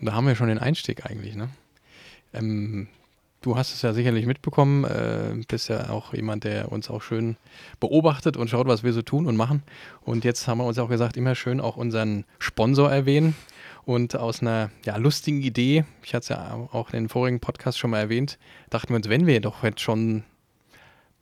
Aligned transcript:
Da 0.00 0.12
haben 0.12 0.26
wir 0.26 0.36
schon 0.36 0.48
den 0.48 0.58
Einstieg 0.58 1.06
eigentlich, 1.06 1.34
ne? 1.34 1.48
Ähm, 2.32 2.88
du 3.40 3.56
hast 3.56 3.72
es 3.72 3.82
ja 3.82 3.92
sicherlich 3.92 4.26
mitbekommen, 4.26 4.84
äh, 4.84 5.34
bist 5.48 5.68
ja 5.68 5.90
auch 5.90 6.14
jemand, 6.14 6.44
der 6.44 6.70
uns 6.70 6.90
auch 6.90 7.02
schön 7.02 7.36
beobachtet 7.80 8.36
und 8.36 8.48
schaut, 8.48 8.66
was 8.66 8.82
wir 8.82 8.92
so 8.92 9.02
tun 9.02 9.26
und 9.26 9.36
machen. 9.36 9.62
Und 10.02 10.24
jetzt 10.24 10.46
haben 10.46 10.58
wir 10.58 10.64
uns 10.64 10.78
auch 10.78 10.88
gesagt, 10.88 11.16
immer 11.16 11.34
schön 11.34 11.60
auch 11.60 11.76
unseren 11.76 12.24
Sponsor 12.38 12.90
erwähnen. 12.90 13.34
Und 13.84 14.16
aus 14.16 14.42
einer 14.42 14.70
ja, 14.84 14.96
lustigen 14.98 15.40
Idee, 15.40 15.84
ich 16.02 16.14
hatte 16.14 16.22
es 16.24 16.28
ja 16.28 16.68
auch 16.72 16.92
in 16.92 17.04
den 17.04 17.08
vorigen 17.08 17.40
Podcast 17.40 17.78
schon 17.78 17.90
mal 17.90 18.00
erwähnt, 18.00 18.38
dachten 18.68 18.90
wir 18.90 18.96
uns, 18.96 19.08
wenn 19.08 19.26
wir 19.26 19.40
doch 19.40 19.62
jetzt 19.62 19.80
schon 19.80 20.24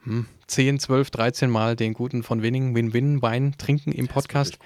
hm, 0.02 0.26
10, 0.48 0.80
12, 0.80 1.10
13 1.10 1.50
Mal 1.50 1.76
den 1.76 1.94
guten 1.94 2.24
von 2.24 2.42
Winning 2.42 2.74
Win-Win-Wein 2.74 3.54
trinken 3.56 3.92
im 3.92 4.08
Podcast. 4.08 4.58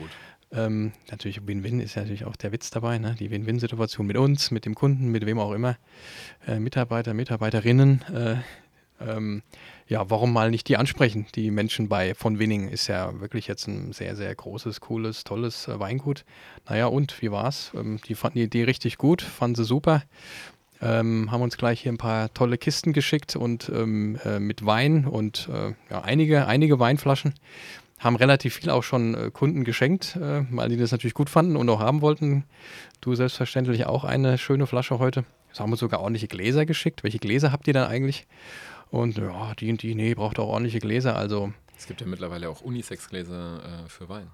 Ähm, 0.53 0.93
natürlich 1.11 1.47
Win-Win 1.47 1.81
ist 1.81 1.97
natürlich 1.97 2.25
auch 2.25 2.37
der 2.37 2.53
Witz 2.53 2.71
dabei, 2.71 2.99
ne? 2.99 3.15
die 3.19 3.31
Win-Win-Situation 3.31 4.07
mit 4.07 4.17
uns, 4.17 4.51
mit 4.51 4.67
dem 4.67 4.75
Kunden, 4.75 5.11
mit 5.11 5.25
wem 5.25 5.39
auch 5.39 5.53
immer, 5.53 5.77
äh, 6.47 6.59
Mitarbeiter, 6.59 7.15
Mitarbeiterinnen. 7.15 8.03
Äh, 8.13 8.37
ähm, 9.01 9.43
ja, 9.87 10.09
warum 10.11 10.33
mal 10.33 10.51
nicht 10.51 10.69
die 10.69 10.77
ansprechen? 10.77 11.27
Die 11.35 11.51
Menschen 11.51 11.89
bei 11.89 12.15
von 12.15 12.39
Winning 12.39 12.69
ist 12.69 12.87
ja 12.87 13.19
wirklich 13.21 13.47
jetzt 13.47 13.67
ein 13.67 13.93
sehr, 13.93 14.15
sehr 14.15 14.35
großes, 14.35 14.81
cooles, 14.81 15.25
tolles 15.25 15.69
äh, 15.69 15.79
Weingut. 15.79 16.25
Naja, 16.69 16.87
und 16.87 17.21
wie 17.23 17.31
war's? 17.31 17.73
Ähm, 17.75 18.01
die 18.07 18.15
fanden 18.15 18.39
die 18.39 18.45
Idee 18.45 18.65
richtig 18.65 18.99
gut, 18.99 19.23
fanden 19.23 19.57
sie 19.57 19.65
super. 19.65 20.03
Ähm, 20.83 21.31
haben 21.31 21.43
uns 21.43 21.59
gleich 21.59 21.83
hier 21.83 21.93
ein 21.93 21.99
paar 21.99 22.33
tolle 22.33 22.57
Kisten 22.57 22.93
geschickt 22.93 23.37
und 23.37 23.71
ähm, 23.75 24.19
äh, 24.25 24.41
mit 24.41 24.65
Wein 24.65 25.07
und 25.07 25.49
äh, 25.53 25.75
ja, 25.91 26.01
einige, 26.03 26.47
einige 26.47 26.79
Weinflaschen. 26.79 27.35
Haben 28.01 28.17
relativ 28.17 28.55
viel 28.55 28.71
auch 28.71 28.83
schon 28.83 29.15
äh, 29.15 29.31
Kunden 29.31 29.63
geschenkt, 29.63 30.17
äh, 30.17 30.45
weil 30.51 30.69
die 30.71 30.77
das 30.77 30.91
natürlich 30.91 31.15
gut 31.15 31.31
fanden 31.31 31.57
und 31.57 31.69
auch 31.69 31.81
haben 31.81 32.01
wollten. 32.01 32.45
Du 33.01 33.15
selbstverständlich 33.15 33.87
auch 33.87 34.05
eine 34.05 34.39
schöne 34.39 34.67
Flasche 34.67 34.99
heute. 34.99 35.25
Das 35.51 35.61
haben 35.61 35.71
uns 35.71 35.81
sogar 35.81 36.01
ordentliche 36.01 36.27
Gläser 36.27 36.67
geschickt. 36.67 37.05
Welche 37.05 37.19
Gläser 37.19 37.53
habt 37.53 37.69
ihr 37.69 37.75
dann 37.75 37.89
eigentlich? 37.89 38.27
Und 38.91 39.19
ja, 39.19 39.55
die 39.55 39.71
und 39.71 39.83
die, 39.83 39.95
nee, 39.95 40.15
braucht 40.15 40.39
auch 40.39 40.49
ordentliche 40.49 40.81
Gläser. 40.81 41.15
Also. 41.15 41.53
Es 41.77 41.87
gibt 41.87 42.01
ja 42.01 42.07
mittlerweile 42.07 42.49
auch 42.49 42.61
Unisex-Gläser 42.63 43.85
äh, 43.85 43.89
für 43.89 44.09
Wein. 44.09 44.29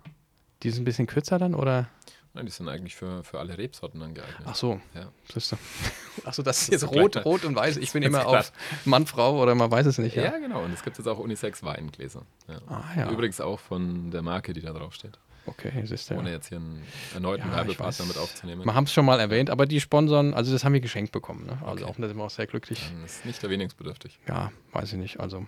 Die 0.62 0.70
sind 0.70 0.82
ein 0.82 0.84
bisschen 0.84 1.06
kürzer 1.06 1.38
dann, 1.38 1.54
oder? 1.54 1.88
Nein, 2.36 2.44
die 2.44 2.52
sind 2.52 2.68
eigentlich 2.68 2.94
für, 2.94 3.24
für 3.24 3.38
alle 3.38 3.56
Rebsorten 3.56 3.98
dann 3.98 4.12
geeignet. 4.12 4.42
Ach 4.44 4.54
so. 4.54 4.78
Ja. 4.94 5.10
Siehst 5.32 5.52
du. 5.52 5.56
Ach 6.26 6.34
so, 6.34 6.42
das 6.42 6.60
ist 6.60 6.68
jetzt 6.70 6.86
rot, 6.86 7.24
rot 7.24 7.46
und 7.46 7.56
weiß. 7.56 7.78
Ich 7.78 7.92
bin 7.92 8.02
immer 8.02 8.26
auf 8.26 8.52
Mann, 8.84 9.06
Frau 9.06 9.40
oder 9.40 9.54
man 9.54 9.70
weiß 9.70 9.86
es 9.86 9.96
nicht. 9.96 10.16
Ja, 10.16 10.24
ja 10.24 10.38
genau. 10.38 10.62
Und 10.62 10.70
es 10.74 10.82
gibt 10.82 10.98
jetzt 10.98 11.06
auch 11.06 11.18
Unisex-Weingläser. 11.18 12.26
Ja. 12.46 12.58
Ah, 12.66 12.84
ja. 12.94 13.10
Übrigens 13.10 13.40
auch 13.40 13.58
von 13.58 14.10
der 14.10 14.20
Marke, 14.20 14.52
die 14.52 14.60
da 14.60 14.74
drauf 14.74 14.92
steht. 14.92 15.18
Okay, 15.46 15.72
siehst 15.86 16.10
du. 16.10 16.16
Ohne 16.16 16.30
jetzt 16.30 16.48
hier 16.48 16.58
einen 16.58 16.84
erneuten 17.14 17.48
ja, 17.48 17.56
Werbepartner 17.56 18.04
mit 18.04 18.18
aufzunehmen. 18.18 18.66
Wir 18.66 18.74
haben 18.74 18.84
es 18.84 18.92
schon 18.92 19.06
mal 19.06 19.18
erwähnt, 19.18 19.48
aber 19.48 19.64
die 19.64 19.80
Sponsoren, 19.80 20.34
also 20.34 20.52
das 20.52 20.62
haben 20.62 20.74
wir 20.74 20.80
geschenkt 20.80 21.12
bekommen. 21.12 21.46
Ne? 21.46 21.58
Also 21.64 21.84
okay. 21.84 21.92
auch, 21.92 21.96
da 21.96 22.06
sind 22.06 22.18
wir 22.18 22.24
auch 22.24 22.30
sehr 22.30 22.46
glücklich. 22.46 22.82
Dann 22.92 23.02
ist 23.06 23.24
nicht 23.24 23.42
erwähnungsbedürftig. 23.42 24.18
Ja, 24.28 24.52
weiß 24.72 24.92
ich 24.92 24.98
nicht. 24.98 25.20
Also 25.20 25.46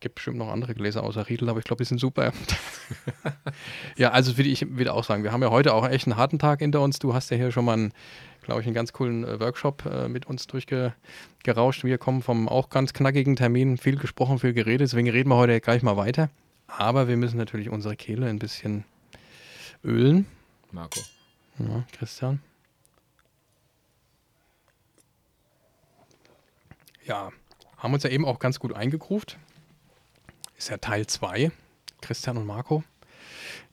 gibt 0.00 0.16
bestimmt 0.16 0.38
noch 0.38 0.48
andere 0.48 0.74
Gläser 0.74 1.02
außer 1.02 1.28
Riedel, 1.28 1.48
aber 1.48 1.58
ich 1.58 1.64
glaube, 1.64 1.82
die 1.82 1.88
sind 1.88 1.98
super. 1.98 2.32
ja, 3.96 4.10
also 4.10 4.36
würde 4.36 4.50
ich 4.50 4.76
wieder 4.76 4.94
auch 4.94 5.04
sagen, 5.04 5.22
wir 5.22 5.32
haben 5.32 5.42
ja 5.42 5.50
heute 5.50 5.74
auch 5.74 5.88
echt 5.88 6.06
einen 6.06 6.16
harten 6.16 6.38
Tag 6.38 6.60
hinter 6.60 6.80
uns. 6.80 6.98
Du 6.98 7.14
hast 7.14 7.30
ja 7.30 7.36
hier 7.36 7.52
schon 7.52 7.64
mal 7.64 7.74
einen, 7.74 7.92
glaube 8.42 8.60
ich, 8.60 8.66
einen 8.66 8.74
ganz 8.74 8.92
coolen 8.92 9.24
äh, 9.24 9.40
Workshop 9.40 9.86
äh, 9.86 10.08
mit 10.08 10.26
uns 10.26 10.46
durchgerauscht. 10.46 11.84
Wir 11.84 11.98
kommen 11.98 12.22
vom 12.22 12.48
auch 12.48 12.68
ganz 12.68 12.92
knackigen 12.92 13.36
Termin, 13.36 13.78
viel 13.78 13.96
gesprochen, 13.96 14.38
viel 14.38 14.52
geredet, 14.52 14.82
deswegen 14.82 15.10
reden 15.10 15.30
wir 15.30 15.36
heute 15.36 15.60
gleich 15.60 15.82
mal 15.82 15.96
weiter. 15.96 16.30
Aber 16.66 17.08
wir 17.08 17.16
müssen 17.16 17.36
natürlich 17.38 17.70
unsere 17.70 17.96
Kehle 17.96 18.26
ein 18.26 18.38
bisschen 18.38 18.84
ölen. 19.84 20.26
Marco. 20.72 21.00
Ja, 21.58 21.84
Christian. 21.92 22.40
Ja, 27.04 27.30
haben 27.76 27.94
uns 27.94 28.02
ja 28.02 28.10
eben 28.10 28.24
auch 28.24 28.40
ganz 28.40 28.58
gut 28.58 28.74
eingegruft. 28.74 29.38
Ist 30.58 30.70
ja 30.70 30.78
Teil 30.78 31.06
2. 31.06 31.50
Christian 32.00 32.38
und 32.38 32.46
Marco. 32.46 32.82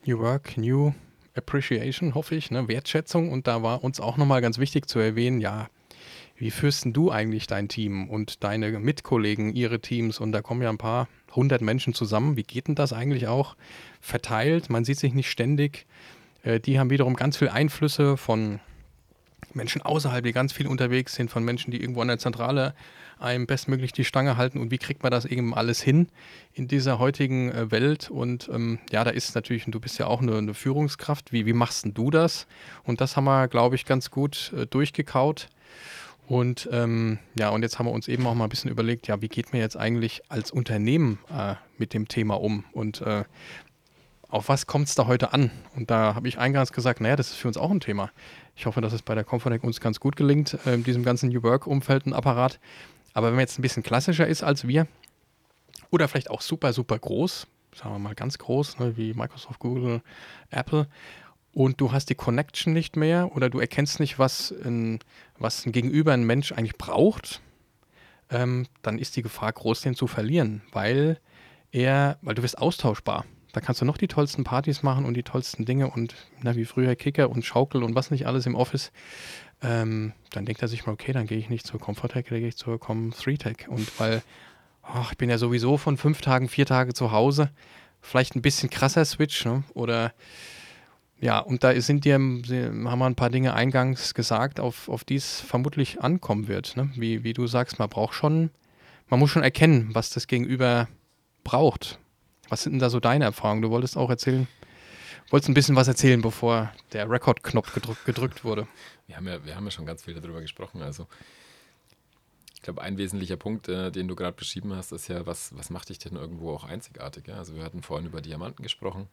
New 0.04 0.18
Work, 0.18 0.58
New 0.58 0.92
Appreciation, 1.34 2.14
hoffe 2.14 2.34
ich, 2.34 2.50
ne? 2.50 2.68
Wertschätzung. 2.68 3.32
Und 3.32 3.46
da 3.46 3.62
war 3.62 3.82
uns 3.82 4.00
auch 4.00 4.18
nochmal 4.18 4.42
ganz 4.42 4.58
wichtig 4.58 4.86
zu 4.86 4.98
erwähnen, 4.98 5.40
ja, 5.40 5.68
wie 6.36 6.50
führst 6.50 6.84
du 6.86 7.10
eigentlich 7.10 7.46
dein 7.46 7.68
Team 7.68 8.10
und 8.10 8.44
deine 8.44 8.70
Mitkollegen, 8.78 9.54
ihre 9.54 9.80
Teams? 9.80 10.18
Und 10.18 10.32
da 10.32 10.42
kommen 10.42 10.60
ja 10.60 10.68
ein 10.68 10.76
paar 10.76 11.08
hundert 11.34 11.62
Menschen 11.62 11.94
zusammen. 11.94 12.36
Wie 12.36 12.42
geht 12.42 12.68
denn 12.68 12.74
das 12.74 12.92
eigentlich 12.92 13.28
auch? 13.28 13.56
Verteilt, 14.00 14.68
man 14.68 14.84
sieht 14.84 14.98
sich 14.98 15.14
nicht 15.14 15.30
ständig. 15.30 15.86
Äh, 16.42 16.60
die 16.60 16.78
haben 16.78 16.90
wiederum 16.90 17.16
ganz 17.16 17.38
viel 17.38 17.48
Einflüsse 17.48 18.18
von 18.18 18.60
Menschen 19.54 19.80
außerhalb, 19.80 20.22
die 20.22 20.32
ganz 20.32 20.52
viel 20.52 20.66
unterwegs 20.66 21.14
sind, 21.14 21.30
von 21.30 21.44
Menschen, 21.44 21.70
die 21.70 21.80
irgendwo 21.80 22.02
an 22.02 22.08
der 22.08 22.18
Zentrale 22.18 22.74
einem 23.18 23.46
bestmöglich 23.46 23.92
die 23.92 24.04
Stange 24.04 24.36
halten 24.36 24.58
und 24.58 24.70
wie 24.70 24.78
kriegt 24.78 25.02
man 25.02 25.12
das 25.12 25.24
eben 25.24 25.54
alles 25.54 25.80
hin 25.80 26.08
in 26.52 26.68
dieser 26.68 26.98
heutigen 26.98 27.50
äh, 27.50 27.70
Welt 27.70 28.10
und 28.10 28.48
ähm, 28.52 28.78
ja, 28.90 29.04
da 29.04 29.10
ist 29.10 29.34
natürlich, 29.34 29.64
du 29.66 29.80
bist 29.80 29.98
ja 29.98 30.06
auch 30.06 30.20
eine, 30.20 30.36
eine 30.36 30.54
Führungskraft, 30.54 31.32
wie, 31.32 31.46
wie 31.46 31.52
machst 31.52 31.84
denn 31.84 31.94
du 31.94 32.10
das? 32.10 32.46
Und 32.84 33.00
das 33.00 33.16
haben 33.16 33.24
wir, 33.24 33.48
glaube 33.48 33.74
ich, 33.76 33.84
ganz 33.84 34.10
gut 34.10 34.52
äh, 34.56 34.66
durchgekaut 34.66 35.48
und 36.26 36.68
ähm, 36.72 37.18
ja, 37.38 37.50
und 37.50 37.62
jetzt 37.62 37.78
haben 37.78 37.86
wir 37.86 37.92
uns 37.92 38.08
eben 38.08 38.26
auch 38.26 38.34
mal 38.34 38.44
ein 38.44 38.50
bisschen 38.50 38.70
überlegt, 38.70 39.08
ja, 39.08 39.20
wie 39.20 39.28
geht 39.28 39.52
man 39.52 39.60
jetzt 39.60 39.76
eigentlich 39.76 40.22
als 40.30 40.50
Unternehmen 40.50 41.18
äh, 41.30 41.54
mit 41.76 41.92
dem 41.92 42.08
Thema 42.08 42.40
um 42.40 42.64
und 42.72 43.02
äh, 43.02 43.24
auf 44.28 44.48
was 44.48 44.66
kommt 44.66 44.88
es 44.88 44.94
da 44.94 45.06
heute 45.06 45.32
an? 45.32 45.50
Und 45.76 45.90
da 45.90 46.14
habe 46.14 46.26
ich 46.26 46.38
eingangs 46.38 46.72
gesagt, 46.72 47.00
naja, 47.00 47.14
das 47.14 47.30
ist 47.30 47.36
für 47.36 47.46
uns 47.46 47.56
auch 47.56 47.70
ein 47.70 47.80
Thema. 47.80 48.10
Ich 48.56 48.66
hoffe, 48.66 48.80
dass 48.80 48.92
es 48.92 49.02
bei 49.02 49.14
der 49.14 49.22
Confonec 49.22 49.62
uns 49.62 49.80
ganz 49.80 50.00
gut 50.00 50.16
gelingt, 50.16 50.58
äh, 50.66 50.74
in 50.74 50.82
diesem 50.82 51.04
ganzen 51.04 51.28
New 51.28 51.42
Work-Umfeld 51.42 52.06
ein 52.06 52.14
Apparat. 52.14 52.58
Aber 53.14 53.28
wenn 53.28 53.34
man 53.34 53.42
jetzt 53.42 53.58
ein 53.58 53.62
bisschen 53.62 53.82
klassischer 53.82 54.26
ist 54.26 54.42
als 54.42 54.68
wir 54.68 54.86
oder 55.90 56.08
vielleicht 56.08 56.30
auch 56.30 56.42
super, 56.42 56.72
super 56.72 56.98
groß, 56.98 57.46
sagen 57.74 57.94
wir 57.94 57.98
mal 57.98 58.14
ganz 58.14 58.38
groß, 58.38 58.78
ne, 58.80 58.96
wie 58.96 59.14
Microsoft, 59.14 59.60
Google, 59.60 60.02
Apple, 60.50 60.88
und 61.52 61.80
du 61.80 61.92
hast 61.92 62.10
die 62.10 62.16
Connection 62.16 62.72
nicht 62.72 62.96
mehr 62.96 63.34
oder 63.34 63.48
du 63.48 63.60
erkennst 63.60 64.00
nicht, 64.00 64.18
was 64.18 64.52
ein, 64.64 64.98
was 65.38 65.64
ein 65.64 65.72
Gegenüber, 65.72 66.12
ein 66.12 66.24
Mensch 66.24 66.50
eigentlich 66.50 66.76
braucht, 66.76 67.40
ähm, 68.30 68.66
dann 68.82 68.98
ist 68.98 69.16
die 69.16 69.22
Gefahr 69.22 69.52
groß, 69.52 69.82
den 69.82 69.94
zu 69.94 70.08
verlieren, 70.08 70.62
weil 70.72 71.20
er, 71.70 72.18
weil 72.22 72.34
du 72.34 72.42
wirst 72.42 72.58
austauschbar. 72.58 73.24
Da 73.54 73.60
kannst 73.60 73.80
du 73.80 73.84
noch 73.84 73.96
die 73.96 74.08
tollsten 74.08 74.42
Partys 74.42 74.82
machen 74.82 75.04
und 75.04 75.14
die 75.14 75.22
tollsten 75.22 75.64
Dinge 75.64 75.88
und 75.88 76.16
na, 76.42 76.56
wie 76.56 76.64
früher 76.64 76.96
Kicker 76.96 77.30
und 77.30 77.44
Schaukel 77.44 77.84
und 77.84 77.94
was 77.94 78.10
nicht 78.10 78.26
alles 78.26 78.46
im 78.46 78.56
Office. 78.56 78.90
Ähm, 79.62 80.12
dann 80.32 80.44
denkt 80.44 80.60
er 80.60 80.66
sich 80.66 80.86
mal, 80.86 80.92
okay, 80.92 81.12
dann 81.12 81.28
gehe 81.28 81.38
ich 81.38 81.48
nicht 81.48 81.64
zur 81.64 81.78
Comfortech, 81.78 82.26
dann 82.28 82.40
gehe 82.40 82.48
ich 82.48 82.56
zur 82.56 82.74
Com3Tech. 82.76 83.68
Und 83.68 84.00
weil, 84.00 84.22
oh, 84.82 85.04
ich 85.08 85.16
bin 85.16 85.30
ja 85.30 85.38
sowieso 85.38 85.76
von 85.76 85.96
fünf 85.96 86.20
Tagen, 86.20 86.48
vier 86.48 86.66
Tage 86.66 86.94
zu 86.94 87.12
Hause, 87.12 87.48
vielleicht 88.00 88.34
ein 88.34 88.42
bisschen 88.42 88.70
krasser 88.70 89.04
Switch, 89.04 89.44
ne? 89.44 89.62
Oder 89.72 90.12
ja, 91.20 91.38
und 91.38 91.62
da 91.62 91.80
sind 91.80 92.04
dir, 92.04 92.14
haben 92.14 92.42
wir 92.48 93.06
ein 93.06 93.14
paar 93.14 93.30
Dinge 93.30 93.54
eingangs 93.54 94.14
gesagt, 94.14 94.58
auf, 94.58 94.88
auf 94.88 95.04
die 95.04 95.14
es 95.14 95.40
vermutlich 95.40 96.02
ankommen 96.02 96.48
wird. 96.48 96.76
Ne? 96.76 96.90
Wie, 96.96 97.22
wie 97.22 97.32
du 97.32 97.46
sagst, 97.46 97.78
man 97.78 97.88
braucht 97.88 98.14
schon, 98.14 98.50
man 99.08 99.20
muss 99.20 99.30
schon 99.30 99.44
erkennen, 99.44 99.90
was 99.92 100.10
das 100.10 100.26
Gegenüber 100.26 100.88
braucht. 101.44 102.00
Was 102.48 102.62
sind 102.62 102.74
denn 102.74 102.80
da 102.80 102.90
so 102.90 103.00
deine 103.00 103.24
Erfahrungen? 103.24 103.62
Du 103.62 103.70
wolltest 103.70 103.96
auch 103.96 104.10
erzählen, 104.10 104.46
wolltest 105.30 105.48
ein 105.48 105.54
bisschen 105.54 105.76
was 105.76 105.88
erzählen, 105.88 106.20
bevor 106.20 106.72
der 106.92 107.08
Rekordknopf 107.10 107.72
gedrückt, 107.74 108.04
gedrückt 108.04 108.44
wurde. 108.44 108.66
Wir 109.06 109.16
haben, 109.16 109.26
ja, 109.26 109.44
wir 109.44 109.56
haben 109.56 109.64
ja 109.64 109.70
schon 109.70 109.86
ganz 109.86 110.04
viel 110.04 110.14
darüber 110.14 110.40
gesprochen. 110.40 110.82
Also 110.82 111.06
ich 112.54 112.62
glaube, 112.62 112.82
ein 112.82 112.96
wesentlicher 112.96 113.36
Punkt, 113.36 113.68
äh, 113.68 113.90
den 113.90 114.08
du 114.08 114.16
gerade 114.16 114.36
beschrieben 114.36 114.74
hast, 114.74 114.92
ist 114.92 115.08
ja, 115.08 115.26
was, 115.26 115.56
was 115.56 115.70
macht 115.70 115.88
dich 115.88 115.98
denn 115.98 116.16
irgendwo 116.16 116.52
auch 116.52 116.64
einzigartig? 116.64 117.28
Ja? 117.28 117.36
Also 117.36 117.54
wir 117.54 117.64
hatten 117.64 117.82
vorhin 117.82 118.06
über 118.06 118.20
Diamanten 118.20 118.62
gesprochen. 118.62 119.08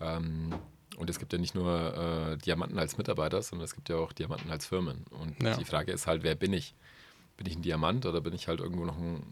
Ähm, 0.00 0.54
und 0.96 1.10
es 1.10 1.18
gibt 1.18 1.32
ja 1.32 1.38
nicht 1.38 1.54
nur 1.54 1.94
äh, 2.32 2.36
Diamanten 2.38 2.78
als 2.78 2.96
Mitarbeiter, 2.96 3.42
sondern 3.42 3.64
es 3.64 3.74
gibt 3.74 3.88
ja 3.88 3.96
auch 3.96 4.12
Diamanten 4.12 4.50
als 4.50 4.66
Firmen. 4.66 5.04
Und 5.10 5.42
ja. 5.42 5.56
die 5.56 5.64
Frage 5.64 5.92
ist 5.92 6.06
halt, 6.06 6.22
wer 6.22 6.34
bin 6.34 6.52
ich? 6.52 6.74
Bin 7.36 7.46
ich 7.46 7.56
ein 7.56 7.62
Diamant 7.62 8.06
oder 8.06 8.22
bin 8.22 8.32
ich 8.32 8.48
halt 8.48 8.60
irgendwo 8.60 8.86
noch 8.86 8.96
ein, 8.96 9.22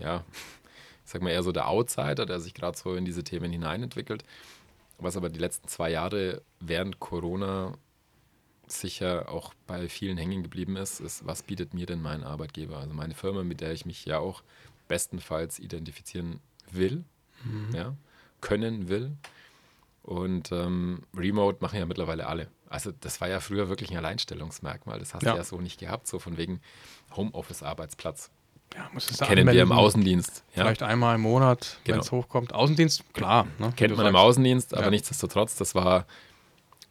ja, 0.00 0.24
sag 1.04 1.22
mal 1.22 1.30
eher 1.30 1.42
so 1.42 1.52
der 1.52 1.68
Outsider, 1.68 2.26
der 2.26 2.40
sich 2.40 2.54
gerade 2.54 2.76
so 2.76 2.94
in 2.94 3.04
diese 3.04 3.24
Themen 3.24 3.52
hineinentwickelt. 3.52 4.24
Was 4.98 5.16
aber 5.16 5.28
die 5.28 5.40
letzten 5.40 5.68
zwei 5.68 5.90
Jahre 5.90 6.42
während 6.60 7.00
Corona 7.00 7.76
sicher 8.66 9.28
auch 9.28 9.52
bei 9.66 9.88
vielen 9.88 10.16
hängen 10.16 10.42
geblieben 10.42 10.76
ist, 10.76 11.00
ist, 11.00 11.26
was 11.26 11.42
bietet 11.42 11.74
mir 11.74 11.86
denn 11.86 12.00
mein 12.00 12.24
Arbeitgeber? 12.24 12.78
Also 12.78 12.94
meine 12.94 13.14
Firma, 13.14 13.44
mit 13.44 13.60
der 13.60 13.72
ich 13.72 13.84
mich 13.84 14.04
ja 14.04 14.18
auch 14.18 14.42
bestenfalls 14.88 15.58
identifizieren 15.58 16.40
will, 16.70 17.04
mhm. 17.44 17.74
ja, 17.74 17.96
können 18.40 18.88
will. 18.88 19.16
Und 20.02 20.52
ähm, 20.52 21.02
Remote 21.16 21.58
machen 21.60 21.78
ja 21.78 21.86
mittlerweile 21.86 22.26
alle. 22.26 22.48
Also 22.68 22.92
das 22.92 23.20
war 23.20 23.28
ja 23.28 23.40
früher 23.40 23.68
wirklich 23.68 23.90
ein 23.90 23.96
Alleinstellungsmerkmal. 23.96 24.98
Das 24.98 25.14
hast 25.14 25.22
ja. 25.22 25.32
du 25.32 25.38
ja 25.38 25.44
so 25.44 25.60
nicht 25.60 25.80
gehabt, 25.80 26.06
so 26.06 26.18
von 26.18 26.36
wegen 26.36 26.60
Homeoffice-Arbeitsplatz. 27.16 28.30
Ja, 28.76 28.88
muss 28.92 29.10
es 29.10 29.18
Kennen 29.18 29.46
wir 29.46 29.62
im 29.62 29.72
Außendienst. 29.72 30.44
Ja. 30.54 30.64
Vielleicht 30.64 30.82
einmal 30.82 31.14
im 31.14 31.20
Monat, 31.20 31.78
genau. 31.84 31.96
wenn 31.96 32.02
es 32.02 32.12
hochkommt. 32.12 32.52
Außendienst, 32.52 33.14
klar. 33.14 33.46
Ne, 33.58 33.72
Kennt 33.76 33.90
man 33.90 33.98
sagst. 33.98 34.10
im 34.10 34.16
Außendienst, 34.16 34.74
aber 34.74 34.84
ja. 34.84 34.90
nichtsdestotrotz, 34.90 35.56
das 35.56 35.74
war 35.74 36.06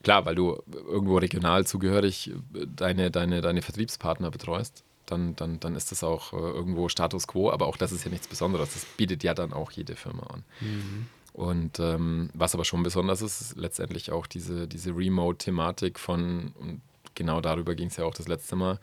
klar, 0.04 0.26
weil 0.26 0.36
du 0.36 0.62
irgendwo 0.70 1.18
regional 1.18 1.66
zugehörig 1.66 2.32
äh, 2.54 2.66
deine, 2.68 3.10
deine, 3.12 3.42
deine 3.42 3.62
Vertriebspartner 3.62 4.32
betreust, 4.32 4.84
dann, 5.06 5.36
dann, 5.36 5.60
dann 5.60 5.76
ist 5.76 5.92
das 5.92 6.04
auch 6.04 6.34
äh, 6.34 6.38
irgendwo 6.38 6.90
Status 6.90 7.28
quo, 7.28 7.50
aber 7.52 7.68
auch 7.68 7.78
das 7.78 7.92
ist 7.92 8.04
ja 8.06 8.12
nichts 8.12 8.28
Besonderes. 8.28 8.74
Das 8.74 8.86
bietet 8.86 9.24
ja 9.24 9.34
dann 9.34 9.54
auch 9.54 9.72
jede 9.72 9.96
Firma 9.96 10.24
an. 10.28 10.44
Mhm. 10.62 11.08
Und 11.34 11.80
ähm, 11.80 12.30
was 12.34 12.54
aber 12.54 12.64
schon 12.64 12.84
besonders 12.84 13.22
ist, 13.22 13.42
ist 13.42 13.58
letztendlich 13.58 14.12
auch 14.12 14.28
diese, 14.28 14.68
diese 14.68 14.96
Remote-Thematik 14.96 16.00
von, 16.00 16.54
und 16.60 16.82
genau 17.16 17.42
darüber 17.42 17.74
ging 17.74 17.88
es 17.88 17.98
ja 17.98 18.06
auch 18.06 18.14
das 18.14 18.28
letzte 18.28 18.56
Mal, 18.56 18.80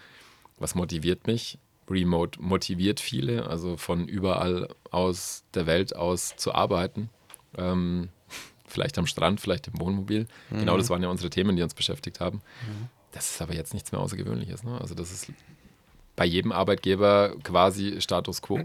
was 0.59 0.75
motiviert 0.75 1.27
mich? 1.27 1.59
Remote 1.91 2.41
motiviert 2.41 3.01
viele, 3.01 3.49
also 3.49 3.77
von 3.77 4.07
überall 4.07 4.69
aus 4.91 5.45
der 5.55 5.67
Welt 5.67 5.95
aus 5.97 6.37
zu 6.37 6.55
arbeiten. 6.55 7.11
Ähm, 7.59 8.09
vielleicht 8.67 8.97
am 8.99 9.07
Strand, 9.07 9.41
vielleicht 9.41 9.67
im 9.67 9.81
Wohnmobil. 9.81 10.27
Mhm. 10.51 10.61
Genau 10.61 10.77
das 10.77 10.89
waren 10.89 11.03
ja 11.03 11.09
unsere 11.09 11.31
Themen, 11.31 11.57
die 11.57 11.63
uns 11.63 11.75
beschäftigt 11.75 12.21
haben. 12.21 12.39
Mhm. 12.67 12.89
Das 13.13 13.31
ist 13.31 13.43
aber 13.43 13.55
jetzt 13.55 13.75
nichts 13.75 13.91
mehr 13.93 14.01
Außergewöhnliches. 14.01 14.63
Ne? 14.63 14.81
Also 14.81 14.95
das 14.95 15.11
ist 15.11 15.33
bei 16.17 16.25
jedem 16.25 16.53
Arbeitgeber 16.53 17.35
quasi 17.43 18.01
Status 18.01 18.41
quo. 18.41 18.61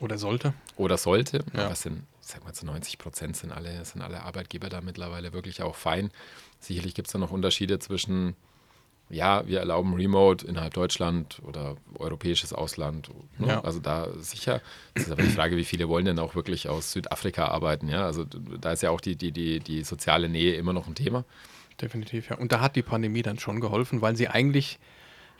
Oder 0.00 0.18
sollte. 0.18 0.54
Oder 0.76 0.96
sollte. 0.96 1.44
Ja. 1.54 1.66
Aber 1.66 1.74
sind, 1.74 2.04
sag 2.20 2.42
mal, 2.44 2.54
zu 2.54 2.66
90 2.66 2.98
Prozent 2.98 3.36
sind 3.36 3.52
alle, 3.52 3.84
sind 3.84 4.02
alle 4.02 4.22
Arbeitgeber 4.22 4.68
da 4.68 4.80
mittlerweile 4.80 5.32
wirklich 5.32 5.62
auch 5.62 5.76
fein. 5.76 6.10
Sicherlich 6.58 6.94
gibt 6.94 7.08
es 7.08 7.12
da 7.12 7.18
noch 7.18 7.30
Unterschiede 7.30 7.78
zwischen 7.78 8.34
ja, 9.10 9.46
wir 9.46 9.58
erlauben 9.58 9.94
Remote 9.94 10.46
innerhalb 10.46 10.74
Deutschland 10.74 11.40
oder 11.44 11.76
europäisches 11.98 12.52
Ausland. 12.52 13.10
Ne? 13.38 13.48
Ja. 13.48 13.60
Also 13.62 13.80
da 13.80 14.08
sicher. 14.18 14.62
Es 14.94 15.04
ist 15.04 15.12
aber 15.12 15.22
die 15.22 15.28
Frage, 15.28 15.56
wie 15.56 15.64
viele 15.64 15.88
wollen 15.88 16.04
denn 16.04 16.18
auch 16.18 16.34
wirklich 16.34 16.68
aus 16.68 16.92
Südafrika 16.92 17.46
arbeiten. 17.46 17.88
Ja, 17.88 18.06
also 18.06 18.24
da 18.24 18.72
ist 18.72 18.82
ja 18.82 18.90
auch 18.90 19.00
die, 19.00 19.16
die, 19.16 19.32
die, 19.32 19.60
die 19.60 19.82
soziale 19.82 20.28
Nähe 20.28 20.54
immer 20.54 20.72
noch 20.72 20.86
ein 20.86 20.94
Thema. 20.94 21.24
Definitiv, 21.80 22.30
ja. 22.30 22.36
Und 22.36 22.52
da 22.52 22.60
hat 22.60 22.76
die 22.76 22.82
Pandemie 22.82 23.22
dann 23.22 23.38
schon 23.38 23.60
geholfen, 23.60 24.00
weil 24.00 24.16
sie 24.16 24.28
eigentlich 24.28 24.78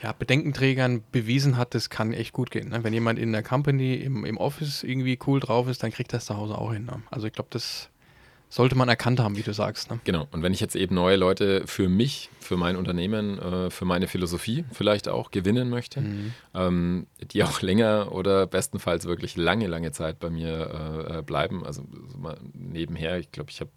ja, 0.03 0.13
Bedenkenträgern 0.13 1.03
bewiesen 1.13 1.57
hat, 1.57 1.75
das 1.75 1.91
kann 1.91 2.13
echt 2.13 2.33
gut 2.33 2.51
gehen. 2.51 2.71
Ne? 2.71 2.83
Wenn 2.83 2.93
jemand 2.93 3.19
in 3.19 3.33
der 3.33 3.43
Company, 3.43 3.95
im, 3.97 4.25
im 4.25 4.39
Office 4.39 4.83
irgendwie 4.83 5.19
cool 5.27 5.41
drauf 5.41 5.69
ist, 5.69 5.83
dann 5.83 5.93
kriegt 5.93 6.13
das 6.13 6.25
zu 6.25 6.37
Hause 6.37 6.57
auch 6.57 6.73
hin. 6.73 6.87
Ne? 6.87 7.03
Also 7.11 7.27
ich 7.27 7.33
glaube, 7.33 7.51
das 7.53 7.91
sollte 8.50 8.75
man 8.75 8.88
erkannt 8.88 9.20
haben, 9.20 9.37
wie 9.37 9.43
du 9.43 9.55
sagst. 9.55 9.91
Ne? 9.91 10.00
Genau. 10.05 10.26
Und 10.32 10.43
wenn 10.43 10.52
ich 10.52 10.61
jetzt 10.61 10.75
eben 10.75 10.94
neue 10.94 11.17
Leute 11.17 11.62
für 11.67 11.88
mich, 11.88 12.29
für 12.41 12.56
mein 12.56 12.76
Unternehmen, 12.76 13.38
äh, 13.38 13.70
für 13.70 13.85
meine 13.85 14.08
Philosophie 14.08 14.64
vielleicht 14.73 15.08
auch 15.08 15.31
gewinnen 15.31 15.70
möchte, 15.70 16.00
mhm. 16.00 16.35
ähm, 16.52 17.06
die 17.32 17.44
auch 17.44 17.62
länger 17.62 18.12
oder 18.12 18.47
bestenfalls 18.47 19.06
wirklich 19.06 19.37
lange, 19.37 19.69
lange 19.69 19.93
Zeit 19.93 20.19
bei 20.19 20.31
mir 20.31 21.06
äh, 21.08 21.19
äh 21.19 21.23
bleiben. 21.23 21.64
Also 21.64 21.87
so 22.08 22.19
nebenher, 22.52 23.19
ich 23.19 23.31
glaube, 23.31 23.50
ich 23.50 23.61
habe 23.61 23.70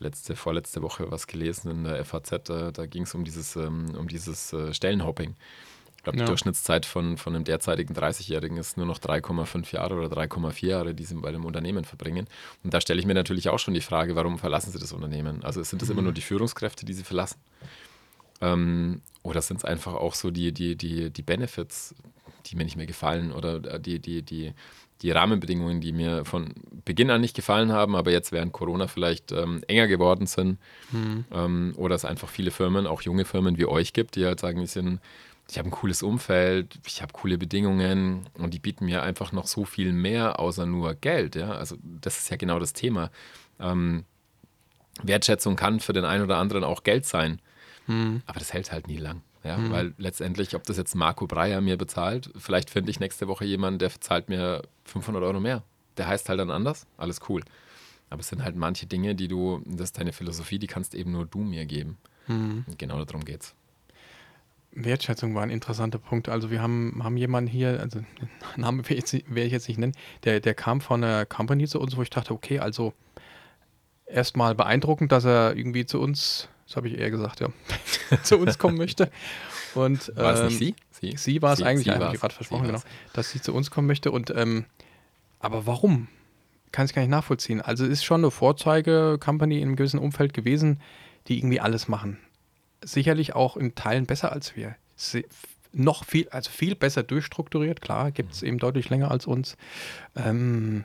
letzte, 0.00 0.34
vorletzte 0.34 0.82
Woche 0.82 1.10
was 1.12 1.28
gelesen 1.28 1.70
in 1.70 1.84
der 1.84 2.04
FAZ, 2.04 2.42
da, 2.44 2.72
da 2.72 2.86
ging 2.86 3.04
es 3.04 3.14
um 3.14 3.24
dieses, 3.24 3.54
ähm, 3.54 3.94
um 3.96 4.08
dieses 4.08 4.54
Stellenhopping. 4.72 5.36
Ich 6.04 6.12
glaube, 6.12 6.18
die 6.18 6.24
ja. 6.24 6.26
Durchschnittszeit 6.26 6.84
von, 6.84 7.16
von 7.16 7.34
einem 7.34 7.44
derzeitigen 7.44 7.94
30-Jährigen 7.94 8.58
ist 8.58 8.76
nur 8.76 8.84
noch 8.84 8.98
3,5 8.98 9.74
Jahre 9.74 9.94
oder 9.94 10.14
3,4 10.14 10.66
Jahre, 10.66 10.94
die 10.94 11.04
sie 11.04 11.14
bei 11.14 11.32
dem 11.32 11.46
Unternehmen 11.46 11.86
verbringen. 11.86 12.26
Und 12.62 12.74
da 12.74 12.82
stelle 12.82 13.00
ich 13.00 13.06
mir 13.06 13.14
natürlich 13.14 13.48
auch 13.48 13.58
schon 13.58 13.72
die 13.72 13.80
Frage, 13.80 14.14
warum 14.14 14.38
verlassen 14.38 14.70
sie 14.70 14.78
das 14.78 14.92
Unternehmen? 14.92 15.42
Also 15.44 15.62
sind 15.62 15.80
das 15.80 15.88
mhm. 15.88 15.94
immer 15.94 16.02
nur 16.02 16.12
die 16.12 16.20
Führungskräfte, 16.20 16.84
die 16.84 16.92
sie 16.92 17.04
verlassen? 17.04 17.40
Ähm, 18.42 19.00
oder 19.22 19.40
sind 19.40 19.56
es 19.56 19.64
einfach 19.64 19.94
auch 19.94 20.12
so 20.12 20.30
die, 20.30 20.52
die, 20.52 20.76
die, 20.76 21.08
die 21.08 21.22
Benefits, 21.22 21.94
die 22.44 22.56
mir 22.56 22.64
nicht 22.64 22.76
mehr 22.76 22.84
gefallen 22.84 23.32
oder 23.32 23.78
die, 23.78 23.98
die, 23.98 24.20
die, 24.20 24.52
die 25.00 25.10
Rahmenbedingungen, 25.10 25.80
die 25.80 25.92
mir 25.92 26.26
von 26.26 26.52
Beginn 26.84 27.10
an 27.10 27.22
nicht 27.22 27.34
gefallen 27.34 27.72
haben, 27.72 27.96
aber 27.96 28.10
jetzt 28.10 28.30
während 28.30 28.52
Corona 28.52 28.88
vielleicht 28.88 29.32
ähm, 29.32 29.62
enger 29.68 29.86
geworden 29.86 30.26
sind. 30.26 30.58
Mhm. 30.92 31.24
Ähm, 31.32 31.72
oder 31.78 31.94
es 31.94 32.04
einfach 32.04 32.28
viele 32.28 32.50
Firmen, 32.50 32.86
auch 32.86 33.00
junge 33.00 33.24
Firmen 33.24 33.56
wie 33.56 33.64
euch 33.64 33.94
gibt, 33.94 34.16
die 34.16 34.26
halt 34.26 34.40
sagen, 34.40 34.60
wir 34.60 34.66
sind 34.66 35.00
ich 35.48 35.58
habe 35.58 35.68
ein 35.68 35.72
cooles 35.72 36.02
Umfeld, 36.02 36.78
ich 36.86 37.02
habe 37.02 37.12
coole 37.12 37.36
Bedingungen 37.36 38.28
und 38.34 38.54
die 38.54 38.58
bieten 38.58 38.86
mir 38.86 39.02
einfach 39.02 39.32
noch 39.32 39.46
so 39.46 39.64
viel 39.64 39.92
mehr 39.92 40.38
außer 40.40 40.66
nur 40.66 40.94
Geld. 40.94 41.36
Ja? 41.36 41.52
Also 41.52 41.76
das 41.82 42.18
ist 42.18 42.30
ja 42.30 42.36
genau 42.36 42.58
das 42.58 42.72
Thema. 42.72 43.10
Ähm, 43.60 44.04
Wertschätzung 45.02 45.56
kann 45.56 45.80
für 45.80 45.92
den 45.92 46.04
einen 46.04 46.24
oder 46.24 46.38
anderen 46.38 46.64
auch 46.64 46.82
Geld 46.82 47.04
sein, 47.04 47.40
hm. 47.86 48.22
aber 48.26 48.38
das 48.38 48.52
hält 48.52 48.72
halt 48.72 48.88
nie 48.88 48.96
lang. 48.96 49.22
Ja? 49.42 49.56
Hm. 49.56 49.70
Weil 49.70 49.94
letztendlich, 49.98 50.54
ob 50.54 50.62
das 50.64 50.78
jetzt 50.78 50.94
Marco 50.94 51.26
Breyer 51.26 51.60
mir 51.60 51.76
bezahlt, 51.76 52.30
vielleicht 52.38 52.70
finde 52.70 52.90
ich 52.90 53.00
nächste 53.00 53.28
Woche 53.28 53.44
jemanden, 53.44 53.78
der 53.78 53.90
zahlt 54.00 54.28
mir 54.28 54.62
500 54.84 55.22
Euro 55.22 55.40
mehr. 55.40 55.62
Der 55.98 56.08
heißt 56.08 56.28
halt 56.28 56.40
dann 56.40 56.50
anders, 56.50 56.86
alles 56.96 57.20
cool. 57.28 57.42
Aber 58.08 58.20
es 58.20 58.28
sind 58.28 58.44
halt 58.44 58.56
manche 58.56 58.86
Dinge, 58.86 59.14
die 59.14 59.28
du, 59.28 59.62
das 59.66 59.90
ist 59.90 59.98
deine 59.98 60.12
Philosophie, 60.12 60.58
die 60.58 60.66
kannst 60.66 60.94
eben 60.94 61.12
nur 61.12 61.26
du 61.26 61.40
mir 61.40 61.66
geben. 61.66 61.98
Hm. 62.26 62.64
genau 62.78 63.04
darum 63.04 63.24
geht's. 63.24 63.54
Wertschätzung 64.74 65.34
war 65.34 65.42
ein 65.42 65.50
interessanter 65.50 65.98
Punkt. 65.98 66.28
Also 66.28 66.50
wir 66.50 66.60
haben, 66.60 67.00
haben 67.02 67.16
jemanden 67.16 67.50
hier, 67.50 67.80
also 67.80 68.00
Namen 68.56 68.86
werde 68.88 69.44
ich 69.46 69.52
jetzt 69.52 69.68
nicht 69.68 69.78
nennen, 69.78 69.94
der, 70.24 70.40
der 70.40 70.54
kam 70.54 70.80
von 70.80 71.02
einer 71.02 71.26
Company 71.26 71.66
zu 71.66 71.80
uns, 71.80 71.96
wo 71.96 72.02
ich 72.02 72.10
dachte, 72.10 72.32
okay, 72.34 72.58
also 72.58 72.92
erstmal 74.06 74.54
beeindruckend, 74.54 75.12
dass 75.12 75.24
er 75.24 75.56
irgendwie 75.56 75.86
zu 75.86 76.00
uns, 76.00 76.48
das 76.66 76.76
habe 76.76 76.88
ich 76.88 76.98
eher 76.98 77.10
gesagt, 77.10 77.40
ja, 77.40 77.48
zu 78.22 78.38
uns 78.38 78.58
kommen 78.58 78.76
möchte. 78.76 79.10
Und, 79.74 80.12
ähm, 80.16 80.22
war 80.22 80.34
es 80.34 80.42
nicht 80.42 80.58
sie? 80.58 80.74
Sie, 80.90 81.16
sie 81.16 81.42
war 81.42 81.52
es 81.52 81.62
eigentlich, 81.62 81.88
habe 81.88 82.14
ich 82.14 82.20
gerade 82.20 82.34
versprochen, 82.34 82.66
genau, 82.66 82.80
dass 83.12 83.30
sie 83.30 83.40
zu 83.40 83.52
uns 83.52 83.70
kommen 83.70 83.86
möchte. 83.86 84.10
Und 84.10 84.32
ähm, 84.34 84.64
aber 85.40 85.66
warum? 85.66 86.08
Kann 86.72 86.86
ich 86.86 86.94
gar 86.94 87.02
nicht 87.02 87.10
nachvollziehen. 87.10 87.60
Also 87.60 87.84
es 87.84 87.90
ist 87.90 88.04
schon 88.04 88.22
eine 88.22 88.30
Vorzeige-Company 88.30 89.58
in 89.58 89.68
einem 89.68 89.76
gewissen 89.76 90.00
Umfeld 90.00 90.34
gewesen, 90.34 90.80
die 91.28 91.38
irgendwie 91.38 91.60
alles 91.60 91.86
machen 91.86 92.18
sicherlich 92.84 93.34
auch 93.34 93.56
in 93.56 93.74
Teilen 93.74 94.06
besser 94.06 94.32
als 94.32 94.56
wir. 94.56 94.76
Sie, 94.96 95.26
noch 95.72 96.04
viel, 96.04 96.28
also 96.28 96.50
viel 96.50 96.76
besser 96.76 97.02
durchstrukturiert, 97.02 97.80
klar, 97.80 98.12
gibt 98.12 98.32
es 98.32 98.42
mhm. 98.42 98.48
eben 98.48 98.58
deutlich 98.58 98.90
länger 98.90 99.10
als 99.10 99.26
uns. 99.26 99.56
Ähm, 100.14 100.84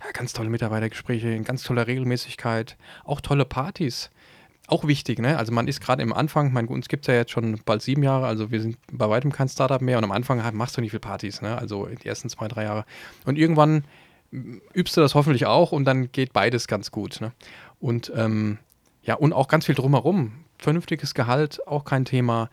ja, 0.00 0.10
ganz 0.12 0.32
tolle 0.32 0.50
Mitarbeitergespräche 0.50 1.28
in 1.28 1.44
ganz 1.44 1.62
toller 1.62 1.86
Regelmäßigkeit, 1.86 2.76
auch 3.04 3.20
tolle 3.20 3.44
Partys. 3.44 4.10
Auch 4.66 4.86
wichtig, 4.86 5.18
ne? 5.18 5.36
Also 5.36 5.52
man 5.52 5.68
ist 5.68 5.82
gerade 5.82 6.02
im 6.02 6.12
Anfang, 6.12 6.52
mein, 6.52 6.68
uns 6.68 6.88
gibt 6.88 7.04
es 7.04 7.08
ja 7.08 7.14
jetzt 7.14 7.32
schon 7.32 7.60
bald 7.66 7.82
sieben 7.82 8.02
Jahre, 8.02 8.26
also 8.26 8.50
wir 8.50 8.62
sind 8.62 8.78
bei 8.90 9.08
weitem 9.10 9.30
kein 9.30 9.48
Startup 9.48 9.80
mehr 9.80 9.98
und 9.98 10.04
am 10.04 10.12
Anfang 10.12 10.42
machst 10.56 10.76
du 10.76 10.80
nicht 10.80 10.90
viel 10.90 11.00
Partys, 11.00 11.42
ne? 11.42 11.56
Also 11.58 11.86
die 11.86 12.08
ersten 12.08 12.30
zwei, 12.30 12.48
drei 12.48 12.64
Jahre. 12.64 12.86
Und 13.26 13.36
irgendwann 13.36 13.84
übst 14.72 14.96
du 14.96 15.00
das 15.00 15.14
hoffentlich 15.14 15.46
auch 15.46 15.72
und 15.72 15.84
dann 15.84 16.10
geht 16.10 16.32
beides 16.32 16.66
ganz 16.66 16.90
gut. 16.90 17.20
Ne? 17.20 17.32
Und 17.80 18.12
ähm, 18.16 18.58
ja, 19.02 19.14
und 19.14 19.32
auch 19.32 19.48
ganz 19.48 19.66
viel 19.66 19.74
drumherum 19.74 20.32
vernünftiges 20.58 21.14
Gehalt, 21.14 21.66
auch 21.66 21.84
kein 21.84 22.04
Thema. 22.04 22.50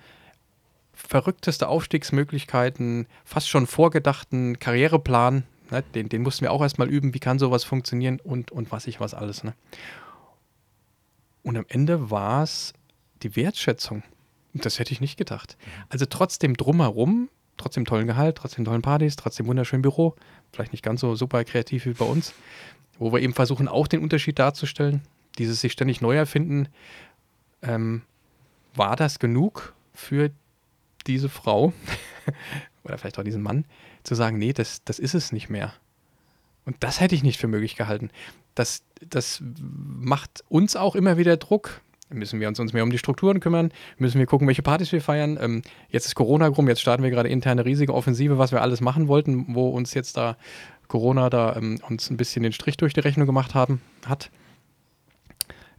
Verrückteste 0.93 1.67
Aufstiegsmöglichkeiten, 1.67 3.07
fast 3.25 3.49
schon 3.49 3.65
vorgedachten 3.67 4.59
Karriereplan, 4.59 5.43
ne, 5.71 5.83
den, 5.95 6.09
den 6.09 6.21
mussten 6.21 6.41
wir 6.41 6.51
auch 6.51 6.61
erstmal 6.61 6.89
üben, 6.89 7.13
wie 7.13 7.19
kann 7.19 7.39
sowas 7.39 7.63
funktionieren 7.63 8.19
und, 8.19 8.51
und 8.51 8.71
was 8.71 8.87
ich 8.87 8.99
was 8.99 9.13
alles. 9.13 9.43
Ne? 9.43 9.53
Und 11.43 11.57
am 11.57 11.65
Ende 11.69 12.11
war 12.11 12.43
es 12.43 12.73
die 13.23 13.35
Wertschätzung. 13.35 14.03
Das 14.53 14.79
hätte 14.79 14.91
ich 14.91 15.01
nicht 15.01 15.17
gedacht. 15.17 15.57
Also 15.89 16.05
trotzdem 16.05 16.55
drumherum, 16.55 17.29
trotzdem 17.57 17.85
tollen 17.85 18.07
Gehalt, 18.07 18.37
trotzdem 18.37 18.65
tollen 18.65 18.81
Partys, 18.81 19.15
trotzdem 19.15 19.47
wunderschönen 19.47 19.81
Büro, 19.81 20.15
vielleicht 20.51 20.73
nicht 20.73 20.83
ganz 20.83 21.01
so 21.01 21.15
super 21.15 21.43
kreativ 21.43 21.85
wie 21.85 21.93
bei 21.93 22.05
uns, 22.05 22.33
wo 22.99 23.13
wir 23.13 23.21
eben 23.21 23.33
versuchen, 23.33 23.67
auch 23.67 23.87
den 23.87 24.01
Unterschied 24.01 24.39
darzustellen, 24.39 25.01
dieses 25.37 25.61
sich 25.61 25.71
ständig 25.71 26.01
neu 26.01 26.15
erfinden, 26.15 26.67
ähm, 27.61 28.03
war 28.75 28.95
das 28.95 29.19
genug 29.19 29.73
für 29.93 30.31
diese 31.07 31.29
Frau 31.29 31.73
oder 32.83 32.97
vielleicht 32.97 33.19
auch 33.19 33.23
diesen 33.23 33.41
Mann 33.41 33.65
zu 34.03 34.15
sagen, 34.15 34.37
nee, 34.37 34.53
das, 34.53 34.83
das 34.83 34.99
ist 34.99 35.13
es 35.13 35.31
nicht 35.31 35.49
mehr. 35.49 35.73
Und 36.65 36.77
das 36.79 36.99
hätte 36.99 37.15
ich 37.15 37.23
nicht 37.23 37.39
für 37.39 37.47
möglich 37.47 37.75
gehalten. 37.75 38.11
Das, 38.55 38.83
das 39.07 39.41
macht 39.41 40.43
uns 40.47 40.75
auch 40.75 40.95
immer 40.95 41.17
wieder 41.17 41.37
Druck. 41.37 41.81
Müssen 42.09 42.39
wir 42.39 42.49
uns, 42.49 42.59
uns 42.59 42.73
mehr 42.73 42.83
um 42.83 42.91
die 42.91 42.97
Strukturen 42.97 43.39
kümmern? 43.39 43.71
Müssen 43.97 44.19
wir 44.19 44.25
gucken, 44.25 44.47
welche 44.47 44.61
Partys 44.61 44.91
wir 44.91 45.01
feiern? 45.01 45.39
Ähm, 45.41 45.61
jetzt 45.89 46.05
ist 46.05 46.15
Corona 46.15 46.47
rum, 46.47 46.67
jetzt 46.67 46.81
starten 46.81 47.03
wir 47.03 47.09
gerade 47.09 47.29
interne 47.29 47.63
riesige 47.65 47.93
Offensive, 47.93 48.37
was 48.37 48.51
wir 48.51 48.61
alles 48.61 48.81
machen 48.81 49.07
wollten, 49.07 49.55
wo 49.55 49.69
uns 49.69 49.93
jetzt 49.93 50.17
da 50.17 50.37
Corona 50.87 51.29
da 51.29 51.55
ähm, 51.55 51.79
uns 51.87 52.09
ein 52.09 52.17
bisschen 52.17 52.43
den 52.43 52.51
Strich 52.51 52.75
durch 52.75 52.93
die 52.93 52.99
Rechnung 52.99 53.25
gemacht 53.25 53.55
haben, 53.55 53.81
hat. 54.05 54.29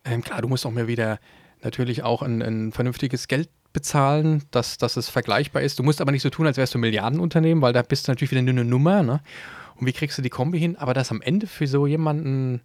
Ähm, 0.06 0.22
klar, 0.22 0.40
du 0.40 0.48
musst 0.48 0.64
auch 0.64 0.70
mehr 0.70 0.88
wieder 0.88 1.20
natürlich 1.64 2.02
auch 2.02 2.22
ein, 2.22 2.42
ein 2.42 2.72
vernünftiges 2.72 3.28
Geld 3.28 3.48
bezahlen, 3.72 4.44
dass, 4.50 4.78
dass 4.78 4.96
es 4.96 5.08
vergleichbar 5.08 5.62
ist. 5.62 5.78
Du 5.78 5.82
musst 5.82 6.00
aber 6.00 6.12
nicht 6.12 6.22
so 6.22 6.30
tun, 6.30 6.46
als 6.46 6.56
wärst 6.56 6.74
du 6.74 6.78
ein 6.78 6.82
Milliardenunternehmen, 6.82 7.62
weil 7.62 7.72
da 7.72 7.82
bist 7.82 8.06
du 8.06 8.12
natürlich 8.12 8.30
wieder 8.30 8.42
nur 8.42 8.52
eine 8.52 8.64
Nummer. 8.64 9.02
Ne? 9.02 9.20
Und 9.76 9.86
wie 9.86 9.92
kriegst 9.92 10.18
du 10.18 10.22
die 10.22 10.30
Kombi 10.30 10.58
hin? 10.58 10.76
Aber 10.76 10.94
dass 10.94 11.10
am 11.10 11.22
Ende 11.22 11.46
für 11.46 11.66
so 11.66 11.86
jemanden 11.86 12.60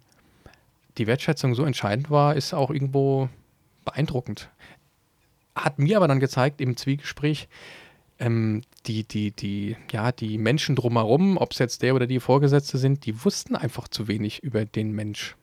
die 0.98 1.06
Wertschätzung 1.06 1.54
so 1.54 1.64
entscheidend 1.64 2.10
war, 2.10 2.36
ist 2.36 2.52
auch 2.52 2.70
irgendwo 2.70 3.28
beeindruckend. 3.84 4.50
Hat 5.54 5.78
mir 5.78 5.96
aber 5.96 6.08
dann 6.08 6.20
gezeigt 6.20 6.60
im 6.60 6.76
Zwiegespräch, 6.76 7.48
ähm, 8.18 8.62
die, 8.86 9.04
die, 9.04 9.30
die, 9.30 9.76
ja, 9.92 10.12
die 10.12 10.38
Menschen 10.38 10.76
drumherum, 10.76 11.36
ob 11.36 11.52
es 11.52 11.58
jetzt 11.58 11.82
der 11.82 11.94
oder 11.94 12.06
die 12.06 12.20
Vorgesetzte 12.20 12.78
sind, 12.78 13.06
die 13.06 13.24
wussten 13.24 13.56
einfach 13.56 13.88
zu 13.88 14.08
wenig 14.08 14.42
über 14.42 14.64
den 14.64 14.92
Mensch. 14.92 15.36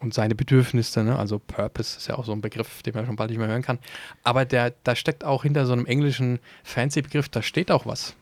Und 0.00 0.14
seine 0.14 0.34
Bedürfnisse, 0.34 1.02
ne? 1.02 1.18
also 1.18 1.38
Purpose 1.38 1.96
ist 1.96 2.08
ja 2.08 2.16
auch 2.16 2.24
so 2.24 2.32
ein 2.32 2.40
Begriff, 2.40 2.82
den 2.82 2.94
man 2.94 3.06
schon 3.06 3.16
bald 3.16 3.30
nicht 3.30 3.38
mehr 3.38 3.48
hören 3.48 3.62
kann. 3.62 3.78
Aber 4.22 4.44
der, 4.44 4.74
da 4.84 4.94
steckt 4.94 5.24
auch 5.24 5.42
hinter 5.44 5.66
so 5.66 5.72
einem 5.72 5.86
englischen 5.86 6.40
Fancy-Begriff, 6.62 7.28
da 7.28 7.42
steht 7.42 7.70
auch 7.70 7.86
was. 7.86 8.14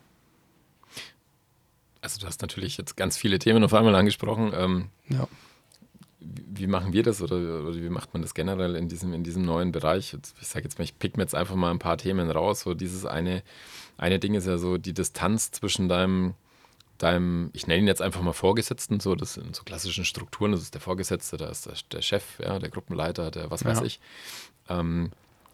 Also 2.00 2.20
du 2.20 2.26
hast 2.26 2.42
natürlich 2.42 2.76
jetzt 2.76 2.96
ganz 2.96 3.16
viele 3.16 3.38
Themen 3.38 3.62
auf 3.62 3.74
einmal 3.74 3.94
angesprochen. 3.94 4.52
Ähm, 4.54 4.88
ja. 5.08 5.28
Wie 6.20 6.66
machen 6.66 6.92
wir 6.92 7.02
das 7.02 7.20
oder, 7.22 7.36
oder, 7.36 7.74
wie 7.74 7.88
macht 7.88 8.12
man 8.12 8.22
das 8.22 8.34
generell 8.34 8.76
in 8.76 8.88
diesem, 8.88 9.12
in 9.12 9.24
diesem 9.24 9.44
neuen 9.44 9.72
Bereich? 9.72 10.16
Ich 10.40 10.48
sage 10.48 10.64
jetzt 10.64 10.78
mal, 10.78 10.84
ich 10.84 10.98
pick 10.98 11.16
mir 11.16 11.24
jetzt 11.24 11.34
einfach 11.34 11.54
mal 11.54 11.70
ein 11.70 11.78
paar 11.78 11.98
Themen 11.98 12.30
raus. 12.30 12.60
So 12.60 12.74
dieses 12.74 13.06
eine, 13.06 13.42
eine 13.98 14.18
Ding 14.18 14.34
ist 14.34 14.46
ja 14.46 14.58
so 14.58 14.78
die 14.78 14.94
Distanz 14.94 15.52
zwischen 15.52 15.88
deinem 15.88 16.34
deinem, 17.02 17.50
ich 17.52 17.66
nenne 17.66 17.80
ihn 17.80 17.86
jetzt 17.86 18.02
einfach 18.02 18.22
mal 18.22 18.32
Vorgesetzten, 18.32 19.00
so 19.00 19.14
das 19.14 19.34
sind 19.34 19.56
so 19.56 19.64
klassischen 19.64 20.04
Strukturen, 20.04 20.52
das 20.52 20.62
ist 20.62 20.74
der 20.74 20.80
Vorgesetzte, 20.80 21.36
da 21.36 21.48
ist 21.48 21.66
der, 21.66 21.74
der 21.90 22.02
Chef, 22.02 22.38
ja, 22.38 22.58
der 22.58 22.70
Gruppenleiter, 22.70 23.30
der 23.30 23.50
was 23.50 23.64
weiß 23.64 23.80
ja. 23.80 23.84
ich. 23.84 24.00
Ähm, 24.68 25.10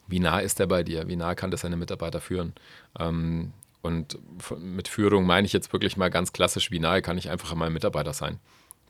wie 0.07 0.21
nah 0.21 0.40
ist 0.40 0.59
der 0.59 0.67
bei 0.67 0.83
dir? 0.83 1.09
Wie 1.09 1.17
nah 1.17 1.35
kann 1.35 1.50
das 1.50 1.61
seine 1.62 1.76
Mitarbeiter 1.76 2.21
führen? 2.21 2.55
Ähm, 2.99 3.52
und 3.83 4.19
mit 4.59 4.88
Führung 4.88 5.25
meine 5.25 5.47
ich 5.47 5.52
jetzt 5.52 5.73
wirklich 5.73 5.97
mal 5.97 6.11
ganz 6.11 6.33
klassisch, 6.33 6.71
wie 6.71 6.81
nahe 6.81 7.02
kann 7.02 7.19
ich 7.19 7.31
einfach 7.31 7.52
an 7.52 7.59
meinem 7.59 7.75
Mitarbeiter 7.75 8.12
sein? 8.12 8.40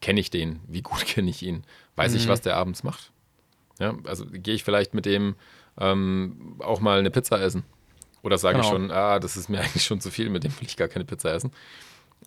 Kenne 0.00 0.20
ich 0.20 0.30
den? 0.30 0.60
Wie 0.66 0.82
gut 0.82 1.04
kenne 1.06 1.30
ich 1.30 1.42
ihn? 1.42 1.64
Weiß 1.96 2.12
mhm. 2.12 2.18
ich, 2.18 2.28
was 2.28 2.40
der 2.40 2.56
abends 2.56 2.82
macht? 2.82 3.12
Ja, 3.78 3.96
also 4.04 4.26
gehe 4.26 4.54
ich 4.54 4.64
vielleicht 4.64 4.94
mit 4.94 5.06
dem 5.06 5.36
ähm, 5.78 6.56
auch 6.60 6.80
mal 6.80 6.98
eine 6.98 7.10
Pizza 7.10 7.40
essen? 7.40 7.64
Oder 8.22 8.38
sage 8.38 8.58
genau. 8.58 8.66
ich 8.66 8.72
schon, 8.72 8.90
ah, 8.90 9.20
das 9.20 9.36
ist 9.36 9.48
mir 9.48 9.60
eigentlich 9.62 9.84
schon 9.84 10.00
zu 10.00 10.10
viel, 10.10 10.30
mit 10.30 10.44
dem 10.44 10.52
will 10.60 10.66
ich 10.66 10.76
gar 10.76 10.88
keine 10.88 11.04
Pizza 11.04 11.32
essen? 11.32 11.52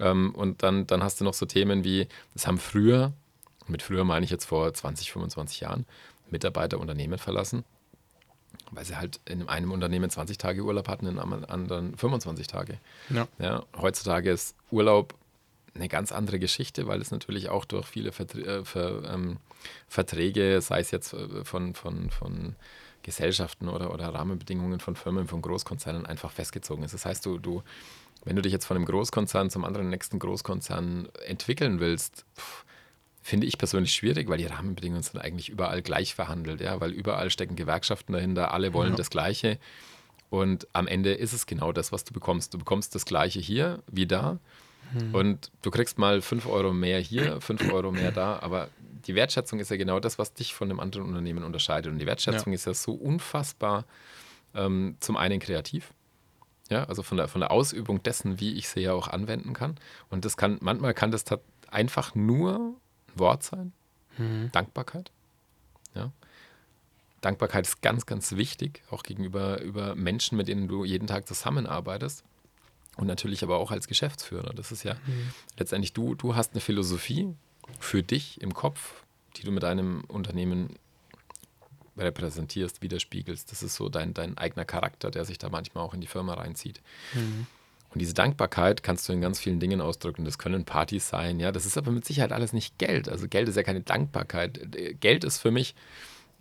Ähm, 0.01 0.34
und 0.36 0.63
dann, 0.63 0.88
dann 0.88 1.03
hast 1.03 1.22
du 1.22 1.24
noch 1.24 1.34
so 1.34 1.46
Themen 1.46 1.84
wie, 1.84 2.08
das 2.34 2.48
haben 2.48 2.58
früher, 2.58 3.13
mit 3.67 3.81
früher 3.81 4.03
meine 4.03 4.25
ich 4.25 4.31
jetzt 4.31 4.46
vor 4.46 4.74
20, 4.74 5.12
25 5.12 5.62
Jahren, 5.62 5.86
Mitarbeiter 6.29 6.79
Unternehmen 6.79 7.17
verlassen, 7.17 7.63
weil 8.72 8.86
sie 8.86 8.98
halt 8.98 9.20
in 9.25 9.48
einem 9.48 9.72
Unternehmen 9.72 10.10
20 10.10 10.38
Tage 10.38 10.63
Urlaub 10.63 10.88
hatten, 10.88 11.05
in 11.05 11.20
einem 11.20 11.46
anderen 11.48 11.96
25 11.96 12.48
Tage. 12.48 12.79
Ja. 13.10 13.27
Ja, 13.38 13.63
heutzutage 13.77 14.31
ist 14.31 14.55
Urlaub 14.72 15.13
eine 15.75 15.88
ganz 15.88 16.12
andere 16.12 16.39
Geschichte, 16.39 16.88
weil 16.88 17.00
es 17.00 17.12
natürlich 17.12 17.50
auch 17.50 17.65
durch 17.65 17.86
viele 17.86 18.12
Vertr 18.12 18.39
äh, 18.39 18.65
Ver, 18.65 19.03
ähm, 19.13 19.38
Verträge, 19.88 20.60
sei 20.62 20.79
es 20.79 20.91
jetzt 20.91 21.13
äh, 21.13 21.46
von, 21.46 21.75
von, 21.75 22.10
von 22.10 22.55
Gesellschaften 23.03 23.70
oder, 23.70 23.93
oder 23.93 24.13
Rahmenbedingungen 24.13 24.79
von 24.79 24.96
Firmen, 24.96 25.27
von 25.27 25.41
Großkonzernen 25.41 26.05
einfach 26.05 26.31
festgezogen 26.31 26.84
ist. 26.84 26.93
Das 26.93 27.05
heißt, 27.05 27.25
du, 27.25 27.38
du 27.38 27.63
wenn 28.23 28.35
du 28.35 28.41
dich 28.41 28.53
jetzt 28.53 28.65
von 28.65 28.77
einem 28.77 28.85
Großkonzern 28.85 29.49
zum 29.49 29.65
anderen 29.65 29.89
nächsten 29.89 30.19
Großkonzern 30.19 31.09
entwickeln 31.25 31.79
willst, 31.79 32.25
finde 33.21 33.47
ich 33.47 33.57
persönlich 33.57 33.93
schwierig, 33.93 34.29
weil 34.29 34.37
die 34.37 34.45
Rahmenbedingungen 34.45 35.03
sind 35.03 35.19
eigentlich 35.19 35.49
überall 35.49 35.81
gleich 35.81 36.15
verhandelt, 36.15 36.61
ja, 36.61 36.79
weil 36.81 36.91
überall 36.91 37.29
stecken 37.29 37.55
Gewerkschaften 37.55 38.13
dahinter, 38.13 38.53
alle 38.53 38.73
wollen 38.73 38.91
ja. 38.91 38.95
das 38.95 39.09
Gleiche. 39.09 39.59
Und 40.29 40.67
am 40.73 40.87
Ende 40.87 41.13
ist 41.13 41.33
es 41.33 41.45
genau 41.45 41.71
das, 41.71 41.91
was 41.91 42.03
du 42.03 42.13
bekommst. 42.13 42.53
Du 42.53 42.57
bekommst 42.57 42.95
das 42.95 43.05
Gleiche 43.05 43.39
hier 43.39 43.83
wie 43.91 44.07
da. 44.07 44.39
Hm. 44.93 45.13
Und 45.13 45.51
du 45.61 45.71
kriegst 45.71 45.97
mal 45.97 46.21
5 46.21 46.47
Euro 46.47 46.73
mehr 46.73 46.99
hier, 46.99 47.39
5 47.41 47.71
Euro 47.71 47.91
mehr 47.91 48.11
da, 48.11 48.39
aber 48.39 48.69
die 49.05 49.15
Wertschätzung 49.15 49.59
ist 49.59 49.71
ja 49.71 49.77
genau 49.77 49.99
das, 49.99 50.19
was 50.19 50.33
dich 50.33 50.53
von 50.53 50.69
einem 50.69 50.79
anderen 50.79 51.05
Unternehmen 51.05 51.43
unterscheidet. 51.43 51.91
Und 51.91 51.99
die 51.99 52.05
Wertschätzung 52.05 52.53
ja. 52.53 52.55
ist 52.55 52.65
ja 52.65 52.73
so 52.73 52.93
unfassbar 52.93 53.85
ähm, 54.53 54.95
zum 54.99 55.17
einen 55.17 55.39
kreativ, 55.39 55.93
ja, 56.71 56.85
also 56.85 57.03
von 57.03 57.17
der, 57.17 57.27
von 57.27 57.41
der 57.41 57.51
Ausübung 57.51 58.01
dessen, 58.01 58.39
wie 58.39 58.53
ich 58.53 58.69
sie 58.69 58.79
ja 58.79 58.93
auch 58.93 59.09
anwenden 59.09 59.53
kann. 59.53 59.75
Und 60.09 60.25
das 60.25 60.37
kann, 60.37 60.57
manchmal 60.61 60.93
kann 60.93 61.11
das 61.11 61.25
einfach 61.69 62.15
nur 62.15 62.55
ein 62.55 62.75
Wort 63.13 63.43
sein. 63.43 63.73
Mhm. 64.17 64.49
Dankbarkeit. 64.53 65.11
Ja. 65.93 66.11
Dankbarkeit 67.19 67.67
ist 67.67 67.81
ganz, 67.81 68.05
ganz 68.05 68.35
wichtig, 68.35 68.81
auch 68.89 69.03
gegenüber 69.03 69.61
über 69.61 69.95
Menschen, 69.95 70.37
mit 70.37 70.47
denen 70.47 70.67
du 70.67 70.85
jeden 70.85 71.07
Tag 71.07 71.27
zusammenarbeitest. 71.27 72.23
Und 72.97 73.07
natürlich 73.07 73.43
aber 73.43 73.57
auch 73.57 73.71
als 73.71 73.87
Geschäftsführer. 73.87 74.53
Das 74.53 74.71
ist 74.71 74.83
ja 74.83 74.95
mhm. 74.95 75.31
letztendlich, 75.57 75.93
du, 75.93 76.15
du 76.15 76.35
hast 76.35 76.53
eine 76.53 76.61
Philosophie 76.61 77.35
für 77.79 78.01
dich 78.01 78.41
im 78.41 78.53
Kopf, 78.53 79.03
die 79.37 79.43
du 79.43 79.51
mit 79.51 79.63
deinem 79.63 80.03
Unternehmen 80.07 80.77
repräsentierst, 81.98 82.81
widerspiegelst. 82.81 83.51
Das 83.51 83.63
ist 83.63 83.75
so 83.75 83.89
dein, 83.89 84.13
dein 84.13 84.38
eigener 84.38 84.65
Charakter, 84.65 85.12
der 85.12 85.25
sich 85.25 85.38
da 85.38 85.50
manchmal 85.50 85.83
auch 85.83 85.93
in 85.93 86.01
die 86.01 86.07
Firma 86.07 86.33
reinzieht. 86.33 86.81
Mhm. 87.13 87.48
Und 87.93 88.00
diese 88.00 88.13
Dankbarkeit 88.13 88.83
kannst 88.83 89.07
du 89.10 89.13
in 89.13 89.19
ganz 89.19 89.39
vielen 89.39 89.60
Dingen 89.60 89.81
ausdrücken. 89.81 90.24
Das 90.24 90.38
können 90.38 90.63
Partys 90.63 91.10
sein, 91.10 91.39
ja. 91.39 91.51
Das 91.51 91.65
ist 91.65 91.77
aber 91.77 91.91
mit 91.91 92.05
Sicherheit 92.05 92.31
alles 92.31 92.53
nicht 92.53 92.77
Geld. 92.77 93.10
Also 93.10 93.27
Geld 93.27 93.50
ist 93.50 93.57
ja 93.57 93.63
keine 93.63 93.81
Dankbarkeit. 93.81 94.60
Geld 95.01 95.25
ist 95.25 95.39
für 95.39 95.51
mich 95.51 95.75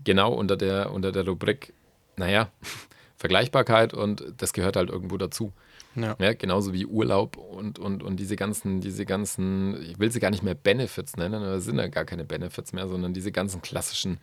genau 0.05 0.33
unter 0.33 0.57
der, 0.57 0.93
unter 0.93 1.11
der 1.11 1.27
Rubrik, 1.27 1.73
naja, 2.17 2.51
Vergleichbarkeit 3.17 3.93
und 3.93 4.25
das 4.39 4.53
gehört 4.53 4.77
halt 4.77 4.91
irgendwo 4.91 5.19
dazu. 5.19 5.53
Ja. 5.97 6.17
ja. 6.19 6.33
genauso 6.35 6.73
wie 6.73 6.87
Urlaub 6.87 7.37
und, 7.37 7.79
und, 7.79 8.03
und 8.03 8.17
diese 8.17 8.37
ganzen, 8.37 8.81
diese 8.81 9.05
ganzen, 9.05 9.83
ich 9.83 9.99
will 9.99 10.11
sie 10.13 10.21
gar 10.21 10.31
nicht 10.31 10.43
mehr 10.43 10.55
Benefits 10.55 11.17
nennen, 11.17 11.43
aber 11.43 11.55
es 11.55 11.65
sind 11.65 11.79
ja 11.79 11.89
gar 11.89 12.05
keine 12.05 12.25
Benefits 12.25 12.73
mehr, 12.73 12.87
sondern 12.89 13.13
diese 13.13 13.33
ganzen 13.33 13.61
klassischen 13.61 14.19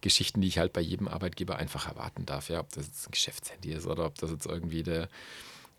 Geschichten, 0.00 0.40
die 0.40 0.48
ich 0.48 0.58
halt 0.58 0.72
bei 0.72 0.80
jedem 0.80 1.08
Arbeitgeber 1.08 1.56
einfach 1.56 1.88
erwarten 1.88 2.26
darf. 2.26 2.48
Ja, 2.48 2.60
ob 2.60 2.70
das 2.72 2.86
jetzt 2.86 3.06
ein 3.06 3.12
Geschäftshandy 3.12 3.72
ist 3.72 3.86
oder 3.86 4.06
ob 4.06 4.16
das 4.18 4.30
jetzt 4.30 4.46
irgendwie 4.46 4.82
der, 4.82 5.08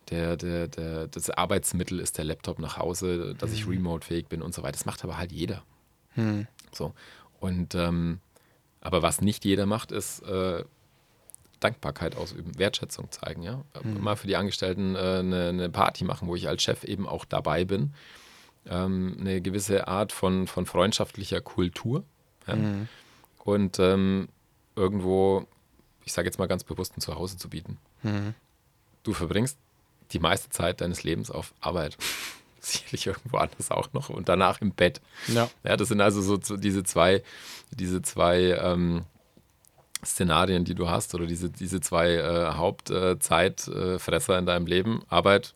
der, 0.10 0.38
der, 0.38 0.68
der, 0.68 1.08
das 1.08 1.30
Arbeitsmittel 1.30 2.00
ist, 2.00 2.18
der 2.18 2.26
Laptop 2.26 2.60
nach 2.60 2.78
Hause, 2.78 3.36
dass 3.38 3.52
mhm. 3.52 3.56
ich 3.56 3.68
remote-fähig 3.68 4.28
bin 4.28 4.42
und 4.42 4.54
so 4.54 4.64
weiter. 4.64 4.74
Das 4.74 4.86
macht 4.86 5.04
aber 5.04 5.18
halt 5.18 5.32
jeder. 5.32 5.64
Mhm. 6.16 6.48
So. 6.72 6.94
Und 7.40 7.76
ähm, 7.76 8.20
aber 8.84 9.02
was 9.02 9.22
nicht 9.22 9.46
jeder 9.46 9.66
macht, 9.66 9.92
ist 9.92 10.22
äh, 10.24 10.64
Dankbarkeit 11.64 12.16
ausüben, 12.16 12.58
Wertschätzung 12.58 13.12
zeigen, 13.12 13.44
ja. 13.44 13.64
Mhm. 13.84 14.02
Mal 14.02 14.16
für 14.16 14.28
die 14.28 14.36
Angestellten 14.36 14.96
äh, 14.96 15.00
eine, 15.00 15.50
eine, 15.50 15.70
Party 15.70 16.04
machen, 16.04 16.28
wo 16.28 16.36
ich 16.36 16.48
als 16.48 16.64
Chef 16.64 16.84
eben 16.84 17.08
auch 17.08 17.26
dabei 17.26 17.66
bin. 17.66 17.94
Ähm, 18.66 19.18
eine 19.20 19.42
gewisse 19.42 19.88
Art 19.88 20.12
von, 20.12 20.48
von 20.48 20.66
freundschaftlicher 20.66 21.42
Kultur. 21.42 22.04
Ja? 22.48 22.56
Mhm. 22.56 22.88
Und 23.44 23.80
ähm, 23.80 24.30
irgendwo, 24.76 25.46
ich 26.06 26.14
sage 26.14 26.28
jetzt 26.28 26.40
mal 26.40 26.48
ganz 26.48 26.64
bewusst, 26.64 26.98
ein 26.98 27.02
Zuhause 27.02 27.38
zu 27.38 27.50
bieten. 27.50 27.78
Mhm. 28.02 28.34
Du 29.04 29.14
verbringst 29.14 29.58
die 30.12 30.20
meiste 30.20 30.50
Zeit 30.50 30.82
deines 30.82 31.04
Lebens 31.04 31.32
auf 31.32 31.54
Arbeit. 31.60 31.98
Sicherlich 32.60 33.08
irgendwo 33.08 33.38
anders 33.38 33.72
auch 33.72 33.92
noch 33.92 34.10
und 34.10 34.30
danach 34.30 34.62
im 34.62 34.72
Bett. 34.72 35.02
Ja. 35.28 35.50
ja 35.64 35.76
das 35.76 35.90
sind 35.90 36.00
also 36.00 36.22
so, 36.22 36.38
diese 36.56 36.84
zwei, 36.84 37.22
diese 37.72 38.02
zwei 38.02 38.58
ähm, 38.62 39.04
Szenarien, 40.06 40.66
die 40.66 40.76
du 40.76 40.90
hast, 40.90 41.14
oder 41.16 41.26
diese, 41.26 41.50
diese 41.50 41.82
zwei 41.82 42.16
äh, 42.16 42.54
Hauptzeitfresser 42.54 44.36
äh, 44.36 44.40
in 44.40 44.46
deinem 44.46 44.68
Leben, 44.68 45.04
Arbeit 45.10 45.54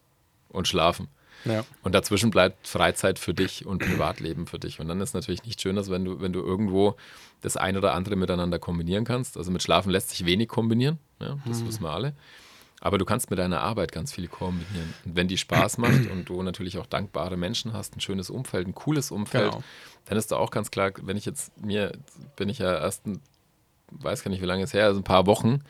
und 0.49 0.67
Schlafen. 0.67 1.07
Ja. 1.45 1.63
Und 1.83 1.93
dazwischen 1.93 2.31
bleibt 2.31 2.67
Freizeit 2.67 3.19
für 3.19 3.33
dich 3.33 3.65
und 3.65 3.79
Privatleben 3.79 4.47
für 4.47 4.59
dich. 4.59 4.79
Und 4.79 4.87
dann 4.87 4.99
ist 5.01 5.13
natürlich 5.13 5.43
nicht 5.43 5.61
schön, 5.61 5.75
dass 5.75 5.89
wenn 5.89 6.03
du, 6.03 6.19
wenn 6.19 6.33
du 6.33 6.41
irgendwo 6.41 6.95
das 7.41 7.57
eine 7.57 7.77
oder 7.77 7.93
andere 7.93 8.15
miteinander 8.15 8.59
kombinieren 8.59 9.05
kannst. 9.05 9.37
Also 9.37 9.51
mit 9.51 9.61
Schlafen 9.61 9.91
lässt 9.91 10.09
sich 10.09 10.25
wenig 10.25 10.47
kombinieren, 10.47 10.97
ja, 11.19 11.37
das 11.45 11.61
mhm. 11.61 11.67
wissen 11.67 11.83
wir 11.83 11.91
alle. 11.91 12.13
Aber 12.79 12.99
du 12.99 13.05
kannst 13.05 13.31
mit 13.31 13.39
deiner 13.39 13.61
Arbeit 13.61 13.91
ganz 13.91 14.13
viel 14.13 14.27
kombinieren. 14.27 14.93
Und 15.05 15.15
wenn 15.15 15.27
die 15.27 15.37
Spaß 15.37 15.77
macht 15.77 16.09
und 16.11 16.25
du 16.29 16.41
natürlich 16.43 16.77
auch 16.77 16.85
dankbare 16.85 17.37
Menschen 17.37 17.73
hast, 17.73 17.95
ein 17.95 18.01
schönes 18.01 18.29
Umfeld, 18.29 18.67
ein 18.67 18.75
cooles 18.75 19.11
Umfeld, 19.11 19.51
genau. 19.51 19.63
dann 20.05 20.17
ist 20.17 20.31
da 20.31 20.37
auch 20.37 20.51
ganz 20.51 20.71
klar, 20.71 20.91
wenn 21.01 21.17
ich 21.17 21.25
jetzt 21.25 21.57
mir, 21.63 21.93
bin 22.35 22.49
ich 22.49 22.59
ja 22.59 22.77
erst 22.77 23.05
ein 23.07 23.21
weiß 23.91 24.23
gar 24.23 24.31
nicht, 24.31 24.41
wie 24.41 24.47
lange 24.47 24.63
es 24.63 24.73
her 24.73 24.83
ist, 24.83 24.89
also 24.89 24.99
ein 25.01 25.05
paar 25.05 25.25
Wochen. 25.25 25.61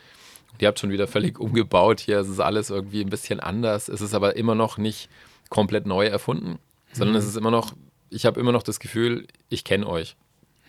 Die 0.60 0.66
habt 0.66 0.78
schon 0.78 0.90
wieder 0.90 1.06
völlig 1.06 1.38
umgebaut 1.38 2.00
hier. 2.00 2.18
Es 2.18 2.28
ist 2.28 2.40
alles 2.40 2.70
irgendwie 2.70 3.00
ein 3.00 3.10
bisschen 3.10 3.40
anders. 3.40 3.88
Es 3.88 4.00
ist 4.00 4.14
aber 4.14 4.36
immer 4.36 4.54
noch 4.54 4.76
nicht 4.76 5.08
komplett 5.50 5.86
neu 5.86 6.06
erfunden, 6.06 6.58
sondern 6.92 7.14
mhm. 7.14 7.20
es 7.20 7.26
ist 7.26 7.36
immer 7.36 7.50
noch, 7.50 7.74
ich 8.10 8.26
habe 8.26 8.40
immer 8.40 8.52
noch 8.52 8.62
das 8.62 8.80
Gefühl, 8.80 9.26
ich 9.48 9.64
kenne 9.64 9.86
euch. 9.86 10.16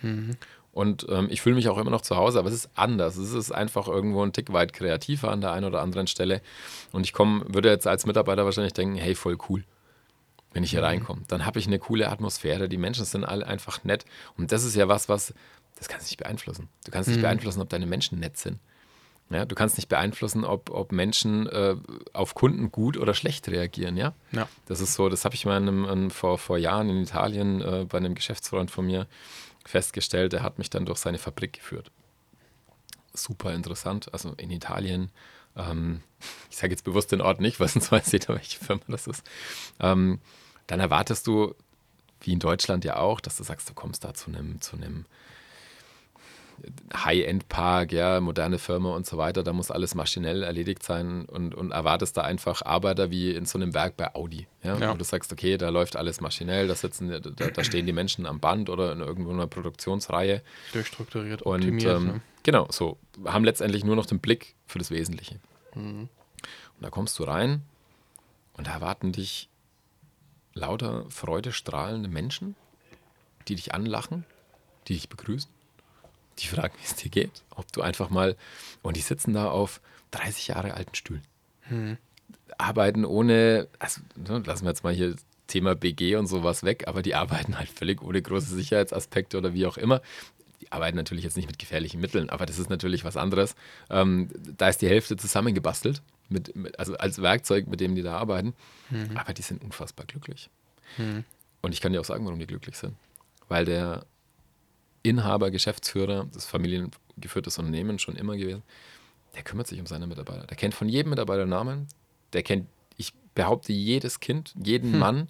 Mhm. 0.02 0.36
Und 0.72 1.06
ähm, 1.08 1.26
ich 1.30 1.40
fühle 1.40 1.56
mich 1.56 1.68
auch 1.68 1.78
immer 1.78 1.90
noch 1.90 2.02
zu 2.02 2.16
Hause, 2.16 2.38
aber 2.38 2.48
es 2.48 2.54
ist 2.54 2.70
anders. 2.74 3.16
Es 3.16 3.32
ist 3.32 3.50
einfach 3.50 3.88
irgendwo 3.88 4.22
ein 4.22 4.32
Tick 4.32 4.52
weit 4.52 4.72
kreativer 4.72 5.30
an 5.30 5.40
der 5.40 5.52
einen 5.52 5.66
oder 5.66 5.82
anderen 5.82 6.06
Stelle. 6.06 6.40
Und 6.92 7.04
ich 7.04 7.12
komme, 7.12 7.44
würde 7.48 7.68
jetzt 7.68 7.88
als 7.88 8.06
Mitarbeiter 8.06 8.44
wahrscheinlich 8.44 8.72
denken, 8.72 8.94
hey, 8.94 9.14
voll 9.14 9.36
cool, 9.48 9.64
wenn 10.52 10.64
ich 10.64 10.70
hier 10.70 10.80
mhm. 10.80 10.86
reinkomme. 10.86 11.22
Dann 11.28 11.46
habe 11.46 11.58
ich 11.58 11.66
eine 11.66 11.78
coole 11.78 12.08
Atmosphäre. 12.08 12.68
Die 12.68 12.76
Menschen 12.76 13.04
sind 13.04 13.24
alle 13.24 13.46
einfach 13.46 13.84
nett. 13.84 14.04
Und 14.36 14.52
das 14.52 14.64
ist 14.64 14.74
ja 14.74 14.88
was, 14.88 15.08
was 15.08 15.34
das 15.80 15.88
kannst 15.88 16.06
du 16.06 16.12
nicht 16.12 16.18
beeinflussen. 16.18 16.68
Du 16.84 16.90
kannst 16.90 17.08
nicht 17.08 17.18
mhm. 17.18 17.22
beeinflussen, 17.22 17.60
ob 17.62 17.70
deine 17.70 17.86
Menschen 17.86 18.20
nett 18.20 18.36
sind. 18.36 18.58
Ja, 19.30 19.44
du 19.44 19.54
kannst 19.54 19.76
nicht 19.76 19.88
beeinflussen, 19.88 20.44
ob, 20.44 20.70
ob 20.70 20.92
Menschen 20.92 21.46
äh, 21.46 21.76
auf 22.12 22.34
Kunden 22.34 22.72
gut 22.72 22.98
oder 22.98 23.14
schlecht 23.14 23.48
reagieren. 23.48 23.96
Ja? 23.96 24.12
ja. 24.32 24.48
Das 24.66 24.80
ist 24.80 24.94
so, 24.94 25.08
das 25.08 25.24
habe 25.24 25.36
ich 25.36 25.46
mal 25.46 25.56
in 25.56 25.68
einem, 25.68 25.84
in, 25.84 26.10
vor, 26.10 26.36
vor 26.36 26.58
Jahren 26.58 26.90
in 26.90 27.02
Italien 27.02 27.62
äh, 27.62 27.86
bei 27.88 27.98
einem 27.98 28.14
Geschäftsfreund 28.14 28.70
von 28.70 28.86
mir 28.86 29.06
festgestellt. 29.64 30.32
Der 30.32 30.42
hat 30.42 30.58
mich 30.58 30.68
dann 30.68 30.84
durch 30.84 30.98
seine 30.98 31.18
Fabrik 31.18 31.54
geführt. 31.54 31.92
Super 33.14 33.54
interessant. 33.54 34.12
Also 34.12 34.34
in 34.36 34.50
Italien, 34.50 35.10
ähm, 35.56 36.02
ich 36.50 36.56
sage 36.56 36.72
jetzt 36.72 36.84
bewusst 36.84 37.12
den 37.12 37.20
Ort 37.20 37.40
nicht, 37.40 37.60
weil 37.60 37.68
sonst 37.68 37.92
weiß 37.92 38.12
jeder, 38.12 38.34
welche 38.34 38.58
Firma 38.58 38.82
das 38.88 39.06
ist. 39.06 39.22
Ähm, 39.80 40.20
dann 40.66 40.80
erwartest 40.80 41.26
du, 41.26 41.54
wie 42.20 42.32
in 42.32 42.38
Deutschland 42.38 42.84
ja 42.84 42.96
auch, 42.96 43.20
dass 43.20 43.36
du 43.36 43.44
sagst, 43.44 43.68
du 43.68 43.74
kommst 43.74 44.04
da 44.04 44.14
zu 44.14 44.30
einem, 44.30 44.60
zu 44.60 44.76
einem 44.76 45.06
High-End-Park, 46.94 47.92
ja, 47.92 48.20
moderne 48.20 48.58
Firma 48.58 48.94
und 48.94 49.06
so 49.06 49.16
weiter, 49.16 49.42
da 49.42 49.52
muss 49.52 49.70
alles 49.70 49.94
maschinell 49.94 50.42
erledigt 50.42 50.82
sein 50.82 51.24
und, 51.24 51.54
und 51.54 51.70
erwartest 51.70 52.16
da 52.16 52.22
einfach 52.22 52.62
Arbeiter 52.62 53.10
wie 53.10 53.30
in 53.30 53.46
so 53.46 53.58
einem 53.58 53.74
Werk 53.74 53.96
bei 53.96 54.14
Audi. 54.14 54.46
Ja? 54.62 54.76
Ja. 54.76 54.92
Wo 54.92 54.96
du 54.96 55.04
sagst, 55.04 55.32
okay, 55.32 55.56
da 55.56 55.70
läuft 55.70 55.96
alles 55.96 56.20
maschinell, 56.20 56.68
da 56.68 56.74
sitzen, 56.74 57.08
da, 57.08 57.18
da 57.18 57.64
stehen 57.64 57.86
die 57.86 57.92
Menschen 57.92 58.26
am 58.26 58.40
Band 58.40 58.68
oder 58.68 58.92
in 58.92 59.00
irgendwo 59.00 59.30
einer 59.30 59.46
Produktionsreihe. 59.46 60.42
Durchstrukturiert, 60.72 61.42
Und 61.42 61.60
optimiert. 61.62 61.96
ähm, 61.96 62.06
ne? 62.06 62.20
Genau, 62.42 62.68
so 62.70 62.98
haben 63.24 63.44
letztendlich 63.44 63.84
nur 63.84 63.96
noch 63.96 64.06
den 64.06 64.20
Blick 64.20 64.54
für 64.66 64.78
das 64.78 64.90
Wesentliche. 64.90 65.40
Und 66.76 66.82
da 66.82 66.90
kommst 66.90 67.18
du 67.18 67.24
rein 67.24 67.62
und 68.54 68.66
da 68.66 68.72
erwarten 68.72 69.12
dich 69.12 69.48
lauter 70.54 71.04
freudestrahlende 71.10 72.08
Menschen, 72.08 72.56
die 73.48 73.54
dich 73.54 73.74
anlachen, 73.74 74.24
die 74.88 74.94
dich 74.94 75.08
begrüßen, 75.08 75.50
die 76.38 76.46
fragen, 76.46 76.74
wie 76.78 76.84
es 76.84 76.96
dir 76.96 77.10
geht, 77.10 77.42
ob 77.50 77.70
du 77.72 77.82
einfach 77.82 78.10
mal 78.10 78.36
und 78.82 78.96
die 78.96 79.00
sitzen 79.00 79.34
da 79.34 79.50
auf 79.50 79.80
30 80.12 80.48
Jahre 80.48 80.74
alten 80.74 80.94
Stühlen, 80.94 81.22
arbeiten 82.58 83.04
ohne, 83.04 83.68
also 83.78 84.00
ne, 84.16 84.42
lassen 84.44 84.64
wir 84.64 84.70
jetzt 84.70 84.84
mal 84.84 84.92
hier 84.94 85.14
Thema 85.46 85.74
BG 85.74 86.16
und 86.16 86.26
sowas 86.26 86.62
weg, 86.62 86.86
aber 86.86 87.02
die 87.02 87.14
arbeiten 87.14 87.58
halt 87.58 87.68
völlig 87.68 88.02
ohne 88.02 88.22
große 88.22 88.54
Sicherheitsaspekte 88.54 89.36
oder 89.36 89.52
wie 89.52 89.66
auch 89.66 89.76
immer. 89.76 90.00
Die 90.60 90.70
arbeiten 90.72 90.96
natürlich 90.96 91.24
jetzt 91.24 91.36
nicht 91.36 91.46
mit 91.46 91.58
gefährlichen 91.58 92.00
Mitteln, 92.00 92.28
aber 92.30 92.46
das 92.46 92.58
ist 92.58 92.68
natürlich 92.70 93.04
was 93.04 93.16
anderes. 93.16 93.54
Ähm, 93.88 94.28
da 94.56 94.68
ist 94.68 94.82
die 94.82 94.88
Hälfte 94.88 95.16
zusammengebastelt, 95.16 96.02
mit, 96.28 96.54
mit, 96.54 96.78
also 96.78 96.96
als 96.96 97.20
Werkzeug, 97.22 97.66
mit 97.66 97.80
dem 97.80 97.94
die 97.94 98.02
da 98.02 98.16
arbeiten. 98.18 98.54
Aber 99.16 99.32
die 99.32 99.42
sind 99.42 99.62
unfassbar 99.62 100.06
glücklich. 100.06 100.50
Und 101.62 101.72
ich 101.72 101.80
kann 101.80 101.92
dir 101.92 102.00
auch 102.00 102.04
sagen, 102.04 102.24
warum 102.24 102.38
die 102.38 102.46
glücklich 102.46 102.76
sind. 102.76 102.94
Weil 103.48 103.64
der 103.64 104.04
Inhaber, 105.02 105.50
Geschäftsführer, 105.50 106.26
das 106.32 106.46
familiengeführtes 106.46 107.58
Unternehmen 107.58 107.98
schon 107.98 108.16
immer 108.16 108.36
gewesen, 108.36 108.62
der 109.34 109.42
kümmert 109.42 109.66
sich 109.66 109.80
um 109.80 109.86
seine 109.86 110.06
Mitarbeiter. 110.06 110.46
Der 110.46 110.56
kennt 110.56 110.74
von 110.74 110.88
jedem 110.88 111.10
Mitarbeiter 111.10 111.46
Namen. 111.46 111.86
Der 112.32 112.42
kennt, 112.42 112.66
ich 112.96 113.12
behaupte, 113.34 113.72
jedes 113.72 114.20
Kind, 114.20 114.54
jeden 114.62 114.98
Mann. 114.98 115.28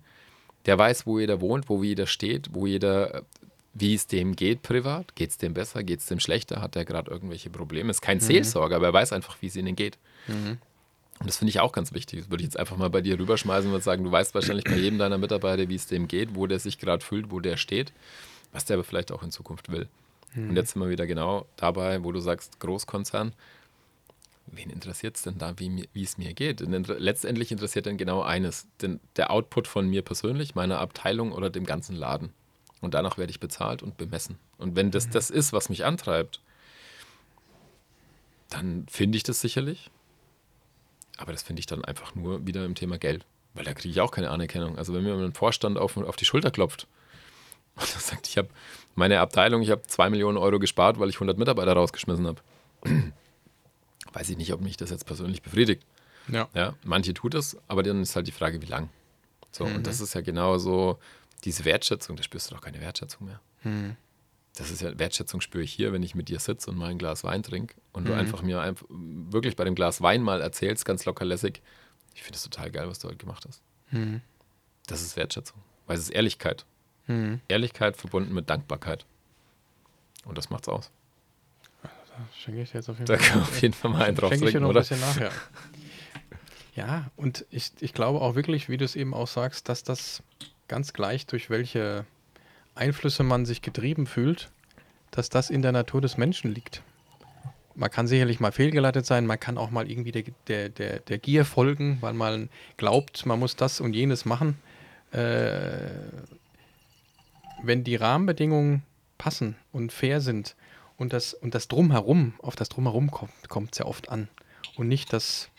Der 0.67 0.77
weiß, 0.77 1.07
wo 1.07 1.19
jeder 1.19 1.41
wohnt, 1.41 1.69
wo 1.69 1.83
jeder 1.83 2.07
steht, 2.07 2.53
wo 2.53 2.67
jeder, 2.67 3.25
wie 3.75 3.95
es 3.95 4.07
dem 4.07 4.35
geht 4.37 4.63
privat. 4.63 5.15
Geht 5.15 5.31
es 5.31 5.39
dem 5.39 5.55
besser, 5.55 5.83
geht 5.83 6.01
es 6.01 6.07
dem 6.07 6.21
schlechter? 6.21 6.61
Hat 6.61 6.77
er 6.77 6.85
gerade 6.85 7.11
irgendwelche 7.11 7.51
Probleme? 7.51 7.91
Ist 7.91 8.03
kein 8.03 8.21
Seelsorger, 8.21 8.77
aber 8.77 8.87
er 8.87 8.93
weiß 8.93 9.13
einfach, 9.13 9.37
wie 9.41 9.47
es 9.47 9.57
ihnen 9.57 9.77
geht. 9.77 9.99
Und 11.21 11.29
das 11.29 11.37
finde 11.37 11.51
ich 11.51 11.61
auch 11.61 11.73
ganz 11.73 11.93
wichtig. 11.93 12.21
Das 12.21 12.31
würde 12.31 12.43
ich 12.43 12.47
jetzt 12.47 12.59
einfach 12.59 12.77
mal 12.77 12.91
bei 12.91 13.03
dir 13.03 13.19
rüberschmeißen 13.19 13.73
und 13.73 13.83
sagen, 13.85 14.05
du 14.05 14.11
weißt 14.11 14.35
wahrscheinlich 14.35 14.65
bei 14.65 14.77
jedem 14.77 14.99
deiner 14.99 15.19
Mitarbeiter, 15.19 15.69
wie 15.69 15.75
es 15.75 15.87
dem 15.87 16.09
geht, 16.09 16.35
wo 16.35 16.47
der 16.47 16.59
sich 16.59 16.79
gerade 16.79 17.05
fühlt, 17.05 17.31
wo 17.31 17.41
der 17.41 17.57
steht, 17.57 17.93
was 18.53 18.65
der 18.65 18.75
aber 18.75 18.85
vielleicht 18.85 19.13
auch 19.13 19.23
in 19.23 19.31
Zukunft 19.31 19.71
will. 19.71 19.87
Und 20.35 20.57
jetzt 20.57 20.73
sind 20.73 20.83
wir 20.83 20.89
wieder 20.89 21.07
genau 21.07 21.47
dabei, 21.57 22.05
wo 22.05 22.13
du 22.13 22.21
sagst, 22.21 22.61
Großkonzern, 22.61 23.33
wen 24.47 24.71
interessiert 24.71 25.17
es 25.17 25.23
denn 25.23 25.39
da, 25.39 25.59
wie, 25.59 25.89
es 26.03 26.19
mir 26.19 26.35
geht? 26.35 26.61
Denn 26.61 26.85
letztendlich 26.85 27.51
interessiert 27.51 27.87
dann 27.87 27.97
genau 27.97 28.23
eines, 28.23 28.67
den, 28.81 29.01
der 29.17 29.31
Output 29.31 29.67
von 29.67 29.89
mir 29.89 30.03
persönlich, 30.03 30.55
meiner 30.55 30.79
Abteilung 30.79 31.33
oder 31.33 31.51
dem 31.51 31.67
ganzen 31.67 31.97
Laden. 31.97 32.33
Und 32.81 32.95
danach 32.95 33.19
werde 33.19 33.31
ich 33.31 33.41
bezahlt 33.41 33.83
und 33.83 33.97
bemessen. 33.99 34.39
Und 34.57 34.75
wenn 34.77 34.91
das 34.91 35.11
das 35.11 35.29
ist, 35.31 35.53
was 35.53 35.69
mich 35.69 35.85
antreibt, 35.85 36.41
dann 38.49 38.87
finde 38.91 39.17
ich 39.17 39.23
das 39.23 39.41
sicherlich. 39.41 39.91
Aber 41.19 41.33
das 41.33 41.43
finde 41.43 41.61
ich 41.61 41.67
dann 41.67 41.85
einfach 41.85 42.15
nur 42.15 42.47
wieder 42.47 42.65
im 42.65 42.75
Thema 42.75 42.99
Geld. 42.99 43.25
Weil 43.55 43.65
da 43.65 43.75
kriege 43.75 43.91
ich 43.91 44.01
auch 44.01 44.11
keine 44.11 44.31
Anerkennung. 44.31 44.79
Also 44.79 44.95
wenn 44.95 45.03
mir 45.05 45.13
ein 45.15 45.35
Vorstand 45.35 45.77
auf, 45.77 45.97
auf 45.97 46.17
die 46.17 46.25
Schulter 46.25 46.51
klopft 46.51 46.87
und 47.77 47.87
sagt, 47.87 48.27
ich 48.29 48.39
habe 48.39 48.49
meine 48.95 49.21
Abteilung, 49.21 49.63
ich 49.63 49.71
habe 49.71 49.83
zwei 49.83 50.09
Millionen 50.11 50.39
Euro 50.39 50.59
gespart, 50.59 50.99
weil 50.99 51.09
ich 51.11 51.17
100 51.17 51.39
Mitarbeiter 51.39 51.75
rausgeschmissen 51.75 52.27
habe. 52.27 52.41
Weiß 54.13 54.29
ich 54.31 54.37
nicht, 54.37 54.53
ob 54.53 54.61
mich 54.61 54.77
das 54.77 54.91
jetzt 54.91 55.07
persönlich 55.07 55.43
befriedigt. 55.43 55.85
Ja. 56.29 56.49
Ja, 56.55 56.75
manche 56.85 57.15
tut 57.15 57.35
es, 57.35 57.57
aber 57.69 57.83
dann 57.83 58.03
ist 58.03 58.17
halt 58.17 58.27
die 58.27 58.33
Frage, 58.33 58.61
wie 58.63 58.67
lang. 58.67 58.89
So, 59.53 59.65
Mhm. 59.65 59.77
und 59.77 59.87
das 59.87 60.01
ist 60.01 60.15
ja 60.15 60.21
genau 60.21 60.59
so, 60.59 60.99
diese 61.41 61.65
Wertschätzung, 61.65 62.17
da 62.17 62.23
spürst 62.23 62.51
du 62.51 62.55
doch 62.55 62.63
keine 62.63 62.81
Wertschätzung 62.81 63.27
mehr. 63.27 63.41
Mhm. 63.65 63.97
Das 64.57 64.71
ist 64.71 64.83
ja, 64.83 64.99
Wertschätzung 64.99 65.41
spüre 65.41 65.63
ich 65.63 65.73
hier, 65.73 65.93
wenn 65.93 66.03
ich 66.03 66.15
mit 66.15 66.29
dir 66.29 66.41
sitze 66.41 66.71
und 66.71 66.77
mal 66.77 66.91
ein 66.91 66.99
Glas 66.99 67.23
Wein 67.25 67.43
trinke 67.43 67.75
und 67.93 68.03
Mhm. 68.03 68.07
du 68.09 68.15
einfach 68.15 68.43
mir 68.43 68.61
einfach 68.61 68.87
wirklich 68.91 69.57
bei 69.57 69.65
dem 69.65 69.75
Glas 69.75 70.03
Wein 70.03 70.23
mal 70.23 70.41
erzählst, 70.41 70.85
ganz 70.85 71.05
locker 71.05 71.25
lässig, 71.25 71.63
ich 72.15 72.23
finde 72.23 72.37
es 72.37 72.43
total 72.43 72.71
geil, 72.71 72.89
was 72.89 72.99
du 72.99 73.09
heute 73.09 73.17
gemacht 73.19 73.45
hast. 73.47 73.63
Mhm. 73.91 74.21
Das 74.87 75.03
ist 75.03 75.17
Wertschätzung, 75.17 75.59
weil 75.87 75.97
es 75.97 76.05
ist 76.05 76.11
Ehrlichkeit. 76.11 76.65
Mhm. 77.07 77.41
Ehrlichkeit 77.49 77.97
verbunden 77.97 78.35
mit 78.35 78.51
Dankbarkeit. 78.51 79.07
Und 80.25 80.37
das 80.37 80.51
macht's 80.51 80.69
aus. 80.69 80.91
Da 81.83 81.89
schenke 82.37 82.61
ich 82.63 82.71
dir 82.73 82.79
jetzt 82.79 82.89
auf 82.91 82.99
jeden 82.99 83.07
Da 83.07 83.17
Fall. 83.17 83.27
kann 83.29 83.39
man 83.39 83.49
auf 83.49 83.63
jeden 83.63 83.75
Fall 83.75 83.91
mal 83.93 84.03
einen 84.03 84.17
drauf 84.17 84.31
Schenke 84.31 84.47
ich 84.47 84.53
dir 84.53 84.59
trinken, 84.59 84.63
noch 84.65 84.69
ein 84.69 84.71
oder? 84.71 84.81
bisschen 84.81 85.01
nachher. 85.01 85.31
Ja, 86.77 87.11
und 87.17 87.45
ich, 87.51 87.73
ich 87.81 87.93
glaube 87.93 88.21
auch 88.21 88.37
wirklich, 88.37 88.69
wie 88.69 88.77
du 88.77 88.85
es 88.85 88.95
eben 88.97 89.13
auch 89.13 89.27
sagst, 89.27 89.69
dass 89.69 89.83
das 89.83 90.23
ganz 90.71 90.93
gleich 90.93 91.27
durch 91.27 91.51
welche 91.51 92.07
Einflüsse 92.77 93.25
man 93.25 93.45
sich 93.45 93.61
getrieben 93.61 94.07
fühlt, 94.07 94.53
dass 95.11 95.29
das 95.29 95.51
in 95.51 95.63
der 95.63 95.73
Natur 95.73 96.01
des 96.01 96.17
Menschen 96.17 96.55
liegt. 96.55 96.83
Man 97.75 97.91
kann 97.91 98.07
sicherlich 98.07 98.39
mal 98.39 98.53
fehlgeleitet 98.53 99.05
sein, 99.05 99.27
man 99.27 99.41
kann 99.41 99.59
auch 99.59 99.71
mal 99.71 99.91
irgendwie 99.91 100.13
der, 100.13 100.23
der, 100.47 100.69
der, 100.69 101.01
der 101.01 101.19
Gier 101.19 101.45
folgen, 101.45 101.99
weil 102.01 102.13
man 102.13 102.51
glaubt, 102.77 103.27
man 103.27 103.41
muss 103.41 103.57
das 103.57 103.81
und 103.81 103.95
jenes 103.95 104.25
machen. 104.25 104.59
Äh, 105.11 105.91
wenn 107.65 107.83
die 107.83 107.97
Rahmenbedingungen 107.97 108.85
passen 109.19 109.57
und 109.73 109.93
fair 109.93 110.21
sind 110.21 110.55
und 110.97 111.13
das, 111.13 111.35
und 111.35 111.57
das 111.57 111.67
Drumherum, 111.67 112.35
auf 112.39 112.55
das 112.55 112.69
Drumherum 112.69 113.11
kommt 113.11 113.73
es 113.73 113.79
ja 113.79 113.87
oft 113.87 114.09
an. 114.09 114.29
Und 114.77 114.87
nicht 114.87 115.13
das, 115.13 115.51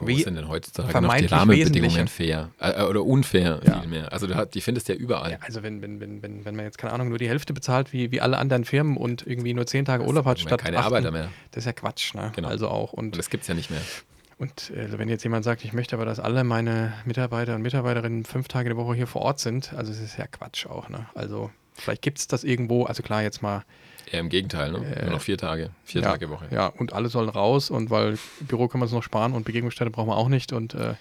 wo 0.00 0.16
sind 0.16 0.34
denn 0.36 0.48
heutzutage 0.48 1.00
noch 1.00 1.14
die 1.16 1.26
Rahmenbedingungen 1.26 2.08
fair? 2.08 2.50
Äh, 2.58 2.82
oder 2.82 3.04
unfair 3.04 3.60
Ja. 3.64 3.80
vielmehr. 3.80 4.12
Also 4.12 4.26
du, 4.26 4.46
die 4.46 4.60
findest 4.60 4.88
du 4.88 4.92
ja 4.94 4.98
überall. 4.98 5.32
ja, 5.32 5.38
also 5.40 5.62
wenn, 5.62 5.82
wenn, 5.82 6.00
wenn, 6.00 6.22
wenn, 6.22 6.44
wenn 6.44 6.56
man 6.56 6.64
jetzt, 6.64 6.78
keine 6.78 6.92
Ahnung, 6.92 7.08
nur 7.08 7.18
die 7.18 7.28
Hälfte 7.28 7.52
bezahlt 7.52 7.92
wie, 7.92 8.10
wie 8.12 8.20
alle 8.20 8.38
anderen 8.38 8.64
Firmen 8.64 8.96
und 8.96 9.26
irgendwie 9.26 9.54
nur 9.54 9.66
zehn 9.66 9.84
Tage 9.84 10.04
Urlaub 10.04 10.24
hat 10.26 10.38
statt 10.40 10.60
keine 10.60 10.78
achten, 10.78 10.86
Arbeiter 10.86 11.10
mehr. 11.10 11.28
Das 11.50 11.62
ist 11.62 11.66
ja 11.66 11.72
Quatsch, 11.72 12.14
ne? 12.14 12.32
Genau. 12.34 12.48
Also 12.48 12.68
auch. 12.68 12.92
Und 12.92 13.06
Und, 13.06 13.18
das 13.18 13.30
gibt 13.30 13.42
es 13.42 13.48
ja 13.48 13.54
nicht 13.54 13.70
mehr. 13.70 13.80
und 14.38 14.70
äh, 14.70 14.98
wenn 14.98 15.08
jetzt 15.08 15.24
jemand 15.24 15.44
sagt, 15.44 15.64
ich 15.64 15.72
möchte 15.72 15.96
aber, 15.96 16.04
dass 16.04 16.20
alle 16.20 16.44
meine 16.44 16.92
Mitarbeiter 17.04 17.54
und 17.54 17.62
Mitarbeiterinnen 17.62 18.24
fünf 18.24 18.48
Tage 18.48 18.70
die 18.70 18.76
Woche 18.76 18.94
hier 18.94 19.06
vor 19.06 19.22
Ort 19.22 19.40
sind, 19.40 19.72
also 19.74 19.90
es 19.92 20.00
ist 20.00 20.16
ja 20.18 20.26
Quatsch 20.26 20.66
auch, 20.66 20.88
ne? 20.88 21.06
Also 21.14 21.50
vielleicht 21.74 22.02
gibt 22.02 22.18
es 22.18 22.26
das 22.28 22.44
irgendwo, 22.44 22.84
also 22.84 23.02
klar, 23.02 23.22
jetzt 23.22 23.42
mal 23.42 23.64
Eher 24.10 24.20
im 24.20 24.28
Gegenteil, 24.28 24.72
ne? 24.72 24.78
Äh, 24.96 25.02
Nur 25.04 25.14
noch 25.14 25.20
vier 25.20 25.38
Tage. 25.38 25.70
Vier 25.84 26.02
ja, 26.02 26.10
Tage 26.12 26.30
Woche. 26.30 26.48
Ja, 26.50 26.66
und 26.68 26.92
alle 26.92 27.08
sollen 27.08 27.28
raus 27.28 27.70
und 27.70 27.90
weil 27.90 28.18
Büro 28.40 28.68
kann 28.68 28.80
man 28.80 28.86
es 28.86 28.92
noch 28.92 29.02
sparen 29.02 29.32
und 29.32 29.44
Begegnungsstätte 29.44 29.90
brauchen 29.90 30.08
wir 30.08 30.16
auch 30.16 30.28
nicht 30.28 30.52
und 30.52 30.74
äh, 30.74 30.94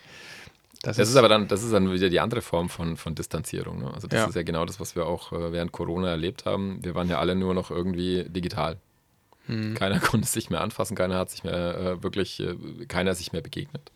das, 0.83 0.97
Das 0.97 1.09
ist 1.09 1.15
aber 1.15 1.27
dann, 1.29 1.47
das 1.47 1.63
ist 1.63 1.73
dann 1.73 1.91
wieder 1.91 2.09
die 2.09 2.19
andere 2.19 2.41
Form 2.41 2.69
von, 2.69 2.97
von 2.97 3.15
Distanzierung. 3.15 3.79
Ne? 3.79 3.91
Also 3.93 4.07
das 4.07 4.19
Ja. 4.19 4.25
ist 4.27 4.35
ja 4.35 4.43
genau 4.43 4.65
das, 4.65 4.79
was 4.79 4.95
wir 4.95 5.05
auch 5.07 5.31
äh, 5.31 5.51
während 5.51 5.71
Corona 5.71 6.09
erlebt 6.09 6.45
haben. 6.45 6.83
Wir 6.83 6.93
waren 6.93 7.09
ja 7.09 7.19
alle 7.19 7.35
nur 7.35 7.53
noch 7.55 7.71
irgendwie 7.71 8.25
digital. 8.29 8.77
Hm, 9.47 9.73
Keiner 9.75 9.99
konnte 10.01 10.27
sich 10.27 10.49
mehr 10.49 10.61
anfassen, 10.61 10.95
keiner 10.95 11.17
hat 11.17 11.31
sich 11.31 11.43
mehr 11.43 11.77
äh, 11.77 12.03
wirklich, 12.03 12.39
äh, 12.41 12.55
keiner 12.87 13.15
sich 13.15 13.31
mehr 13.33 13.41
begegnet. 13.41 13.91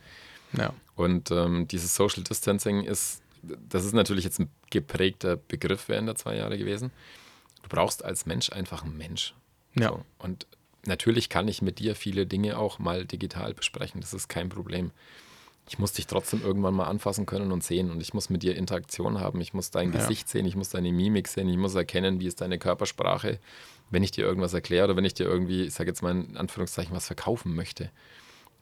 ja. 0.58 0.74
Und 0.96 1.32
ähm, 1.32 1.68
dieses 1.68 1.96
Social 1.96 2.24
Distancing 2.24 2.84
ist, 2.84 3.22
das 3.42 3.86
ist 3.86 3.94
natürlich 3.94 4.24
jetzt 4.24 4.40
ein 4.40 4.50
geprägter 4.70 5.36
Begriff 5.36 5.88
während 5.88 6.08
der 6.08 6.16
zwei 6.16 6.36
Jahre 6.36 6.58
gewesen. 6.60 6.92
Du 7.64 7.70
brauchst 7.70 8.04
als 8.04 8.26
Mensch 8.26 8.52
einfach 8.52 8.84
einen 8.84 8.98
Mensch. 8.98 9.34
Ja. 9.76 9.90
So. 9.90 10.06
Und 10.20 10.48
natürlich 10.86 11.30
kann 11.30 11.48
ich 11.48 11.62
mit 11.62 11.80
dir 11.80 11.96
viele 11.96 12.26
Dinge 12.26 12.58
auch 12.58 12.80
mal 12.80 13.06
digital 13.06 13.54
besprechen. 13.54 14.02
Das 14.02 14.14
ist 14.14 14.28
kein 14.28 14.50
Problem. 14.50 14.92
Ich 15.70 15.80
muss 15.80 15.94
dich 15.94 16.08
trotzdem 16.08 16.42
irgendwann 16.42 16.74
mal 16.74 16.88
anfassen 16.88 17.26
können 17.26 17.52
und 17.52 17.64
sehen. 17.64 17.92
Und 17.92 18.02
ich 18.02 18.14
muss 18.14 18.30
mit 18.30 18.44
dir 18.44 18.56
Interaktion 18.56 19.20
haben. 19.20 19.40
Ich 19.42 19.54
muss 19.54 19.72
dein 19.72 19.94
Ja. 19.94 20.00
Gesicht 20.00 20.28
sehen, 20.28 20.46
ich 20.46 20.56
muss 20.56 20.70
deine 20.70 20.92
Mimik 20.92 21.28
sehen, 21.28 21.48
ich 21.48 21.58
muss 21.58 21.76
erkennen, 21.76 22.20
wie 22.20 22.28
ist 22.28 22.42
deine 22.42 22.58
Körpersprache, 22.60 23.40
wenn 23.90 24.04
ich 24.04 24.12
dir 24.12 24.26
irgendwas 24.26 24.54
erkläre 24.54 24.86
oder 24.86 24.96
wenn 24.98 25.06
ich 25.06 25.14
dir 25.14 25.26
irgendwie, 25.26 25.64
ich 25.64 25.74
sage 25.74 25.90
jetzt 25.90 26.02
mal 26.02 26.12
in 26.12 26.36
Anführungszeichen, 26.36 26.94
was 26.96 27.06
verkaufen 27.08 27.56
möchte. 27.56 27.90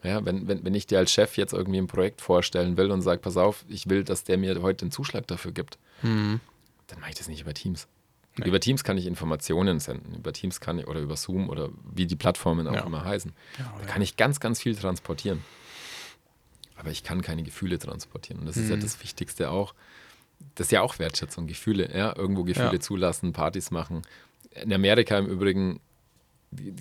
Ja, 0.03 0.23
wenn, 0.23 0.47
wenn, 0.47 0.63
wenn 0.63 0.75
ich 0.75 0.87
dir 0.87 0.97
als 0.99 1.11
Chef 1.11 1.35
jetzt 1.37 1.51
irgendwie 1.53 1.79
ein 1.79 1.87
Projekt 1.87 2.21
vorstellen 2.21 2.77
will 2.77 2.89
und 2.91 3.01
sage, 3.01 3.19
pass 3.21 3.35
auf, 3.37 3.65
ich 3.67 3.89
will, 3.89 4.03
dass 4.03 4.23
der 4.23 4.37
mir 4.37 4.61
heute 4.61 4.85
den 4.85 4.91
Zuschlag 4.91 5.25
dafür 5.27 5.51
gibt, 5.51 5.77
Hm. 6.01 6.39
dann 6.87 6.99
mache 7.01 7.09
ich 7.11 7.17
das 7.17 7.27
nicht 7.27 7.41
über 7.41 7.53
Teams. 7.53 7.87
Nee. 8.37 8.47
Über 8.47 8.59
Teams 8.59 8.83
kann 8.83 8.97
ich 8.97 9.05
Informationen 9.05 9.79
senden. 9.79 10.15
Über 10.15 10.31
Teams 10.31 10.59
kann 10.61 10.79
ich, 10.79 10.87
oder 10.87 10.99
über 11.01 11.17
Zoom 11.17 11.49
oder 11.49 11.69
wie 11.93 12.05
die 12.05 12.15
Plattformen 12.15 12.67
auch 12.67 12.73
Ja. 12.75 12.85
immer 12.85 13.03
heißen. 13.03 13.33
Ja, 13.57 13.73
Da 13.79 13.85
kann 13.85 14.01
ich 14.01 14.15
ganz, 14.17 14.39
ganz 14.39 14.61
viel 14.61 14.75
transportieren. 14.75 15.43
Aber 16.77 16.91
ich 16.91 17.03
kann 17.03 17.21
keine 17.21 17.43
Gefühle 17.43 17.77
transportieren. 17.79 18.39
Und 18.39 18.45
das 18.45 18.55
ist 18.55 18.69
ja 18.69 18.77
Mhm. 18.77 18.81
das 18.81 19.01
Wichtigste 19.03 19.49
auch. 19.51 19.73
Das 20.55 20.67
ist 20.67 20.71
ja 20.71 20.81
auch 20.81 20.99
Wertschätzung, 20.99 21.47
Gefühle. 21.47 21.89
Ja? 21.93 22.15
Irgendwo 22.15 22.43
Gefühle 22.45 22.73
Ja. 22.73 22.79
zulassen, 22.79 23.33
Partys 23.33 23.71
machen. 23.71 24.03
In 24.51 24.71
Amerika 24.71 25.17
im 25.17 25.25
Übrigen 25.27 25.81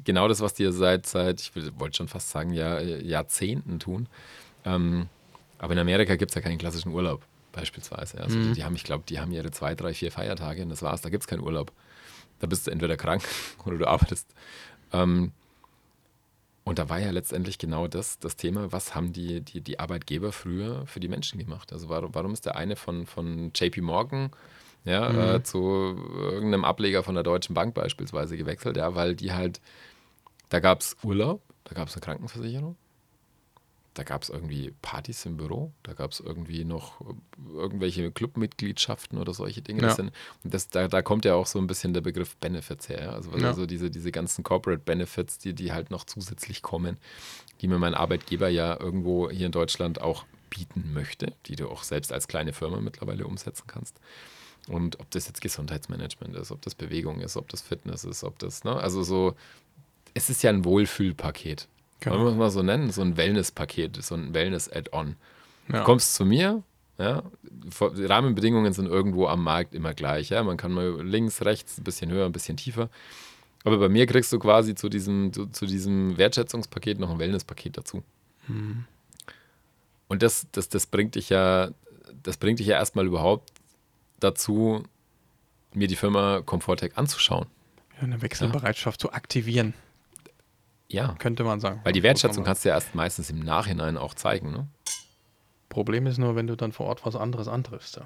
genau 0.04 0.28
das, 0.28 0.40
was 0.40 0.54
die 0.54 0.70
seit, 0.72 1.06
seit 1.06 1.40
ich 1.40 1.52
wollte 1.78 1.96
schon 1.96 2.08
fast 2.08 2.30
sagen, 2.30 2.52
Jahr, 2.52 2.80
Jahrzehnten 2.80 3.80
tun. 3.80 4.08
Ähm, 4.64 5.08
aber 5.58 5.72
in 5.72 5.80
Amerika 5.80 6.14
gibt 6.14 6.30
es 6.30 6.34
ja 6.36 6.40
keinen 6.40 6.58
klassischen 6.58 6.92
Urlaub, 6.92 7.24
beispielsweise. 7.58 8.20
Also 8.20 8.38
Mhm. 8.38 8.42
die, 8.44 8.52
die 8.52 8.64
haben, 8.64 8.76
ich 8.76 8.84
glaube, 8.84 9.04
die 9.08 9.18
haben 9.20 9.32
ihre 9.32 9.50
zwei, 9.50 9.74
drei, 9.74 9.94
vier 9.94 10.12
Feiertage 10.12 10.62
und 10.62 10.68
das 10.68 10.82
war's, 10.82 11.00
da 11.00 11.10
gibt 11.10 11.24
es 11.24 11.26
keinen 11.26 11.42
Urlaub. 11.42 11.72
Da 12.40 12.46
bist 12.46 12.66
du 12.66 12.70
entweder 12.70 12.96
krank 12.96 13.22
oder 13.64 13.78
du 13.78 13.86
arbeitest. 13.86 14.32
Ähm, 14.92 15.32
und 16.64 16.78
da 16.78 16.88
war 16.90 16.98
ja 16.98 17.10
letztendlich 17.10 17.58
genau 17.58 17.88
das, 17.88 18.18
das 18.18 18.36
Thema, 18.36 18.70
was 18.72 18.94
haben 18.94 19.12
die, 19.12 19.40
die, 19.40 19.62
die 19.62 19.80
Arbeitgeber 19.80 20.32
früher 20.32 20.86
für 20.86 21.00
die 21.00 21.08
Menschen 21.08 21.38
gemacht? 21.38 21.72
Also 21.72 21.88
warum, 21.88 22.14
warum 22.14 22.32
ist 22.32 22.44
der 22.44 22.56
eine 22.56 22.76
von, 22.76 23.06
von 23.06 23.52
JP 23.54 23.80
Morgan 23.80 24.30
ja, 24.84 25.08
mhm. 25.08 25.18
äh, 25.18 25.42
zu 25.42 25.58
irgendeinem 26.20 26.64
Ableger 26.64 27.02
von 27.02 27.14
der 27.14 27.24
Deutschen 27.24 27.54
Bank 27.54 27.74
beispielsweise 27.74 28.36
gewechselt? 28.36 28.76
Ja, 28.76 28.94
weil 28.94 29.16
die 29.16 29.32
halt, 29.32 29.60
da 30.50 30.60
gab 30.60 30.82
es 30.82 30.96
Urlaub, 31.02 31.40
da 31.64 31.74
gab 31.74 31.88
es 31.88 31.94
eine 31.94 32.02
Krankenversicherung, 32.02 32.76
da 33.98 34.04
gab 34.04 34.22
es 34.22 34.28
irgendwie 34.28 34.72
Partys 34.80 35.26
im 35.26 35.36
Büro, 35.36 35.72
da 35.82 35.92
gab 35.92 36.12
es 36.12 36.20
irgendwie 36.20 36.64
noch 36.64 37.00
irgendwelche 37.52 38.12
Clubmitgliedschaften 38.12 39.18
oder 39.18 39.34
solche 39.34 39.60
Dinge. 39.60 39.82
Ja. 39.82 39.88
Das 39.88 39.96
sind, 39.96 40.12
das, 40.44 40.68
da, 40.68 40.86
da 40.86 41.02
kommt 41.02 41.24
ja 41.24 41.34
auch 41.34 41.46
so 41.46 41.58
ein 41.58 41.66
bisschen 41.66 41.94
der 41.94 42.00
Begriff 42.00 42.36
Benefits 42.36 42.88
her. 42.88 43.12
Also, 43.12 43.36
ja. 43.36 43.48
also 43.48 43.66
diese, 43.66 43.90
diese 43.90 44.12
ganzen 44.12 44.44
Corporate 44.44 44.82
Benefits, 44.84 45.38
die, 45.38 45.52
die 45.52 45.72
halt 45.72 45.90
noch 45.90 46.04
zusätzlich 46.04 46.62
kommen, 46.62 46.96
die 47.60 47.66
mir 47.66 47.78
mein 47.78 47.94
Arbeitgeber 47.94 48.48
ja 48.48 48.78
irgendwo 48.78 49.30
hier 49.30 49.46
in 49.46 49.52
Deutschland 49.52 50.00
auch 50.00 50.26
bieten 50.48 50.92
möchte, 50.92 51.34
die 51.46 51.56
du 51.56 51.68
auch 51.68 51.82
selbst 51.82 52.12
als 52.12 52.28
kleine 52.28 52.52
Firma 52.52 52.80
mittlerweile 52.80 53.26
umsetzen 53.26 53.64
kannst. 53.66 53.98
Und 54.68 55.00
ob 55.00 55.10
das 55.10 55.26
jetzt 55.26 55.40
Gesundheitsmanagement 55.40 56.36
ist, 56.36 56.52
ob 56.52 56.62
das 56.62 56.76
Bewegung 56.76 57.20
ist, 57.20 57.36
ob 57.36 57.48
das 57.48 57.62
Fitness 57.62 58.04
ist, 58.04 58.22
ob 58.22 58.38
das, 58.38 58.62
ne? 58.62 58.76
Also 58.76 59.02
so, 59.02 59.34
es 60.14 60.30
ist 60.30 60.44
ja 60.44 60.50
ein 60.50 60.64
Wohlfühlpaket. 60.64 61.66
Genau. 62.00 62.16
Man 62.16 62.26
muss 62.26 62.36
mal 62.36 62.50
so 62.50 62.62
nennen, 62.62 62.90
so 62.90 63.02
ein 63.02 63.16
Wellness-Paket, 63.16 64.02
so 64.02 64.14
ein 64.14 64.34
Wellness-Add-on. 64.34 65.16
Ja. 65.68 65.78
Du 65.78 65.84
kommst 65.84 66.14
zu 66.14 66.24
mir, 66.24 66.62
ja, 66.98 67.22
die 67.42 68.04
Rahmenbedingungen 68.04 68.72
sind 68.72 68.86
irgendwo 68.86 69.26
am 69.26 69.42
Markt 69.42 69.74
immer 69.74 69.94
gleich. 69.94 70.30
Ja, 70.30 70.42
man 70.42 70.56
kann 70.56 70.72
mal 70.72 71.02
links, 71.02 71.42
rechts, 71.42 71.78
ein 71.78 71.84
bisschen 71.84 72.10
höher, 72.10 72.26
ein 72.26 72.32
bisschen 72.32 72.56
tiefer. 72.56 72.88
Aber 73.64 73.78
bei 73.78 73.88
mir 73.88 74.06
kriegst 74.06 74.32
du 74.32 74.38
quasi 74.38 74.74
zu 74.74 74.88
diesem, 74.88 75.32
zu, 75.32 75.46
zu 75.46 75.66
diesem 75.66 76.16
Wertschätzungspaket 76.16 76.98
noch 76.98 77.10
ein 77.10 77.18
Wellness-Paket 77.18 77.78
dazu. 77.78 78.02
Mhm. 78.46 78.84
Und 80.08 80.22
das, 80.22 80.46
das, 80.52 80.68
das 80.68 80.86
bringt 80.86 81.16
dich 81.16 81.28
ja, 81.28 81.70
das 82.22 82.36
bringt 82.36 82.60
dich 82.60 82.66
ja 82.66 82.76
erstmal 82.76 83.06
überhaupt 83.06 83.52
dazu, 84.20 84.82
mir 85.74 85.86
die 85.86 85.96
Firma 85.96 86.40
Comfortech 86.44 86.96
anzuschauen. 86.96 87.46
Ja, 87.96 88.04
eine 88.04 88.22
Wechselbereitschaft 88.22 89.02
ja. 89.02 89.08
zu 89.08 89.12
aktivieren. 89.12 89.74
Ja. 90.90 91.14
Könnte 91.18 91.44
man 91.44 91.60
sagen. 91.60 91.80
Weil 91.84 91.92
die 91.92 92.02
Wertschätzung 92.02 92.44
kannst 92.44 92.64
du 92.64 92.70
ja 92.70 92.74
erst 92.74 92.94
meistens 92.94 93.30
im 93.30 93.40
Nachhinein 93.40 93.96
auch 93.96 94.14
zeigen. 94.14 94.50
Ne? 94.50 94.68
Problem 95.68 96.06
ist 96.06 96.18
nur, 96.18 96.34
wenn 96.34 96.46
du 96.46 96.56
dann 96.56 96.72
vor 96.72 96.86
Ort 96.86 97.04
was 97.04 97.14
anderes 97.14 97.46
antriffst. 97.46 98.00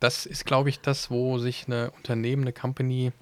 Das 0.00 0.26
ist, 0.26 0.44
glaube 0.46 0.68
ich, 0.68 0.80
das, 0.80 1.10
wo 1.10 1.38
sich 1.38 1.66
eine 1.66 1.90
Unternehmen, 1.92 2.42
eine 2.42 2.52
Company 2.52 3.12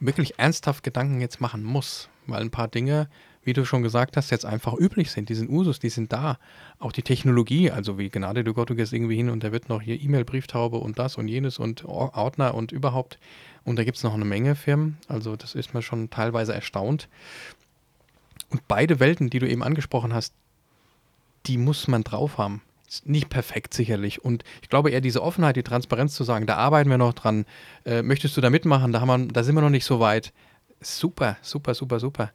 wirklich 0.00 0.38
ernsthaft 0.38 0.84
Gedanken 0.84 1.20
jetzt 1.20 1.40
machen 1.40 1.62
muss. 1.62 2.08
Weil 2.26 2.42
ein 2.42 2.50
paar 2.50 2.68
Dinge 2.68 3.08
wie 3.48 3.54
du 3.54 3.64
schon 3.64 3.82
gesagt 3.82 4.18
hast, 4.18 4.28
jetzt 4.28 4.44
einfach 4.44 4.74
üblich 4.74 5.10
sind. 5.10 5.30
Die 5.30 5.34
sind 5.34 5.48
Usus, 5.48 5.78
die 5.78 5.88
sind 5.88 6.12
da. 6.12 6.38
Auch 6.78 6.92
die 6.92 7.00
Technologie, 7.00 7.70
also 7.70 7.96
wie 7.98 8.10
Gnade 8.10 8.44
du 8.44 8.52
Gott, 8.52 8.68
du 8.68 8.74
gehst 8.74 8.92
irgendwie 8.92 9.16
hin 9.16 9.30
und 9.30 9.42
da 9.42 9.52
wird 9.52 9.70
noch 9.70 9.80
hier 9.80 9.98
E-Mail-Brieftaube 9.98 10.76
und 10.76 10.98
das 10.98 11.16
und 11.16 11.28
jenes 11.28 11.58
und 11.58 11.86
Ordner 11.86 12.54
und 12.54 12.72
überhaupt. 12.72 13.18
Und 13.64 13.76
da 13.76 13.84
gibt 13.84 13.96
es 13.96 14.02
noch 14.02 14.12
eine 14.12 14.26
Menge 14.26 14.54
Firmen. 14.54 14.98
Also 15.08 15.34
das 15.34 15.54
ist 15.54 15.72
mir 15.72 15.80
schon 15.80 16.10
teilweise 16.10 16.52
erstaunt. 16.52 17.08
Und 18.50 18.68
beide 18.68 19.00
Welten, 19.00 19.30
die 19.30 19.38
du 19.38 19.48
eben 19.48 19.62
angesprochen 19.62 20.12
hast, 20.12 20.34
die 21.46 21.56
muss 21.56 21.88
man 21.88 22.04
drauf 22.04 22.36
haben. 22.36 22.60
Ist 22.86 23.08
nicht 23.08 23.30
perfekt 23.30 23.72
sicherlich. 23.72 24.22
Und 24.22 24.44
ich 24.60 24.68
glaube 24.68 24.90
eher 24.90 25.00
diese 25.00 25.22
Offenheit, 25.22 25.56
die 25.56 25.62
Transparenz 25.62 26.14
zu 26.14 26.22
sagen, 26.22 26.44
da 26.44 26.56
arbeiten 26.56 26.90
wir 26.90 26.98
noch 26.98 27.14
dran. 27.14 27.46
Äh, 27.86 28.02
möchtest 28.02 28.36
du 28.36 28.42
da 28.42 28.50
mitmachen? 28.50 28.92
Da, 28.92 29.00
haben 29.00 29.08
wir, 29.08 29.32
da 29.32 29.42
sind 29.42 29.54
wir 29.54 29.62
noch 29.62 29.70
nicht 29.70 29.86
so 29.86 30.00
weit. 30.00 30.34
Super, 30.82 31.38
super, 31.40 31.72
super, 31.72 31.98
super. 31.98 32.30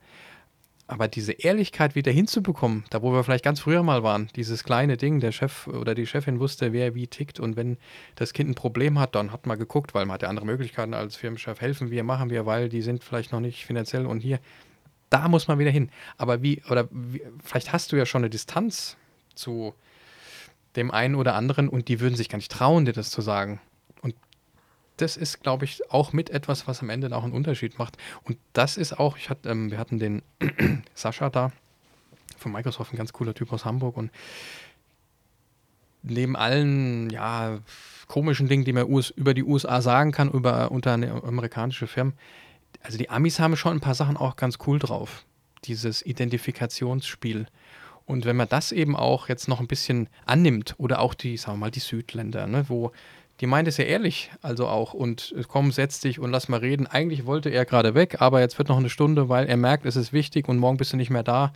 Aber 0.94 1.08
diese 1.08 1.32
Ehrlichkeit 1.32 1.96
wieder 1.96 2.12
hinzubekommen, 2.12 2.84
da 2.92 3.02
wo 3.02 3.12
wir 3.14 3.24
vielleicht 3.24 3.44
ganz 3.44 3.62
früher 3.62 3.82
mal 3.82 4.04
waren, 4.04 4.30
dieses 4.36 4.64
kleine 4.64 4.96
Ding, 4.96 5.20
der 5.20 5.32
Chef 5.32 5.66
oder 5.66 5.96
die 5.96 6.06
Chefin 6.06 6.40
wusste, 6.40 6.72
wer 6.72 6.94
wie 6.94 7.08
tickt 7.08 7.40
und 7.40 7.56
wenn 7.56 7.78
das 8.14 8.32
Kind 8.32 8.52
ein 8.52 8.54
Problem 8.54 9.00
hat, 9.00 9.16
dann 9.16 9.32
hat 9.32 9.48
man 9.48 9.58
geguckt, 9.58 9.96
weil 9.96 10.06
man 10.06 10.14
hat 10.14 10.22
ja 10.22 10.30
andere 10.30 10.46
Möglichkeiten 10.46 10.94
als 10.94 11.16
Firmenchef, 11.16 11.62
helfen 11.62 11.90
wir, 11.90 12.04
machen 12.04 12.30
wir, 12.30 12.46
weil 12.46 12.70
die 12.70 12.84
sind 12.84 13.04
vielleicht 13.04 13.32
noch 13.32 13.40
nicht 13.40 13.66
finanziell 13.66 14.06
und 14.06 14.20
hier, 14.20 14.38
da 15.10 15.28
muss 15.30 15.48
man 15.48 15.58
wieder 15.58 15.72
hin. 15.72 15.90
Aber 16.20 16.44
wie, 16.44 16.62
oder 16.70 16.88
wie, 16.92 17.24
vielleicht 17.44 17.74
hast 17.74 17.92
du 17.92 17.96
ja 17.96 18.06
schon 18.06 18.22
eine 18.22 18.30
Distanz 18.30 18.96
zu 19.34 19.74
dem 20.76 20.92
einen 20.92 21.16
oder 21.16 21.34
anderen 21.34 21.70
und 21.70 21.88
die 21.88 22.02
würden 22.02 22.14
sich 22.16 22.30
gar 22.30 22.38
nicht 22.38 22.52
trauen, 22.52 22.86
dir 22.86 22.94
das 22.94 23.10
zu 23.10 23.24
sagen 23.24 23.60
das 24.98 25.18
ist, 25.18 25.42
glaube 25.42 25.66
ich, 25.66 25.92
auch 25.92 26.14
mit 26.14 26.30
etwas, 26.30 26.68
was 26.68 26.82
am 26.82 26.90
Ende 26.90 27.16
auch 27.16 27.24
einen 27.24 27.34
Unterschied 27.34 27.80
macht. 27.80 27.98
Und 28.24 28.38
das 28.54 28.78
ist 28.78 29.00
auch, 29.00 29.18
ich 29.18 29.30
hatte, 29.30 29.50
ähm, 29.50 29.72
wir 29.72 29.78
hatten 29.78 30.00
den 30.00 30.22
Sascha 30.94 31.30
da 31.30 31.52
von 32.38 32.52
Microsoft, 32.52 32.94
ein 32.94 32.98
ganz 32.98 33.14
cooler 33.14 33.34
Typ 33.34 33.52
aus 33.54 33.66
Hamburg 33.66 33.98
und 33.98 34.12
neben 36.04 36.36
allen, 36.36 37.10
ja, 37.10 37.60
komischen 38.08 38.48
Dingen, 38.48 38.66
die 38.66 38.74
man 38.74 38.90
US, 38.90 39.10
über 39.10 39.34
die 39.34 39.44
USA 39.44 39.82
sagen 39.82 40.12
kann, 40.12 40.30
über 40.30 40.72
unter 40.72 40.94
eine 40.94 41.24
amerikanische 41.24 41.88
Firmen, 41.88 42.14
also 42.82 42.98
die 42.98 43.10
Amis 43.10 43.40
haben 43.40 43.56
schon 43.56 43.78
ein 43.78 43.82
paar 43.82 43.96
Sachen 43.96 44.18
auch 44.18 44.36
ganz 44.36 44.58
cool 44.68 44.78
drauf. 44.78 45.26
Dieses 45.66 46.06
Identifikationsspiel. 46.06 47.48
Und 48.06 48.26
wenn 48.26 48.36
man 48.36 48.50
das 48.50 48.74
eben 48.74 48.98
auch 48.98 49.30
jetzt 49.30 49.48
noch 49.48 49.62
ein 49.62 49.68
bisschen 49.68 50.10
annimmt, 50.26 50.76
oder 50.78 51.00
auch 51.00 51.14
die, 51.14 51.38
sagen 51.38 51.58
wir 51.58 51.62
mal, 51.62 51.72
die 51.72 51.80
Südländer, 51.80 52.48
ne, 52.48 52.66
wo 52.68 52.92
die 53.44 53.48
meint 53.48 53.68
es 53.68 53.76
ja 53.76 53.84
ehrlich, 53.84 54.32
also 54.42 54.70
auch. 54.70 54.94
Und 54.94 55.36
komm, 55.50 55.74
setz 55.74 56.00
dich 56.00 56.18
und 56.18 56.32
lass 56.32 56.48
mal 56.48 56.62
reden. 56.62 56.88
Eigentlich 56.88 57.26
wollte 57.26 57.50
er 57.50 57.66
gerade 57.66 57.94
weg, 57.94 58.22
aber 58.22 58.40
jetzt 58.40 58.58
wird 58.58 58.70
noch 58.70 58.78
eine 58.78 58.90
Stunde, 58.90 59.28
weil 59.28 59.48
er 59.48 59.58
merkt, 59.58 59.86
es 59.86 59.98
ist 59.98 60.14
wichtig 60.14 60.48
und 60.48 60.60
morgen 60.60 60.78
bist 60.78 60.94
du 60.94 60.98
nicht 60.98 61.10
mehr 61.10 61.24
da. 61.24 61.52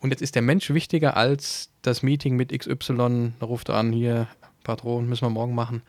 Und 0.00 0.10
jetzt 0.10 0.20
ist 0.20 0.34
der 0.34 0.42
Mensch 0.42 0.68
wichtiger 0.68 1.16
als 1.16 1.70
das 1.80 2.02
Meeting 2.02 2.36
mit 2.36 2.50
XY. 2.52 3.32
Da 3.40 3.46
ruft 3.46 3.70
er 3.70 3.76
an, 3.76 3.90
hier, 3.90 4.28
Patron, 4.64 5.08
müssen 5.08 5.24
wir 5.24 5.30
morgen 5.30 5.54
machen. 5.54 5.80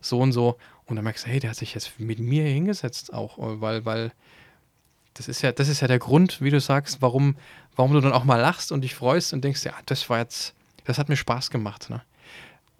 So 0.00 0.20
und 0.20 0.30
so. 0.30 0.56
Und 0.86 0.94
dann 0.94 1.02
merkst 1.02 1.26
du, 1.26 1.30
hey, 1.30 1.40
der 1.40 1.50
hat 1.50 1.56
sich 1.56 1.74
jetzt 1.74 1.98
mit 1.98 2.20
mir 2.20 2.44
hingesetzt 2.44 3.12
auch, 3.12 3.38
weil, 3.38 3.84
weil 3.84 4.12
das 5.14 5.26
ist 5.26 5.42
ja, 5.42 5.50
das 5.50 5.66
ist 5.66 5.80
ja 5.80 5.88
der 5.88 5.98
Grund, 5.98 6.40
wie 6.40 6.50
du 6.50 6.60
sagst, 6.60 7.02
warum, 7.02 7.34
warum 7.74 7.92
du 7.92 8.00
dann 8.00 8.12
auch 8.12 8.22
mal 8.22 8.40
lachst 8.40 8.70
und 8.70 8.82
dich 8.82 8.94
freust 8.94 9.32
und 9.32 9.42
denkst, 9.42 9.64
ja, 9.64 9.74
das 9.84 10.08
war 10.08 10.20
jetzt, 10.20 10.54
das 10.84 10.98
hat 10.98 11.08
mir 11.08 11.16
Spaß 11.16 11.50
gemacht. 11.50 11.90
Ne? 11.90 12.02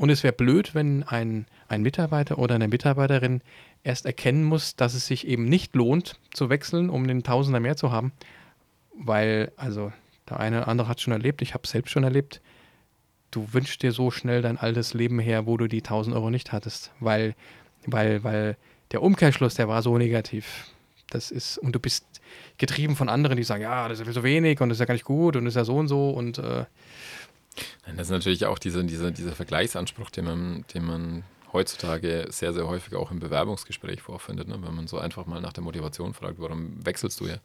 Und 0.03 0.11
es 0.11 0.25
wäre 0.25 0.33
blöd, 0.33 0.75
wenn 0.75 1.05
ein, 1.05 1.47
ein 1.69 1.83
Mitarbeiter 1.83 2.37
oder 2.41 2.57
eine 2.57 2.67
Mitarbeiterin 2.67 3.41
erst 3.85 4.05
erkennen 4.05 4.43
muss, 4.43 4.75
dass 4.75 4.95
es 4.95 5.07
sich 5.07 5.29
eben 5.29 5.45
nicht 5.45 5.77
lohnt 5.77 6.19
zu 6.35 6.51
wechseln, 6.51 6.91
um 6.91 7.07
den 7.07 7.23
Tausender 7.23 7.61
mehr 7.61 7.77
zu 7.77 7.93
haben. 7.93 8.11
Weil, 8.99 9.53
also, 9.57 9.93
der 10.29 10.41
eine 10.41 10.57
oder 10.59 10.67
andere 10.67 10.89
hat 10.89 11.01
schon 11.01 11.13
erlebt, 11.13 11.41
ich 11.41 11.55
habe 11.55 11.63
es 11.63 11.71
selbst 11.71 11.93
schon 11.93 12.03
erlebt, 12.03 12.41
du 13.31 13.47
wünschst 13.53 13.81
dir 13.85 13.93
so 13.93 14.11
schnell 14.11 14.43
dein 14.43 14.59
altes 14.59 14.93
Leben 14.93 15.21
her, 15.21 15.47
wo 15.47 15.57
du 15.57 15.69
die 15.69 15.83
1000 15.85 16.17
Euro 16.17 16.31
nicht 16.31 16.51
hattest. 16.51 16.91
Weil, 16.99 17.37
weil, 17.87 18.25
weil 18.25 18.57
der 18.91 19.03
Umkehrschluss, 19.05 19.55
der 19.55 19.69
war 19.69 19.83
so 19.83 19.99
negativ. 19.99 20.67
Das 21.11 21.31
ist, 21.31 21.59
und 21.59 21.77
du 21.77 21.79
bist 21.79 22.05
getrieben 22.59 22.97
von 22.97 23.09
anderen, 23.09 23.37
die 23.37 23.45
sagen, 23.45 23.63
ja, 23.63 23.89
das 23.89 24.01
ist 24.01 24.07
ja 24.09 24.13
so 24.13 24.25
wenig 24.25 24.61
und 24.61 24.69
das 24.69 24.77
ist 24.77 24.81
ja 24.81 24.87
gar 24.87 24.95
nicht 24.95 25.05
gut 25.05 25.37
und 25.37 25.45
das 25.45 25.53
ist 25.53 25.59
ja 25.59 25.65
so 25.65 25.77
und 25.77 25.87
so 25.87 26.11
und 26.11 26.39
äh, 26.39 26.65
das 27.85 28.07
ist 28.07 28.11
natürlich 28.11 28.47
auch 28.47 28.59
diese, 28.59 28.85
diese, 28.85 29.13
dieser 29.13 29.33
Vergleichsanspruch, 29.33 30.11
den 30.11 30.25
man, 30.25 30.65
den 30.75 30.85
man 30.85 31.25
heutzutage 31.53 32.27
sehr, 32.31 32.53
sehr 32.53 32.67
häufig 32.67 32.95
auch 32.95 33.11
im 33.11 33.21
Bewerbungsgespräch 33.21 34.01
vorfindet, 34.01 34.49
ne? 34.49 34.59
wenn 34.63 34.75
man 34.75 34.87
so 34.87 34.99
einfach 34.99 35.27
mal 35.27 35.41
nach 35.41 35.53
der 35.53 35.63
Motivation 35.63 36.15
fragt, 36.15 36.39
warum 36.39 36.85
wechselst 36.85 37.21
du 37.21 37.27
ja? 37.27 37.37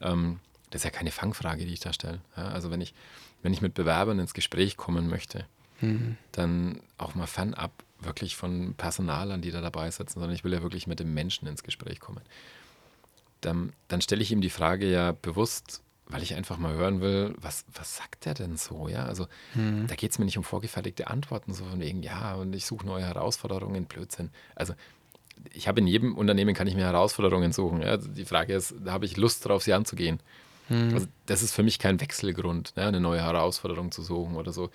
Ähm, 0.00 0.40
das 0.70 0.80
ist 0.80 0.84
ja 0.84 0.90
keine 0.90 1.10
Fangfrage, 1.10 1.64
die 1.64 1.72
ich 1.72 1.80
da 1.80 1.92
stelle. 1.92 2.20
Ja? 2.36 2.48
Also 2.48 2.70
wenn 2.70 2.80
ich, 2.80 2.94
wenn 3.42 3.52
ich 3.52 3.62
mit 3.62 3.74
Bewerbern 3.74 4.18
ins 4.18 4.34
Gespräch 4.34 4.76
kommen 4.76 5.08
möchte, 5.08 5.46
mhm. 5.80 6.16
dann 6.32 6.80
auch 6.98 7.14
mal 7.14 7.26
fernab 7.26 7.72
wirklich 8.00 8.36
von 8.36 8.74
Personalern, 8.74 9.42
die 9.42 9.50
da 9.50 9.60
dabei 9.60 9.90
sitzen, 9.90 10.20
sondern 10.20 10.32
ich 10.32 10.44
will 10.44 10.52
ja 10.52 10.62
wirklich 10.62 10.86
mit 10.86 11.00
dem 11.00 11.12
Menschen 11.12 11.48
ins 11.48 11.62
Gespräch 11.62 12.00
kommen. 12.00 12.22
Dann, 13.40 13.72
dann 13.88 14.00
stelle 14.00 14.22
ich 14.22 14.32
ihm 14.32 14.40
die 14.40 14.50
Frage 14.50 14.90
ja 14.90 15.12
bewusst 15.12 15.82
weil 16.10 16.22
ich 16.22 16.34
einfach 16.34 16.58
mal 16.58 16.74
hören 16.74 17.00
will, 17.00 17.34
was, 17.40 17.64
was 17.72 17.96
sagt 17.96 18.24
der 18.24 18.34
denn 18.34 18.56
so? 18.56 18.88
Ja, 18.88 19.04
also 19.04 19.26
mhm. 19.54 19.86
da 19.86 19.94
geht 19.94 20.10
es 20.10 20.18
mir 20.18 20.24
nicht 20.24 20.38
um 20.38 20.44
vorgefertigte 20.44 21.08
Antworten, 21.08 21.54
so 21.54 21.64
von 21.64 21.80
wegen, 21.80 22.02
ja, 22.02 22.34
und 22.34 22.54
ich 22.54 22.66
suche 22.66 22.86
neue 22.86 23.04
Herausforderungen, 23.04 23.86
Blödsinn. 23.86 24.30
Also 24.54 24.74
ich 25.52 25.68
habe 25.68 25.80
in 25.80 25.86
jedem 25.86 26.16
Unternehmen 26.16 26.54
kann 26.54 26.66
ich 26.66 26.74
mir 26.74 26.84
Herausforderungen 26.84 27.52
suchen. 27.52 27.82
Ja? 27.82 27.96
Die 27.96 28.24
Frage 28.24 28.54
ist, 28.54 28.74
habe 28.86 29.04
ich 29.04 29.16
Lust 29.16 29.44
drauf, 29.46 29.62
sie 29.62 29.72
anzugehen. 29.72 30.20
Mhm. 30.68 30.94
Also 30.94 31.06
das 31.26 31.42
ist 31.42 31.52
für 31.52 31.62
mich 31.62 31.78
kein 31.78 32.00
Wechselgrund, 32.00 32.74
ja? 32.76 32.88
eine 32.88 33.00
neue 33.00 33.22
Herausforderung 33.22 33.90
zu 33.92 34.02
suchen 34.02 34.36
oder 34.36 34.52
so. 34.52 34.70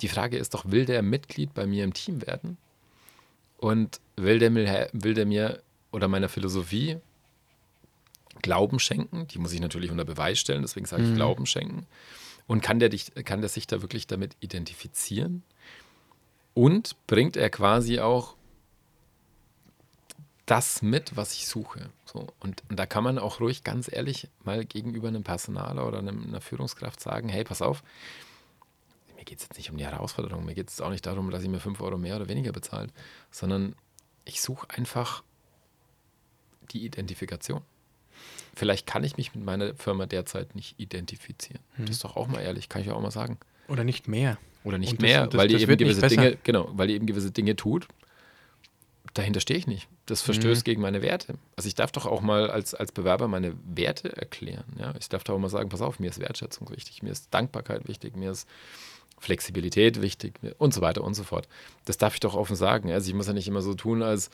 Die 0.00 0.08
Frage 0.08 0.36
ist 0.36 0.54
doch, 0.54 0.70
will 0.70 0.86
der 0.86 1.02
Mitglied 1.02 1.54
bei 1.54 1.66
mir 1.66 1.84
im 1.84 1.92
Team 1.92 2.26
werden? 2.26 2.56
Und 3.58 4.00
will 4.16 4.38
der 4.38 4.50
mir, 4.50 4.88
will 4.92 5.14
der 5.14 5.26
mir 5.26 5.62
oder 5.92 6.08
meiner 6.08 6.28
Philosophie 6.28 6.98
Glauben 8.40 8.78
schenken. 8.78 9.26
Die 9.28 9.38
muss 9.38 9.52
ich 9.52 9.60
natürlich 9.60 9.90
unter 9.90 10.04
Beweis 10.04 10.38
stellen, 10.38 10.62
deswegen 10.62 10.86
sage 10.86 11.02
ich 11.02 11.10
mhm. 11.10 11.16
Glauben 11.16 11.46
schenken. 11.46 11.86
Und 12.46 12.62
kann 12.62 12.78
der, 12.80 12.88
dich, 12.88 13.12
kann 13.24 13.40
der 13.40 13.48
sich 13.48 13.66
da 13.66 13.80
wirklich 13.80 14.06
damit 14.06 14.36
identifizieren? 14.40 15.42
Und 16.54 16.96
bringt 17.06 17.36
er 17.36 17.48
quasi 17.48 18.00
auch 18.00 18.34
das 20.50 20.82
mit, 20.82 21.16
was 21.16 21.32
ich 21.34 21.46
suche. 21.46 21.90
So, 22.04 22.26
und, 22.40 22.64
und 22.68 22.76
da 22.76 22.84
kann 22.84 23.04
man 23.04 23.20
auch 23.20 23.38
ruhig 23.38 23.62
ganz 23.62 23.88
ehrlich 23.90 24.28
mal 24.42 24.64
gegenüber 24.64 25.06
einem 25.06 25.22
Personaler 25.22 25.86
oder 25.86 25.98
einem, 25.98 26.24
einer 26.24 26.40
Führungskraft 26.40 27.00
sagen, 27.00 27.28
hey, 27.28 27.44
pass 27.44 27.62
auf, 27.62 27.84
mir 29.16 29.24
geht 29.24 29.38
es 29.38 29.44
jetzt 29.44 29.58
nicht 29.58 29.70
um 29.70 29.76
die 29.76 29.86
Herausforderung, 29.86 30.44
mir 30.44 30.54
geht 30.54 30.68
es 30.68 30.80
auch 30.80 30.90
nicht 30.90 31.06
darum, 31.06 31.30
dass 31.30 31.44
ich 31.44 31.48
mir 31.48 31.60
5 31.60 31.80
Euro 31.80 31.98
mehr 31.98 32.16
oder 32.16 32.28
weniger 32.28 32.50
bezahlt, 32.50 32.92
sondern 33.30 33.76
ich 34.24 34.40
suche 34.40 34.68
einfach 34.70 35.22
die 36.72 36.84
Identifikation. 36.84 37.62
Vielleicht 38.54 38.86
kann 38.86 39.04
ich 39.04 39.16
mich 39.16 39.34
mit 39.34 39.44
meiner 39.44 39.74
Firma 39.74 40.06
derzeit 40.06 40.54
nicht 40.54 40.78
identifizieren. 40.78 41.60
Mhm. 41.76 41.86
Das 41.86 41.96
ist 41.96 42.04
doch 42.04 42.16
auch 42.16 42.26
mal 42.28 42.40
ehrlich, 42.40 42.68
kann 42.68 42.82
ich 42.82 42.90
auch 42.90 43.00
mal 43.00 43.10
sagen. 43.10 43.38
Oder 43.68 43.84
nicht 43.84 44.08
mehr. 44.08 44.38
Oder 44.64 44.76
nicht 44.78 44.94
das- 44.94 45.00
mehr, 45.00 45.26
das- 45.26 45.38
weil 45.38 45.48
die 45.48 45.54
eben 45.56 45.76
gewisse. 45.76 46.06
Dinge, 46.08 46.36
genau, 46.44 46.68
weil 46.72 46.88
die 46.88 46.94
eben 46.94 47.06
gewisse 47.06 47.30
Dinge 47.30 47.56
tut. 47.56 47.86
Dahinter 49.14 49.40
stehe 49.40 49.58
ich 49.58 49.66
nicht. 49.66 49.88
Das 50.06 50.22
verstößt 50.22 50.62
Mhm. 50.62 50.64
gegen 50.64 50.82
meine 50.82 51.02
Werte. 51.02 51.34
Also 51.56 51.66
ich 51.66 51.74
darf 51.74 51.90
doch 51.90 52.06
auch 52.06 52.20
mal 52.20 52.50
als, 52.50 52.74
als 52.74 52.92
Bewerber 52.92 53.26
meine 53.28 53.54
Werte 53.64 54.14
erklären. 54.16 54.64
Ja? 54.78 54.94
Ich 55.00 55.08
darf 55.08 55.24
doch 55.24 55.34
auch 55.34 55.38
mal 55.38 55.48
sagen, 55.48 55.68
pass 55.68 55.80
auf, 55.80 55.98
mir 55.98 56.10
ist 56.10 56.20
Wertschätzung 56.20 56.70
wichtig, 56.70 57.02
mir 57.02 57.10
ist 57.10 57.28
Dankbarkeit 57.32 57.88
wichtig, 57.88 58.14
mir 58.16 58.30
ist 58.30 58.46
Flexibilität 59.18 60.00
wichtig 60.00 60.34
und 60.58 60.72
so 60.72 60.80
weiter 60.80 61.02
und 61.02 61.14
so 61.14 61.24
fort. 61.24 61.48
Das 61.86 61.98
darf 61.98 62.14
ich 62.14 62.20
doch 62.20 62.34
offen 62.34 62.56
sagen. 62.56 62.90
Also 62.92 63.08
ich 63.08 63.14
muss 63.14 63.26
ja 63.26 63.32
nicht 63.32 63.48
immer 63.48 63.62
so 63.62 63.74
tun, 63.74 64.02
als, 64.02 64.30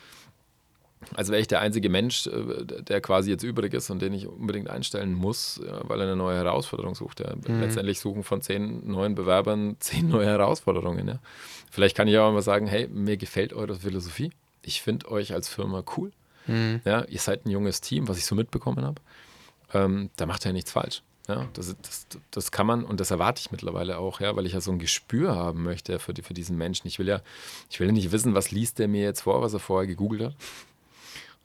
als 1.14 1.30
wäre 1.30 1.40
ich 1.40 1.46
der 1.46 1.60
einzige 1.60 1.88
Mensch, 1.88 2.26
äh, 2.26 2.64
der 2.64 3.00
quasi 3.00 3.30
jetzt 3.30 3.42
übrig 3.42 3.74
ist 3.74 3.90
und 3.90 4.02
den 4.02 4.12
ich 4.12 4.26
unbedingt 4.26 4.68
einstellen 4.68 5.12
muss, 5.12 5.60
weil 5.82 6.00
er 6.00 6.06
eine 6.06 6.16
neue 6.16 6.36
Herausforderung 6.36 6.94
sucht. 6.94 7.20
Ja. 7.20 7.34
Mhm. 7.34 7.60
Letztendlich 7.60 8.00
suchen 8.00 8.24
von 8.24 8.40
zehn 8.40 8.88
neuen 8.90 9.14
Bewerbern 9.14 9.76
zehn 9.80 10.08
neue 10.08 10.26
Herausforderungen. 10.26 11.08
Ja. 11.08 11.18
Vielleicht 11.70 11.96
kann 11.96 12.08
ich 12.08 12.18
auch 12.18 12.32
mal 12.32 12.42
sagen, 12.42 12.66
hey, 12.66 12.88
mir 12.88 13.16
gefällt 13.16 13.52
eure 13.52 13.76
Philosophie. 13.76 14.30
Ich 14.62 14.82
finde 14.82 15.10
euch 15.10 15.32
als 15.32 15.48
Firma 15.48 15.84
cool. 15.96 16.12
Mhm. 16.46 16.80
Ja, 16.84 17.04
ihr 17.04 17.18
seid 17.18 17.46
ein 17.46 17.50
junges 17.50 17.80
Team, 17.80 18.08
was 18.08 18.18
ich 18.18 18.26
so 18.26 18.34
mitbekommen 18.34 18.84
habe. 18.84 19.00
Ähm, 19.74 20.10
da 20.16 20.26
macht 20.26 20.44
er 20.44 20.50
ja 20.50 20.52
nichts 20.52 20.72
falsch. 20.72 21.02
Ja, 21.28 21.48
das, 21.54 21.74
das, 21.82 22.06
das 22.30 22.52
kann 22.52 22.68
man 22.68 22.84
und 22.84 23.00
das 23.00 23.10
erwarte 23.10 23.40
ich 23.40 23.50
mittlerweile 23.50 23.98
auch, 23.98 24.20
ja, 24.20 24.36
weil 24.36 24.46
ich 24.46 24.52
ja 24.52 24.60
so 24.60 24.70
ein 24.70 24.78
Gespür 24.78 25.34
haben 25.34 25.64
möchte 25.64 25.98
für, 25.98 26.14
die, 26.14 26.22
für 26.22 26.34
diesen 26.34 26.56
Menschen. 26.56 26.86
Ich 26.86 27.00
will 27.00 27.08
ja, 27.08 27.20
ich 27.68 27.80
will 27.80 27.88
ja 27.88 27.92
nicht 27.92 28.12
wissen, 28.12 28.34
was 28.34 28.52
liest 28.52 28.78
der 28.78 28.86
mir 28.86 29.02
jetzt 29.02 29.22
vor, 29.22 29.42
was 29.42 29.52
er 29.52 29.58
vorher 29.58 29.88
gegoogelt 29.88 30.22
hat. 30.22 30.36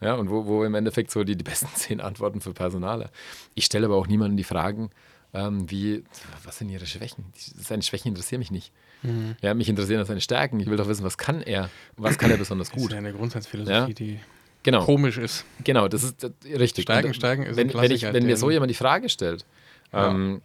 Ja, 0.02 0.14
und 0.14 0.30
wo, 0.30 0.46
wo 0.46 0.64
im 0.64 0.74
Endeffekt 0.74 1.10
so 1.10 1.24
die, 1.24 1.36
die 1.36 1.44
besten 1.44 1.68
zehn 1.74 2.00
Antworten 2.00 2.40
für 2.40 2.52
Personale. 2.52 3.10
Ich 3.54 3.64
stelle 3.66 3.86
aber 3.86 3.96
auch 3.96 4.06
niemandem 4.06 4.36
die 4.36 4.44
Fragen, 4.44 4.90
ähm, 5.34 5.70
wie, 5.70 6.04
was 6.44 6.58
sind 6.58 6.68
ihre 6.68 6.86
Schwächen? 6.86 7.24
Die- 7.36 7.62
Seine 7.62 7.82
Schwächen 7.82 8.08
interessieren 8.08 8.40
mich 8.40 8.50
nicht. 8.50 8.72
Mhm. 9.02 9.36
Ja, 9.40 9.54
mich 9.54 9.68
interessieren 9.68 10.04
seine 10.04 10.20
Stärken. 10.20 10.60
Ich 10.60 10.66
will 10.68 10.76
doch 10.76 10.88
wissen, 10.88 11.04
was 11.04 11.16
kann 11.18 11.40
er? 11.42 11.70
Was 11.96 12.18
kann 12.18 12.30
er 12.30 12.36
besonders 12.36 12.68
Das 12.68 12.76
ist 12.76 12.82
gut? 12.82 12.92
ja 12.92 12.98
eine 12.98 13.12
Grundsatzphilosophie, 13.12 13.74
Ja. 13.74 13.86
die 13.88 14.20
Genau. 14.64 14.84
komisch 14.84 15.18
ist. 15.18 15.44
Genau, 15.64 15.88
das 15.88 16.04
ist 16.04 16.22
äh, 16.22 16.30
richtig. 16.56 16.82
Stärken, 16.84 17.14
Stärken 17.14 17.42
ist 17.44 17.58
ein 17.58 17.68
wenn, 17.72 17.74
wenn, 17.82 17.90
ich, 17.90 18.02
wenn 18.04 18.24
mir 18.26 18.36
so 18.36 18.50
jemand 18.50 18.70
die 18.70 18.74
Frage 18.76 19.08
stellt, 19.08 19.44
Ja. 19.92 20.10
ähm, 20.10 20.40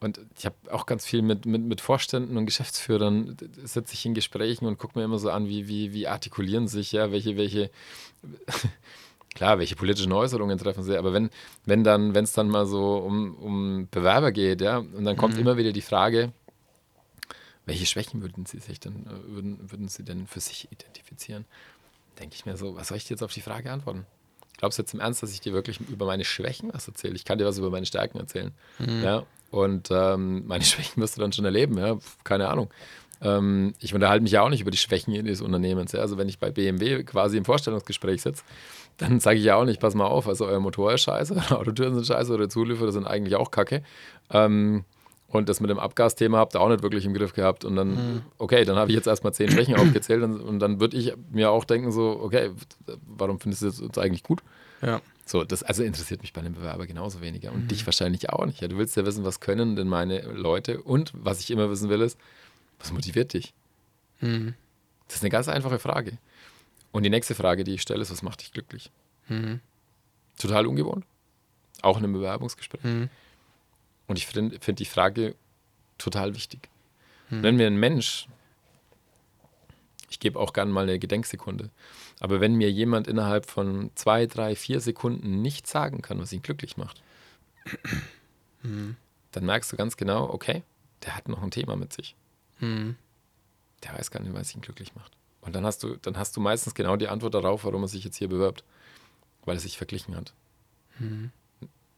und 0.00 0.20
ich 0.38 0.46
habe 0.46 0.56
auch 0.70 0.86
ganz 0.86 1.04
viel 1.04 1.22
mit, 1.22 1.46
mit, 1.46 1.62
mit 1.62 1.80
Vorständen 1.80 2.36
und 2.36 2.46
Geschäftsführern, 2.46 3.36
sitze 3.64 3.94
ich 3.94 4.06
in 4.06 4.14
Gesprächen 4.14 4.66
und 4.66 4.78
gucke 4.78 4.98
mir 4.98 5.04
immer 5.04 5.18
so 5.18 5.30
an, 5.30 5.48
wie, 5.48 5.68
wie, 5.68 5.92
wie 5.92 6.06
artikulieren 6.08 6.68
sich, 6.68 6.92
ja, 6.92 7.12
welche, 7.12 7.36
welche, 7.36 7.70
klar, 9.34 9.58
welche 9.58 9.76
politischen 9.76 10.12
Äußerungen 10.12 10.58
treffen 10.58 10.82
sie, 10.82 10.96
aber 10.96 11.12
wenn, 11.12 11.30
wenn 11.66 11.84
dann, 11.84 12.14
wenn 12.14 12.24
es 12.24 12.32
dann 12.32 12.48
mal 12.48 12.66
so 12.66 12.96
um, 12.96 13.34
um 13.36 13.88
Bewerber 13.90 14.32
geht, 14.32 14.60
ja, 14.60 14.78
und 14.78 15.04
dann 15.04 15.16
kommt 15.16 15.34
Mhm. 15.34 15.40
immer 15.40 15.56
wieder 15.56 15.72
die 15.72 15.82
Frage, 15.82 16.32
welche 17.66 17.86
Schwächen 17.86 18.22
würden 18.22 18.46
sie 18.46 18.58
sich 18.58 18.80
denn, 18.80 19.06
würden, 19.26 19.70
würden 19.70 19.88
sie 19.88 20.02
denn 20.02 20.26
für 20.26 20.40
sich 20.40 20.68
identifizieren? 20.72 21.44
Denke 22.18 22.34
ich 22.34 22.44
mir 22.46 22.56
so, 22.56 22.74
was 22.74 22.88
soll 22.88 22.96
ich 22.96 23.04
dir 23.04 23.10
jetzt 23.10 23.22
auf 23.22 23.32
die 23.32 23.42
Frage 23.42 23.70
antworten? 23.70 24.06
Glaubst 24.56 24.78
du 24.78 24.82
jetzt 24.82 24.92
im 24.92 25.00
Ernst, 25.00 25.22
dass 25.22 25.32
ich 25.32 25.40
dir 25.40 25.52
wirklich 25.52 25.80
über 25.80 26.04
meine 26.04 26.24
Schwächen 26.24 26.70
was 26.72 26.88
erzähle? 26.88 27.14
Ich 27.14 27.24
kann 27.24 27.38
dir 27.38 27.46
was 27.46 27.58
über 27.58 27.70
meine 27.70 27.86
Stärken 27.86 28.18
erzählen. 28.18 28.52
Mhm. 28.78 29.02
Ja, 29.02 29.24
und 29.50 29.88
ähm, 29.90 30.46
meine 30.46 30.64
Schwächen 30.64 31.02
wirst 31.02 31.16
du 31.16 31.20
dann 31.20 31.32
schon 31.32 31.44
erleben, 31.44 31.78
ja, 31.78 31.98
keine 32.24 32.48
Ahnung. 32.48 32.70
Ähm, 33.22 33.74
ich 33.78 33.94
unterhalte 33.94 34.22
mich 34.22 34.32
ja 34.32 34.42
auch 34.42 34.48
nicht 34.48 34.62
über 34.62 34.70
die 34.70 34.78
Schwächen 34.78 35.12
des 35.24 35.40
Unternehmens. 35.40 35.92
Ja? 35.92 36.00
Also 36.00 36.16
wenn 36.16 36.28
ich 36.28 36.38
bei 36.38 36.50
BMW 36.50 37.04
quasi 37.04 37.36
im 37.36 37.44
Vorstellungsgespräch 37.44 38.22
sitze, 38.22 38.42
dann 38.96 39.20
sage 39.20 39.38
ich 39.38 39.44
ja 39.44 39.56
auch 39.56 39.64
nicht, 39.64 39.80
pass 39.80 39.94
mal 39.94 40.06
auf, 40.06 40.28
also 40.28 40.46
euer 40.46 40.60
Motor 40.60 40.94
ist 40.94 41.02
scheiße, 41.02 41.34
eure 41.50 41.58
Autotüren 41.58 41.94
sind 41.94 42.06
scheiße, 42.06 42.32
eure 42.32 42.48
Zulieferer 42.48 42.92
sind 42.92 43.06
eigentlich 43.06 43.36
auch 43.36 43.50
kacke. 43.50 43.82
Ähm, 44.30 44.84
und 45.28 45.48
das 45.48 45.60
mit 45.60 45.70
dem 45.70 45.78
Abgasthema 45.78 46.38
habt 46.38 46.56
ihr 46.56 46.60
auch 46.60 46.68
nicht 46.68 46.82
wirklich 46.82 47.04
im 47.04 47.14
Griff 47.14 47.34
gehabt. 47.34 47.64
Und 47.64 47.76
dann, 47.76 48.24
okay, 48.38 48.64
dann 48.64 48.74
habe 48.74 48.90
ich 48.90 48.96
jetzt 48.96 49.06
erstmal 49.06 49.32
zehn 49.32 49.48
Schwächen 49.48 49.76
aufgezählt 49.76 50.24
und, 50.24 50.40
und 50.40 50.58
dann 50.58 50.80
würde 50.80 50.96
ich 50.96 51.14
mir 51.30 51.52
auch 51.52 51.64
denken, 51.64 51.92
so, 51.92 52.18
okay, 52.20 52.50
warum 53.06 53.38
findest 53.38 53.62
du 53.62 53.66
das 53.66 53.80
jetzt 53.80 53.98
eigentlich 53.98 54.24
gut? 54.24 54.40
Ja. 54.82 55.00
So, 55.26 55.44
das 55.44 55.62
also 55.62 55.82
interessiert 55.84 56.22
mich 56.22 56.32
bei 56.32 56.40
einem 56.40 56.54
Bewerber 56.54 56.86
genauso 56.86 57.20
weniger 57.20 57.52
und 57.52 57.64
Mhm. 57.64 57.68
dich 57.68 57.86
wahrscheinlich 57.86 58.30
auch 58.30 58.44
nicht. 58.46 58.60
Ja, 58.60 58.68
du 58.68 58.76
willst 58.78 58.96
ja 58.96 59.04
wissen, 59.06 59.24
was 59.24 59.38
können 59.40 59.76
denn 59.76 59.86
meine 59.88 60.20
Leute 60.22 60.82
und 60.82 61.12
was 61.14 61.40
ich 61.40 61.50
immer 61.50 61.70
wissen 61.70 61.88
will, 61.88 62.00
ist, 62.00 62.18
was 62.78 62.92
motiviert 62.92 63.32
dich? 63.32 63.52
Mhm. 64.20 64.54
Das 65.06 65.16
ist 65.16 65.22
eine 65.22 65.30
ganz 65.30 65.48
einfache 65.48 65.78
Frage. 65.78 66.18
Und 66.92 67.04
die 67.04 67.10
nächste 67.10 67.34
Frage, 67.34 67.62
die 67.62 67.74
ich 67.74 67.82
stelle, 67.82 68.02
ist, 68.02 68.10
was 68.10 68.22
macht 68.22 68.40
dich 68.40 68.52
glücklich? 68.52 68.90
Mhm. 69.28 69.60
Total 70.38 70.66
ungewohnt. 70.66 71.04
Auch 71.82 71.96
in 71.98 72.04
einem 72.04 72.14
Bewerbungsgespräch. 72.14 72.82
Mhm. 72.82 73.08
Und 74.08 74.18
ich 74.18 74.26
finde 74.26 74.58
find 74.60 74.80
die 74.80 74.84
Frage 74.84 75.36
total 75.98 76.34
wichtig. 76.34 76.68
Mhm. 77.28 77.42
Wenn 77.44 77.56
mir 77.56 77.68
ein 77.68 77.76
Mensch, 77.78 78.26
ich 80.08 80.18
gebe 80.18 80.38
auch 80.40 80.52
gerne 80.52 80.72
mal 80.72 80.82
eine 80.82 80.98
Gedenksekunde, 80.98 81.70
aber 82.20 82.40
wenn 82.40 82.54
mir 82.54 82.70
jemand 82.70 83.08
innerhalb 83.08 83.46
von 83.46 83.90
zwei, 83.96 84.26
drei, 84.26 84.54
vier 84.54 84.80
Sekunden 84.80 85.42
nicht 85.42 85.66
sagen 85.66 86.00
kann, 86.02 86.18
was 86.20 86.32
ihn 86.32 86.42
glücklich 86.42 86.76
macht, 86.76 87.02
Mhm. 88.62 88.96
dann 89.32 89.44
merkst 89.46 89.72
du 89.72 89.76
ganz 89.76 89.96
genau, 89.96 90.28
okay, 90.30 90.62
der 91.04 91.16
hat 91.16 91.28
noch 91.28 91.42
ein 91.42 91.50
Thema 91.50 91.76
mit 91.76 91.92
sich. 91.92 92.14
Mhm. 92.58 92.96
Der 93.82 93.94
weiß 93.98 94.10
gar 94.10 94.20
nicht, 94.22 94.34
was 94.34 94.54
ihn 94.54 94.60
glücklich 94.60 94.94
macht. 94.94 95.12
Und 95.40 95.54
dann 95.54 95.64
hast 95.64 95.82
du, 95.82 95.96
dann 95.96 96.18
hast 96.18 96.36
du 96.36 96.40
meistens 96.40 96.74
genau 96.74 96.96
die 96.96 97.08
Antwort 97.08 97.34
darauf, 97.34 97.64
warum 97.64 97.82
er 97.82 97.88
sich 97.88 98.04
jetzt 98.04 98.16
hier 98.16 98.28
bewirbt. 98.28 98.62
Weil 99.46 99.56
er 99.56 99.60
sich 99.60 99.78
verglichen 99.78 100.14
hat. 100.16 100.34
Mhm. 100.98 101.30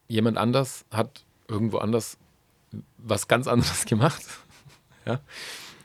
Jemand 0.06 0.38
anders 0.38 0.84
hat 0.92 1.24
irgendwo 1.48 1.78
anders 1.78 2.18
was 2.98 3.26
ganz 3.26 3.48
anderes 3.48 3.84
gemacht. 3.86 4.22
ja? 5.04 5.20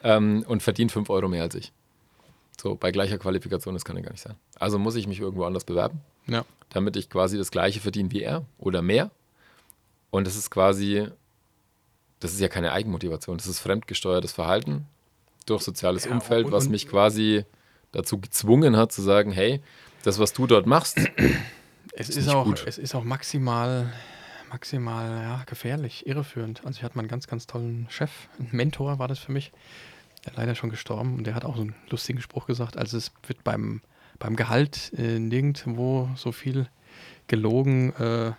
ähm, 0.03 0.43
und 0.47 0.61
verdient 0.61 0.91
5 0.91 1.09
Euro 1.09 1.27
mehr 1.27 1.41
als 1.43 1.55
ich. 1.55 1.71
So, 2.59 2.75
bei 2.75 2.91
gleicher 2.91 3.17
Qualifikation, 3.17 3.73
das 3.75 3.85
kann 3.85 3.95
ja 3.97 4.01
gar 4.01 4.11
nicht 4.11 4.21
sein. 4.23 4.35
Also 4.59 4.79
muss 4.79 4.95
ich 4.95 5.07
mich 5.07 5.19
irgendwo 5.19 5.43
anders 5.45 5.63
bewerben, 5.63 6.01
Ja. 6.27 6.43
damit 6.69 6.95
ich 6.95 7.09
quasi 7.09 7.37
das 7.37 7.51
gleiche 7.51 7.79
verdiene 7.79 8.11
wie 8.11 8.23
er 8.23 8.45
oder 8.57 8.81
mehr. 8.81 9.11
Und 10.09 10.25
das 10.25 10.35
ist 10.35 10.49
quasi, 10.49 11.07
das 12.19 12.33
ist 12.33 12.39
ja 12.39 12.47
keine 12.47 12.71
Eigenmotivation, 12.71 13.37
das 13.37 13.45
ist 13.47 13.59
fremdgesteuertes 13.59 14.31
Verhalten 14.31 14.87
durch 15.45 15.61
soziales 15.61 16.05
Ja, 16.05 16.11
Umfeld, 16.11 16.47
und- 16.47 16.51
was 16.51 16.65
und- 16.65 16.71
mich 16.71 16.87
quasi 16.87 17.45
dazu 17.91 18.19
gezwungen 18.19 18.75
hat 18.75 18.91
zu 18.91 19.01
sagen, 19.01 19.31
hey, 19.31 19.61
das, 20.03 20.17
was 20.19 20.33
du 20.33 20.47
dort 20.47 20.65
machst, 20.65 20.97
Es 21.93 22.09
Ist 22.09 22.17
ist, 22.17 22.29
auch, 22.29 22.43
gut. 22.45 22.63
es 22.67 22.77
ist 22.77 22.93
auch 22.95 23.03
maximal, 23.03 23.91
maximal 24.49 25.09
ja, 25.23 25.43
gefährlich, 25.45 26.05
irreführend. 26.05 26.63
Also 26.65 26.77
ich 26.77 26.83
hatte 26.83 26.95
mal 26.95 27.01
einen 27.01 27.09
ganz, 27.09 27.27
ganz 27.27 27.47
tollen 27.47 27.87
Chef, 27.89 28.11
ein 28.39 28.49
Mentor 28.51 28.99
war 28.99 29.07
das 29.07 29.17
für 29.19 29.31
mich, 29.31 29.51
der 30.27 30.33
leider 30.35 30.55
schon 30.55 30.69
gestorben 30.69 31.17
und 31.17 31.25
der 31.25 31.35
hat 31.35 31.45
auch 31.45 31.55
so 31.55 31.63
einen 31.63 31.75
lustigen 31.89 32.21
Spruch 32.21 32.45
gesagt, 32.45 32.77
also 32.77 32.97
es 32.97 33.11
wird 33.25 33.43
beim, 33.43 33.81
beim 34.19 34.35
Gehalt 34.35 34.91
äh, 34.97 35.19
nirgendwo 35.19 36.09
so 36.15 36.31
viel 36.31 36.67
gelogen, 37.27 37.93
äh, 37.95 38.33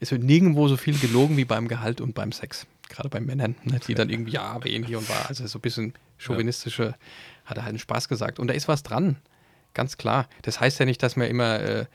es 0.00 0.10
wird 0.10 0.22
nirgendwo 0.22 0.68
so 0.68 0.76
viel 0.76 0.98
gelogen 0.98 1.36
wie 1.36 1.44
beim 1.44 1.68
Gehalt 1.68 2.00
und 2.00 2.14
beim 2.14 2.32
Sex. 2.32 2.66
Gerade 2.88 3.08
bei 3.08 3.20
Männern, 3.20 3.54
ne, 3.64 3.80
die 3.86 3.94
dann 3.94 4.10
irgendwie 4.10 4.32
ja 4.32 4.62
wen 4.62 4.84
hier 4.84 4.98
und 4.98 5.08
war. 5.08 5.28
Also 5.28 5.46
so 5.46 5.58
ein 5.58 5.62
bisschen 5.62 5.94
chauvinistische, 6.18 6.94
hat 7.44 7.56
er 7.56 7.62
halt 7.62 7.70
einen 7.70 7.78
Spaß 7.78 8.08
gesagt. 8.08 8.38
Und 8.38 8.48
da 8.48 8.54
ist 8.54 8.68
was 8.68 8.82
dran, 8.82 9.16
ganz 9.74 9.96
klar. 9.96 10.28
Das 10.42 10.60
heißt 10.60 10.78
ja 10.78 10.84
nicht, 10.84 11.02
dass 11.02 11.16
man 11.16 11.28
immer, 11.28 11.60
äh, 11.60 11.86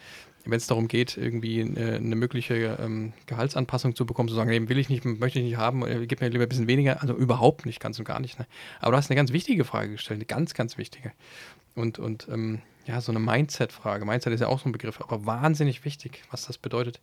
wenn 0.49 0.57
es 0.57 0.67
darum 0.67 0.87
geht, 0.87 1.17
irgendwie 1.17 1.59
äh, 1.59 1.95
eine 1.95 2.15
mögliche 2.15 2.77
ähm, 2.79 3.13
Gehaltsanpassung 3.25 3.95
zu 3.95 4.05
bekommen, 4.05 4.29
zu 4.29 4.35
sagen, 4.35 4.49
nee, 4.49 4.69
will 4.69 4.77
ich 4.77 4.89
nicht, 4.89 5.05
möchte 5.05 5.39
ich 5.39 5.45
nicht 5.45 5.57
haben, 5.57 5.85
äh, 5.85 6.05
gib 6.07 6.21
mir 6.21 6.29
lieber 6.29 6.43
ein 6.43 6.49
bisschen 6.49 6.67
weniger. 6.67 7.01
Also 7.01 7.15
überhaupt 7.15 7.65
nicht, 7.65 7.79
ganz 7.79 7.99
und 7.99 8.05
gar 8.05 8.19
nicht. 8.19 8.39
Ne? 8.39 8.47
Aber 8.79 8.91
du 8.91 8.97
hast 8.97 9.09
eine 9.09 9.15
ganz 9.15 9.31
wichtige 9.31 9.65
Frage 9.65 9.91
gestellt, 9.91 10.17
eine 10.17 10.25
ganz, 10.25 10.53
ganz 10.53 10.77
wichtige. 10.77 11.11
Und, 11.75 11.99
und 11.99 12.27
ähm, 12.31 12.61
ja, 12.85 13.01
so 13.01 13.11
eine 13.11 13.19
Mindset-Frage. 13.19 14.05
Mindset 14.05 14.33
ist 14.33 14.41
ja 14.41 14.47
auch 14.47 14.59
so 14.59 14.69
ein 14.69 14.71
Begriff, 14.71 15.01
aber 15.01 15.25
wahnsinnig 15.25 15.85
wichtig, 15.85 16.23
was 16.31 16.45
das 16.45 16.57
bedeutet. 16.57 16.99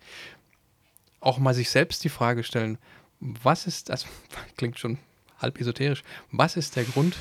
Auch 1.20 1.38
mal 1.38 1.54
sich 1.54 1.70
selbst 1.70 2.04
die 2.04 2.08
Frage 2.08 2.42
stellen, 2.42 2.78
was 3.20 3.66
ist, 3.66 3.88
das 3.88 4.06
klingt 4.56 4.78
schon 4.78 4.98
halb 5.38 5.60
esoterisch, 5.60 6.02
was 6.32 6.56
ist 6.56 6.76
der 6.76 6.84
Grund, 6.84 7.16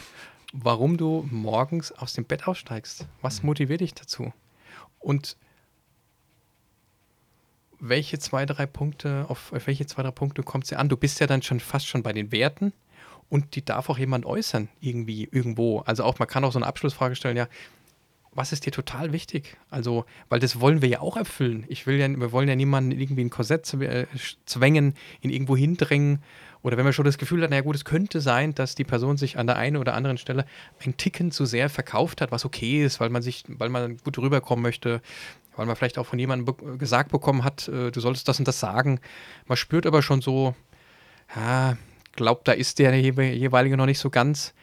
warum 0.53 0.97
du 0.97 1.27
morgens 1.29 1.91
aus 1.91 2.13
dem 2.13 2.25
Bett 2.25 2.47
aussteigst? 2.47 3.07
Was 3.21 3.43
motiviert 3.43 3.81
dich 3.81 3.93
dazu? 3.93 4.31
Und 4.99 5.35
welche 7.85 8.17
zwei, 8.17 8.45
drei 8.45 8.65
Punkte, 8.65 9.25
auf, 9.27 9.51
auf 9.51 9.67
welche 9.67 9.85
zwei, 9.85 10.03
drei 10.03 10.11
Punkte 10.11 10.41
kommt 10.41 10.65
es 10.65 10.73
an? 10.73 10.89
Du 10.89 10.95
bist 10.95 11.19
ja 11.19 11.27
dann 11.27 11.41
schon 11.41 11.59
fast 11.59 11.87
schon 11.87 12.01
bei 12.01 12.13
den 12.13 12.31
Werten 12.31 12.71
und 13.29 13.55
die 13.55 13.65
darf 13.65 13.89
auch 13.89 13.97
jemand 13.97 14.25
äußern, 14.25 14.69
irgendwie, 14.79 15.27
irgendwo. 15.31 15.79
Also 15.79 16.03
auch, 16.03 16.17
man 16.17 16.27
kann 16.27 16.45
auch 16.45 16.53
so 16.53 16.59
eine 16.59 16.65
Abschlussfrage 16.65 17.15
stellen, 17.15 17.35
ja, 17.35 17.47
was 18.31 18.51
ist 18.51 18.65
dir 18.65 18.71
total 18.71 19.11
wichtig? 19.11 19.57
Also, 19.69 20.05
weil 20.29 20.39
das 20.39 20.59
wollen 20.59 20.81
wir 20.81 20.89
ja 20.89 21.01
auch 21.01 21.17
erfüllen. 21.17 21.65
Ich 21.67 21.85
will 21.85 21.97
ja, 21.97 22.07
wir 22.09 22.31
wollen 22.31 22.47
ja 22.47 22.55
niemanden 22.55 22.91
irgendwie 22.91 23.23
ein 23.23 23.29
Korsett 23.29 23.71
äh, 23.75 24.07
zwängen, 24.45 24.95
ihn 25.21 25.29
irgendwo 25.29 25.55
hindrängen. 25.55 26.23
Oder 26.63 26.77
wenn 26.77 26.85
man 26.85 26.93
schon 26.93 27.05
das 27.05 27.17
Gefühl 27.17 27.43
hat, 27.43 27.49
naja 27.49 27.61
gut, 27.61 27.75
es 27.75 27.85
könnte 27.85 28.21
sein, 28.21 28.55
dass 28.55 28.73
die 28.73 28.85
Person 28.85 29.17
sich 29.17 29.37
an 29.37 29.45
der 29.45 29.57
einen 29.57 29.75
oder 29.77 29.93
anderen 29.93 30.17
Stelle 30.17 30.45
ein 30.83 30.95
Ticken 30.95 31.31
zu 31.31 31.45
sehr 31.45 31.69
verkauft 31.69 32.21
hat, 32.21 32.31
was 32.31 32.45
okay 32.45 32.83
ist, 32.83 33.01
weil 33.01 33.09
man 33.09 33.21
sich, 33.21 33.43
weil 33.47 33.69
man 33.69 33.97
gut 33.97 34.17
rüberkommen 34.17 34.63
möchte, 34.63 35.01
weil 35.55 35.65
man 35.65 35.75
vielleicht 35.75 35.97
auch 35.97 36.05
von 36.05 36.19
jemandem 36.19 36.55
be 36.55 36.77
gesagt 36.77 37.11
bekommen 37.11 37.43
hat, 37.43 37.67
äh, 37.67 37.91
du 37.91 37.99
solltest 37.99 38.27
das 38.27 38.39
und 38.39 38.47
das 38.47 38.59
sagen. 38.59 38.99
Man 39.45 39.57
spürt 39.57 39.85
aber 39.85 40.01
schon 40.01 40.21
so, 40.21 40.55
ja, 41.35 41.77
glaubt, 42.15 42.47
da 42.47 42.51
ist 42.53 42.79
der 42.79 42.99
jeweilige 42.99 43.77
noch 43.77 43.85
nicht 43.85 43.99
so 43.99 44.09
ganz 44.09 44.53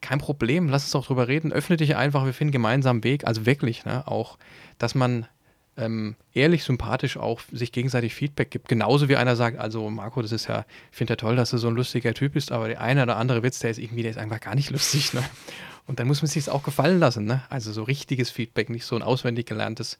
kein 0.00 0.18
Problem, 0.18 0.68
lass 0.68 0.84
uns 0.84 0.92
doch 0.92 1.06
drüber 1.06 1.28
reden. 1.28 1.52
Öffne 1.52 1.78
dich 1.78 1.96
einfach, 1.96 2.26
wir 2.26 2.34
finden 2.34 2.52
gemeinsam 2.52 2.96
einen 2.96 3.04
Weg. 3.04 3.26
Also 3.26 3.46
wirklich, 3.46 3.86
ne, 3.86 4.06
auch, 4.06 4.36
dass 4.78 4.94
man 4.94 5.26
ähm, 5.76 6.16
ehrlich, 6.32 6.64
sympathisch 6.64 7.16
auch 7.16 7.40
sich 7.50 7.72
gegenseitig 7.72 8.14
Feedback 8.14 8.50
gibt. 8.50 8.68
Genauso 8.68 9.08
wie 9.08 9.16
einer 9.16 9.36
sagt, 9.36 9.58
also 9.58 9.90
Marco, 9.90 10.22
das 10.22 10.32
ist 10.32 10.46
ja, 10.46 10.64
ich 10.90 10.96
finde 10.96 11.12
ja 11.12 11.16
toll, 11.16 11.36
dass 11.36 11.50
du 11.50 11.58
so 11.58 11.68
ein 11.68 11.74
lustiger 11.74 12.14
Typ 12.14 12.34
bist, 12.34 12.52
aber 12.52 12.68
der 12.68 12.80
eine 12.80 13.02
oder 13.02 13.16
andere 13.16 13.42
Witz, 13.42 13.58
der 13.58 13.70
ist 13.70 13.78
irgendwie, 13.78 14.02
der 14.02 14.12
ist 14.12 14.18
einfach 14.18 14.40
gar 14.40 14.54
nicht 14.54 14.70
lustig. 14.72 15.14
Ne? 15.14 15.24
Und 15.86 15.98
dann 15.98 16.06
muss 16.06 16.22
man 16.22 16.28
sich 16.28 16.48
auch 16.48 16.62
gefallen 16.62 16.98
lassen. 16.98 17.24
Ne? 17.24 17.42
Also 17.50 17.72
so 17.72 17.82
richtiges 17.82 18.30
Feedback, 18.30 18.70
nicht 18.70 18.84
so 18.84 18.96
ein 18.96 19.02
auswendig 19.02 19.46
gelerntes. 19.46 19.98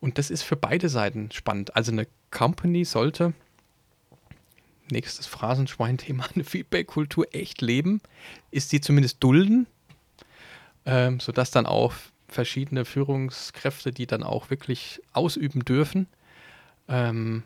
Und 0.00 0.16
das 0.16 0.30
ist 0.30 0.42
für 0.42 0.56
beide 0.56 0.88
Seiten 0.88 1.30
spannend. 1.30 1.76
Also 1.76 1.92
eine 1.92 2.06
Company 2.30 2.84
sollte 2.84 3.34
nächstes 4.90 5.26
Phrasenschwein-Thema, 5.26 6.26
eine 6.34 6.44
Feedback-Kultur 6.44 7.26
echt 7.32 7.60
leben, 7.60 8.00
ist 8.50 8.70
sie 8.70 8.80
zumindest 8.80 9.22
dulden, 9.22 9.66
ähm, 10.86 11.20
sodass 11.20 11.50
dann 11.50 11.66
auch 11.66 11.92
verschiedene 12.32 12.84
Führungskräfte, 12.84 13.92
die 13.92 14.06
dann 14.06 14.22
auch 14.22 14.50
wirklich 14.50 15.00
ausüben 15.12 15.64
dürfen. 15.64 16.06
Ähm, 16.88 17.42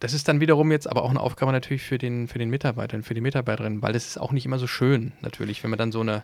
das 0.00 0.12
ist 0.12 0.28
dann 0.28 0.40
wiederum 0.40 0.70
jetzt 0.72 0.88
aber 0.88 1.04
auch 1.04 1.10
eine 1.10 1.20
Aufgabe 1.20 1.52
natürlich 1.52 1.82
für 1.82 1.98
den, 1.98 2.28
für 2.28 2.38
den 2.38 2.50
Mitarbeiter 2.50 2.96
und 2.96 3.02
für 3.04 3.14
die 3.14 3.20
Mitarbeiterin, 3.20 3.80
weil 3.80 3.92
das 3.92 4.06
ist 4.06 4.18
auch 4.18 4.32
nicht 4.32 4.44
immer 4.44 4.58
so 4.58 4.66
schön, 4.66 5.12
natürlich, 5.22 5.62
wenn 5.62 5.70
man 5.70 5.78
dann 5.78 5.92
so 5.92 6.00
eine. 6.00 6.22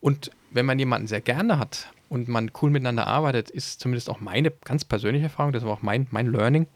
Und 0.00 0.30
wenn 0.50 0.64
man 0.64 0.78
jemanden 0.78 1.06
sehr 1.06 1.20
gerne 1.20 1.58
hat 1.58 1.92
und 2.08 2.28
man 2.28 2.50
cool 2.62 2.70
miteinander 2.70 3.06
arbeitet, 3.06 3.50
ist 3.50 3.80
zumindest 3.80 4.08
auch 4.08 4.20
meine 4.20 4.50
ganz 4.64 4.84
persönliche 4.84 5.24
Erfahrung, 5.24 5.52
das 5.52 5.64
war 5.64 5.72
auch 5.72 5.82
mein, 5.82 6.06
mein 6.10 6.32
Learning, 6.32 6.66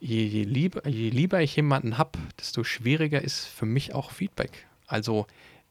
je, 0.00 0.24
je, 0.24 0.42
lieber, 0.42 0.86
je 0.88 1.10
lieber 1.10 1.40
ich 1.40 1.54
jemanden 1.54 1.98
habe, 1.98 2.18
desto 2.38 2.64
schwieriger 2.64 3.22
ist 3.22 3.46
für 3.46 3.66
mich 3.66 3.94
auch 3.94 4.10
Feedback. 4.10 4.66
Also 4.86 5.26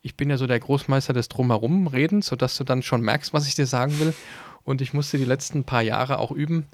ich 0.08 0.15
bin 0.15 0.30
ja 0.30 0.38
so 0.38 0.48
der 0.48 0.62
Großmeister 0.62 1.12
des 1.12 1.28
Drumherum-Redens, 1.28 2.28
sodass 2.28 2.56
du 2.56 2.63
dann 2.63 2.82
schon 2.82 3.02
merkst, 3.02 3.34
was 3.34 3.46
ich 3.46 3.56
dir 3.56 3.65
sagen 3.65 4.00
will. 4.00 4.13
Und 4.63 4.82
ich 4.82 4.93
musste 4.93 5.17
die 5.17 5.26
letzten 5.26 5.65
paar 5.65 5.82
Jahre 5.82 6.20
auch 6.20 6.32
üben, 6.32 6.65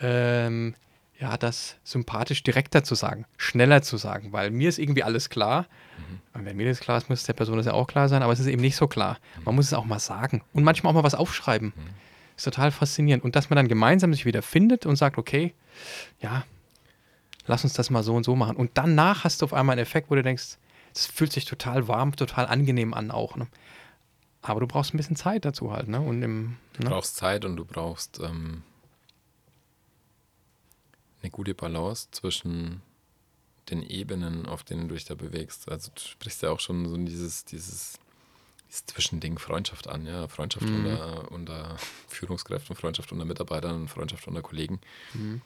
ähm, 0.00 0.74
ja, 1.18 1.38
das 1.38 1.76
sympathisch 1.82 2.42
direkter 2.42 2.84
zu 2.84 2.94
sagen, 2.94 3.24
schneller 3.38 3.80
zu 3.80 3.96
sagen, 3.96 4.32
weil 4.32 4.50
mir 4.50 4.68
ist 4.68 4.78
irgendwie 4.78 5.02
alles 5.02 5.30
klar. 5.30 5.62
Mhm. 5.96 6.20
Und 6.34 6.44
wenn 6.44 6.58
mir 6.58 6.68
das 6.68 6.80
klar 6.80 6.98
ist, 6.98 7.08
muss 7.08 7.24
der 7.24 7.32
Person 7.32 7.56
das 7.56 7.64
ja 7.64 7.72
auch 7.72 7.86
klar 7.86 8.10
sein, 8.10 8.22
aber 8.22 8.34
es 8.34 8.40
ist 8.40 8.48
eben 8.48 8.60
nicht 8.60 8.76
so 8.76 8.86
klar. 8.86 9.16
Man 9.46 9.54
muss 9.54 9.66
es 9.66 9.72
auch 9.72 9.86
mal 9.86 9.98
sagen 9.98 10.42
und 10.52 10.62
manchmal 10.62 10.90
auch 10.90 10.94
mal 10.94 11.04
was 11.04 11.14
aufschreiben. 11.14 11.72
Mhm. 11.74 12.36
Ist 12.36 12.44
total 12.44 12.70
faszinierend. 12.70 13.24
Und 13.24 13.34
dass 13.34 13.48
man 13.48 13.56
dann 13.56 13.68
gemeinsam 13.68 14.12
sich 14.12 14.26
wieder 14.26 14.42
findet 14.42 14.84
und 14.84 14.96
sagt, 14.96 15.16
okay, 15.16 15.54
ja, 16.20 16.44
lass 17.46 17.64
uns 17.64 17.72
das 17.72 17.88
mal 17.88 18.02
so 18.02 18.14
und 18.14 18.24
so 18.24 18.36
machen. 18.36 18.56
Und 18.56 18.72
danach 18.74 19.24
hast 19.24 19.40
du 19.40 19.46
auf 19.46 19.54
einmal 19.54 19.72
einen 19.72 19.82
Effekt, 19.82 20.10
wo 20.10 20.16
du 20.16 20.22
denkst, 20.22 20.58
es 20.94 21.06
fühlt 21.06 21.32
sich 21.32 21.44
total 21.44 21.88
warm, 21.88 22.14
total 22.14 22.46
angenehm 22.46 22.94
an 22.94 23.10
auch. 23.10 23.36
Ne? 23.36 23.48
Aber 24.42 24.60
du 24.60 24.66
brauchst 24.66 24.94
ein 24.94 24.96
bisschen 24.96 25.16
Zeit 25.16 25.44
dazu 25.44 25.72
halt. 25.72 25.88
Ne? 25.88 26.00
Und 26.00 26.22
im, 26.22 26.50
ne? 26.50 26.56
Du 26.80 26.88
brauchst 26.88 27.16
Zeit 27.16 27.44
und 27.44 27.56
du 27.56 27.64
brauchst 27.64 28.20
ähm, 28.20 28.62
eine 31.22 31.30
gute 31.30 31.54
Balance 31.54 32.08
zwischen 32.12 32.82
den 33.70 33.82
Ebenen, 33.82 34.46
auf 34.46 34.62
denen 34.62 34.88
du 34.88 34.94
dich 34.94 35.04
da 35.04 35.14
bewegst. 35.14 35.70
Also 35.70 35.90
du 35.94 36.00
sprichst 36.00 36.42
ja 36.42 36.50
auch 36.50 36.60
schon 36.60 36.86
so 36.86 36.96
dieses, 36.96 37.44
dieses, 37.44 37.98
dieses 38.68 38.86
Zwischending 38.86 39.38
Freundschaft 39.38 39.88
an, 39.88 40.06
ja. 40.06 40.28
Freundschaft 40.28 40.66
mhm. 40.66 40.86
unter, 40.86 41.32
unter 41.32 41.76
Führungskräften, 42.08 42.76
Freundschaft 42.76 43.10
unter 43.10 43.24
Mitarbeitern, 43.24 43.88
Freundschaft 43.88 44.28
unter 44.28 44.42
Kollegen. 44.42 44.80
Mhm 45.14 45.40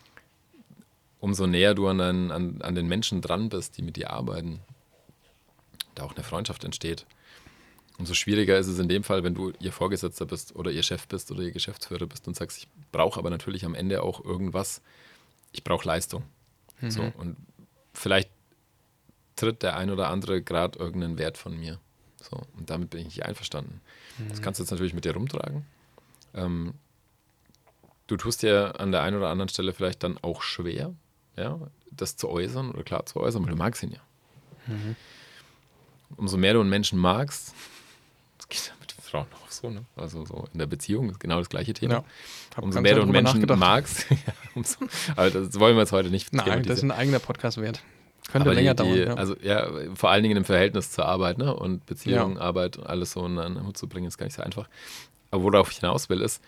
umso 1.20 1.46
näher 1.46 1.74
du 1.74 1.88
an, 1.88 1.98
dein, 1.98 2.30
an, 2.30 2.62
an 2.62 2.74
den 2.74 2.86
Menschen 2.86 3.20
dran 3.20 3.48
bist, 3.48 3.76
die 3.76 3.82
mit 3.82 3.96
dir 3.96 4.10
arbeiten, 4.10 4.60
da 5.98 6.04
auch 6.04 6.14
eine 6.14 6.24
Freundschaft 6.24 6.64
entsteht. 6.64 7.06
Umso 7.98 8.14
schwieriger 8.14 8.56
ist 8.56 8.68
es 8.68 8.78
in 8.78 8.88
dem 8.88 9.02
Fall, 9.02 9.24
wenn 9.24 9.34
du 9.34 9.52
ihr 9.58 9.72
Vorgesetzter 9.72 10.24
bist 10.24 10.54
oder 10.54 10.70
ihr 10.70 10.84
Chef 10.84 11.08
bist 11.08 11.32
oder 11.32 11.42
ihr 11.42 11.50
Geschäftsführer 11.50 12.06
bist 12.06 12.28
und 12.28 12.36
sagst, 12.36 12.58
ich 12.58 12.68
brauche 12.92 13.18
aber 13.18 13.28
natürlich 13.28 13.64
am 13.64 13.74
Ende 13.74 14.02
auch 14.02 14.24
irgendwas, 14.24 14.82
ich 15.52 15.64
brauche 15.64 15.86
Leistung. 15.86 16.22
Mhm. 16.80 16.90
So, 16.90 17.12
und 17.18 17.36
vielleicht 17.92 18.30
tritt 19.34 19.62
der 19.62 19.76
ein 19.76 19.90
oder 19.90 20.08
andere 20.08 20.42
gerade 20.42 20.78
irgendeinen 20.78 21.18
Wert 21.18 21.38
von 21.38 21.58
mir. 21.58 21.80
So, 22.20 22.40
und 22.56 22.70
damit 22.70 22.90
bin 22.90 23.00
ich 23.00 23.06
nicht 23.06 23.24
einverstanden. 23.24 23.80
Mhm. 24.18 24.28
Das 24.28 24.42
kannst 24.42 24.60
du 24.60 24.62
jetzt 24.62 24.70
natürlich 24.70 24.94
mit 24.94 25.04
dir 25.04 25.14
rumtragen. 25.14 25.66
Ähm, 26.34 26.74
du 28.06 28.16
tust 28.16 28.42
dir 28.42 28.78
an 28.78 28.92
der 28.92 29.02
einen 29.02 29.16
oder 29.16 29.28
anderen 29.28 29.48
Stelle 29.48 29.72
vielleicht 29.72 30.04
dann 30.04 30.18
auch 30.18 30.42
schwer, 30.42 30.94
ja, 31.36 31.58
das 31.90 32.16
zu 32.16 32.28
äußern 32.28 32.70
oder 32.70 32.84
klar 32.84 33.06
zu 33.06 33.18
äußern, 33.18 33.42
weil 33.42 33.50
du 33.50 33.56
magst 33.56 33.82
ihn 33.82 33.90
ja. 33.90 34.00
Mhm. 34.66 34.94
Umso 36.16 36.36
mehr 36.36 36.54
du 36.54 36.60
einen 36.60 36.70
Menschen 36.70 36.98
magst, 36.98 37.54
das 38.38 38.48
geht 38.48 38.66
ja 38.66 38.72
mit 38.80 38.92
Frauen 38.92 39.26
auch 39.42 39.50
so, 39.50 39.70
ne? 39.70 39.84
Also 39.96 40.24
so 40.24 40.48
in 40.52 40.58
der 40.58 40.66
Beziehung 40.66 41.10
ist 41.10 41.20
genau 41.20 41.38
das 41.38 41.48
gleiche 41.48 41.74
Thema. 41.74 41.94
Ja, 41.94 42.04
umso 42.62 42.80
mehr 42.80 42.94
du 42.94 43.02
einen 43.02 43.10
Menschen 43.10 43.44
magst, 43.58 44.06
ja, 44.10 44.16
umso, 44.54 44.78
aber 45.16 45.30
das 45.30 45.58
wollen 45.58 45.76
wir 45.76 45.82
jetzt 45.82 45.92
heute 45.92 46.10
nicht. 46.10 46.32
Nein, 46.32 46.62
das 46.62 46.78
ist 46.78 46.84
ein 46.84 46.90
eigener 46.90 47.18
Podcast 47.18 47.60
wert. 47.60 47.82
Könnte 48.30 48.52
länger 48.52 48.74
die, 48.74 48.82
die, 48.82 49.04
dauern. 49.04 49.08
Ja. 49.08 49.14
Also 49.14 49.36
ja, 49.40 49.94
vor 49.94 50.10
allen 50.10 50.22
Dingen 50.22 50.36
im 50.36 50.44
Verhältnis 50.44 50.90
zur 50.90 51.06
Arbeit, 51.06 51.38
ne? 51.38 51.54
Und 51.54 51.86
Beziehung, 51.86 52.36
ja. 52.36 52.40
Arbeit 52.40 52.76
und 52.76 52.86
alles 52.86 53.12
so 53.12 53.24
in 53.24 53.38
einen 53.38 53.66
Hut 53.66 53.78
zu 53.78 53.88
bringen, 53.88 54.06
ist 54.06 54.18
gar 54.18 54.26
nicht 54.26 54.36
so 54.36 54.42
einfach. 54.42 54.68
Aber 55.30 55.42
worauf 55.42 55.70
ich 55.70 55.78
hinaus 55.78 56.08
will, 56.08 56.20
ist, 56.20 56.42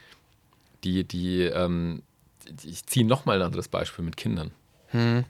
die, 0.84 1.04
die, 1.04 1.42
ähm, 1.42 2.02
ich 2.64 2.84
ziehe 2.86 3.06
nochmal 3.06 3.36
ein 3.36 3.42
anderes 3.42 3.68
Beispiel 3.68 4.04
mit 4.04 4.16
Kindern. 4.16 4.50
Hm. 4.88 5.24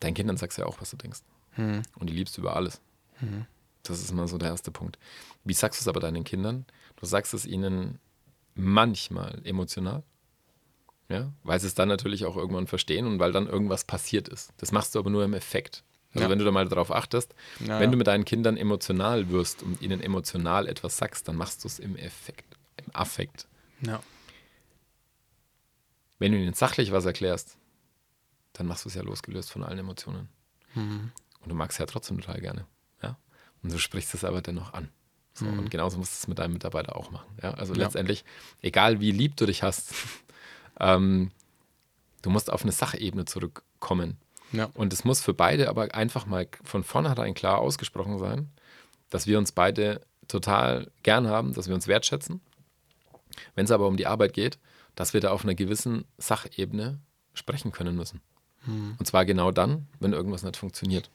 Deinen 0.00 0.14
Kindern 0.14 0.36
sagst 0.36 0.58
du 0.58 0.62
ja 0.62 0.68
auch, 0.68 0.80
was 0.80 0.90
du 0.90 0.96
denkst. 0.96 1.20
Hm. 1.52 1.82
Und 1.96 2.10
die 2.10 2.14
liebst 2.14 2.36
du 2.36 2.40
über 2.40 2.56
alles. 2.56 2.80
Das 3.82 4.00
ist 4.00 4.10
immer 4.10 4.28
so 4.28 4.38
der 4.38 4.48
erste 4.48 4.70
Punkt. 4.70 4.98
Wie 5.44 5.54
sagst 5.54 5.80
du 5.80 5.82
es 5.82 5.88
aber 5.88 6.00
deinen 6.00 6.24
Kindern? 6.24 6.66
Du 6.96 7.06
sagst 7.06 7.34
es 7.34 7.46
ihnen 7.46 7.98
manchmal 8.54 9.40
emotional, 9.44 10.02
ja, 11.08 11.32
weil 11.42 11.60
sie 11.60 11.66
es 11.66 11.74
dann 11.74 11.88
natürlich 11.88 12.24
auch 12.24 12.36
irgendwann 12.36 12.66
verstehen 12.66 13.06
und 13.06 13.18
weil 13.18 13.32
dann 13.32 13.46
irgendwas 13.46 13.84
passiert 13.84 14.28
ist. 14.28 14.52
Das 14.58 14.72
machst 14.72 14.94
du 14.94 14.98
aber 14.98 15.10
nur 15.10 15.24
im 15.24 15.34
Effekt. 15.34 15.84
Also 16.14 16.24
ja. 16.24 16.30
wenn 16.30 16.38
du 16.38 16.44
da 16.44 16.50
mal 16.50 16.68
darauf 16.68 16.90
achtest, 16.90 17.34
ja, 17.60 17.80
wenn 17.80 17.90
du 17.90 17.96
mit 17.96 18.06
deinen 18.06 18.24
Kindern 18.24 18.56
emotional 18.56 19.30
wirst 19.30 19.62
und 19.62 19.80
ihnen 19.80 20.00
emotional 20.00 20.68
etwas 20.68 20.98
sagst, 20.98 21.26
dann 21.26 21.36
machst 21.36 21.64
du 21.64 21.68
es 21.68 21.78
im 21.78 21.96
Effekt, 21.96 22.56
im 22.76 22.94
Affekt. 22.94 23.46
Ja. 23.80 24.02
Wenn 26.18 26.32
du 26.32 26.38
ihnen 26.38 26.54
sachlich 26.54 26.92
was 26.92 27.06
erklärst, 27.06 27.56
dann 28.52 28.66
machst 28.66 28.84
du 28.84 28.90
es 28.90 28.94
ja 28.94 29.02
losgelöst 29.02 29.50
von 29.50 29.64
allen 29.64 29.78
Emotionen. 29.78 30.28
Mhm. 30.74 31.10
Und 31.40 31.48
du 31.48 31.54
magst 31.54 31.76
es 31.76 31.78
ja 31.78 31.86
trotzdem 31.86 32.20
total 32.20 32.40
gerne. 32.40 32.66
Und 33.62 33.72
du 33.72 33.78
sprichst 33.78 34.14
es 34.14 34.24
aber 34.24 34.42
dennoch 34.42 34.72
an. 34.72 34.88
So, 35.34 35.46
mhm. 35.46 35.60
Und 35.60 35.70
genauso 35.70 35.98
musst 35.98 36.12
du 36.12 36.16
es 36.16 36.28
mit 36.28 36.38
deinem 36.38 36.52
Mitarbeiter 36.52 36.96
auch 36.96 37.10
machen. 37.10 37.28
Ja? 37.42 37.54
Also 37.54 37.74
ja. 37.74 37.84
letztendlich, 37.84 38.24
egal 38.60 39.00
wie 39.00 39.12
lieb 39.12 39.36
du 39.36 39.46
dich 39.46 39.62
hast, 39.62 39.94
ähm, 40.80 41.30
du 42.22 42.30
musst 42.30 42.52
auf 42.52 42.62
eine 42.62 42.72
Sachebene 42.72 43.24
zurückkommen. 43.24 44.18
Ja. 44.52 44.68
Und 44.74 44.92
es 44.92 45.04
muss 45.04 45.20
für 45.20 45.32
beide 45.32 45.68
aber 45.68 45.94
einfach 45.94 46.26
mal 46.26 46.46
von 46.62 46.84
vornherein 46.84 47.34
klar 47.34 47.58
ausgesprochen 47.58 48.18
sein, 48.18 48.50
dass 49.08 49.26
wir 49.26 49.38
uns 49.38 49.52
beide 49.52 50.02
total 50.28 50.90
gern 51.02 51.26
haben, 51.26 51.54
dass 51.54 51.68
wir 51.68 51.74
uns 51.74 51.88
wertschätzen. 51.88 52.40
Wenn 53.54 53.64
es 53.64 53.70
aber 53.70 53.86
um 53.86 53.96
die 53.96 54.06
Arbeit 54.06 54.34
geht, 54.34 54.58
dass 54.94 55.14
wir 55.14 55.20
da 55.20 55.30
auf 55.30 55.44
einer 55.44 55.54
gewissen 55.54 56.04
Sachebene 56.18 56.98
sprechen 57.32 57.72
können 57.72 57.96
müssen. 57.96 58.20
Hm. 58.64 58.96
Und 58.98 59.06
zwar 59.06 59.24
genau 59.24 59.50
dann, 59.50 59.86
wenn 60.00 60.12
irgendwas 60.12 60.42
nicht 60.42 60.56
funktioniert. 60.58 61.10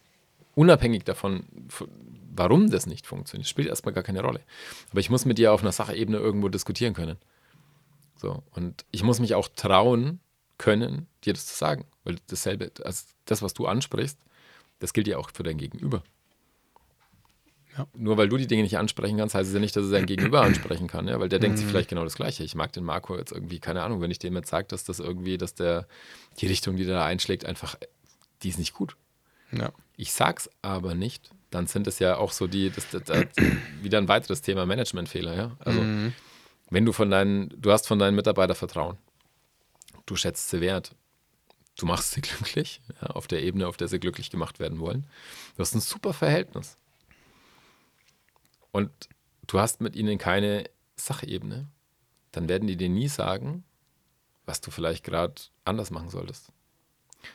Unabhängig 0.56 1.04
davon, 1.04 1.46
warum 2.38 2.70
das 2.70 2.86
nicht 2.86 3.08
funktioniert, 3.08 3.48
spielt 3.48 3.68
erstmal 3.68 3.94
gar 3.94 4.04
keine 4.04 4.22
Rolle. 4.22 4.42
Aber 4.92 5.00
ich 5.00 5.10
muss 5.10 5.26
mit 5.26 5.38
dir 5.38 5.54
auf 5.54 5.62
einer 5.62 5.72
Sachebene 5.72 6.18
irgendwo 6.18 6.50
diskutieren 6.50 6.94
können. 6.94 7.18
So, 8.16 8.44
und 8.52 8.86
ich 8.92 9.04
muss 9.04 9.20
mich 9.20 9.36
auch 9.36 9.48
trauen 9.48 10.20
können, 10.58 11.08
dir 11.24 11.34
das 11.34 11.46
zu 11.48 11.56
sagen. 11.56 11.86
Weil 12.04 12.18
dasselbe, 12.28 12.72
also 12.84 13.06
das, 13.26 13.42
was 13.42 13.54
du 13.54 13.68
ansprichst, 13.68 14.18
das 14.80 14.94
gilt 14.94 15.08
ja 15.08 15.18
auch 15.18 15.30
für 15.32 15.44
dein 15.44 15.58
Gegenüber. 15.58 16.04
Ja. 17.78 17.86
Nur 17.94 18.18
weil 18.18 18.28
du 18.28 18.38
die 18.38 18.48
Dinge 18.48 18.64
nicht 18.64 18.78
ansprechen 18.78 19.18
kannst, 19.18 19.36
heißt 19.36 19.48
es 19.48 19.54
ja 19.54 19.60
nicht, 19.60 19.76
dass 19.76 19.86
er 19.86 19.90
sein 19.90 20.08
Gegenüber 20.08 20.42
ansprechen 20.42 20.88
kann, 20.88 21.08
ja? 21.08 21.20
weil 21.20 21.30
der 21.30 21.40
denkt 21.40 21.58
sich 21.58 21.68
mhm. 21.68 21.72
vielleicht 21.72 21.90
genau 21.90 22.04
das 22.04 22.16
Gleiche. 22.16 22.44
Ich 22.44 22.56
mag 22.56 22.74
den 22.74 22.84
Marco 22.84 23.16
jetzt 23.16 23.32
irgendwie, 23.32 23.60
keine 23.60 23.84
Ahnung, 23.84 24.02
wenn 24.02 24.10
ich 24.10 24.20
dem 24.20 24.36
jetzt 24.36 24.50
sage, 24.50 24.68
dass 24.68 24.84
das 24.84 25.00
irgendwie, 25.00 25.38
dass 25.38 25.54
der, 25.54 25.88
die 26.40 26.48
Richtung, 26.48 26.76
die 26.76 26.86
der 26.86 26.96
da 26.96 27.06
einschlägt, 27.06 27.46
einfach, 27.46 27.76
die 28.42 28.50
ist 28.50 28.58
nicht 28.58 28.74
gut. 28.74 28.98
Ja. 29.52 29.72
Ich 29.96 30.12
sag's 30.12 30.50
aber 30.62 30.96
nicht, 30.96 31.30
dann 31.50 31.68
sind 31.68 31.88
es 31.88 32.00
ja 32.00 32.18
auch 32.18 32.32
so 32.32 32.48
die, 32.48 32.70
das, 32.70 32.90
das, 32.90 33.04
das, 33.04 33.28
wieder 33.82 33.98
ein 33.98 34.08
weiteres 34.08 34.42
Thema 34.42 34.66
Managementfehler, 34.66 35.36
ja. 35.36 35.58
Also 35.60 35.82
mhm. 35.82 36.14
Wenn 36.70 36.86
du 36.86 36.92
von 36.92 37.10
deinen, 37.10 37.50
du 37.62 37.72
hast 37.72 37.88
von 37.88 38.00
deinen 38.00 38.16
Mitarbeitern 38.16 38.56
Vertrauen. 38.56 38.98
Du 40.06 40.16
schätzt 40.16 40.50
sie 40.50 40.62
wert. 40.62 40.96
Du 41.78 41.86
machst 41.86 42.12
sie 42.12 42.22
glücklich, 42.22 42.82
ja, 43.02 43.08
auf 43.08 43.28
der 43.28 43.44
Ebene, 43.44 43.68
auf 43.68 43.78
der 43.78 43.88
sie 43.88 44.00
glücklich 44.00 44.30
gemacht 44.30 44.60
werden 44.60 44.80
wollen. 44.80 45.08
Du 45.56 45.62
hast 45.62 45.74
ein 45.76 45.82
super 45.82 46.14
Verhältnis. 46.14 46.78
Und 48.72 48.92
du 49.48 49.60
hast 49.60 49.82
mit 49.82 49.96
ihnen 49.96 50.18
keine 50.18 50.66
Sachebene. 50.96 51.68
Dann 52.32 52.50
werden 52.50 52.68
die 52.68 52.78
dir 52.78 52.90
nie 52.90 53.08
sagen, 53.08 53.64
was 54.46 54.62
du 54.62 54.72
vielleicht 54.72 55.04
gerade 55.04 55.36
anders 55.66 55.92
machen 55.92 56.10
solltest. 56.10 56.52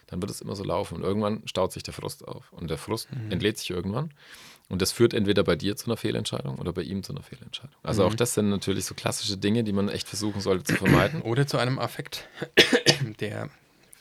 Dann 0.06 0.20
wird 0.20 0.30
es 0.30 0.40
immer 0.40 0.56
so 0.56 0.64
laufen 0.64 0.96
und 0.96 1.02
irgendwann 1.02 1.42
staut 1.46 1.72
sich 1.72 1.82
der 1.82 1.94
Frust 1.94 2.26
auf. 2.26 2.52
Und 2.52 2.70
der 2.70 2.78
Frust 2.78 3.08
mhm. 3.12 3.30
entlädt 3.30 3.58
sich 3.58 3.70
irgendwann. 3.70 4.10
Und 4.68 4.80
das 4.80 4.92
führt 4.92 5.12
entweder 5.12 5.44
bei 5.44 5.54
dir 5.54 5.76
zu 5.76 5.86
einer 5.86 5.96
Fehlentscheidung 5.96 6.56
oder 6.56 6.72
bei 6.72 6.82
ihm 6.82 7.02
zu 7.02 7.12
einer 7.12 7.22
Fehlentscheidung. 7.22 7.74
Also 7.82 8.02
mhm. 8.02 8.08
auch 8.08 8.14
das 8.14 8.34
sind 8.34 8.48
natürlich 8.48 8.86
so 8.86 8.94
klassische 8.94 9.36
Dinge, 9.36 9.64
die 9.64 9.72
man 9.72 9.88
echt 9.88 10.08
versuchen 10.08 10.40
sollte 10.40 10.64
zu 10.64 10.74
vermeiden. 10.76 11.20
Oder 11.24 11.46
zu 11.46 11.58
einem 11.58 11.78
Affekt, 11.78 12.26
der 13.20 13.50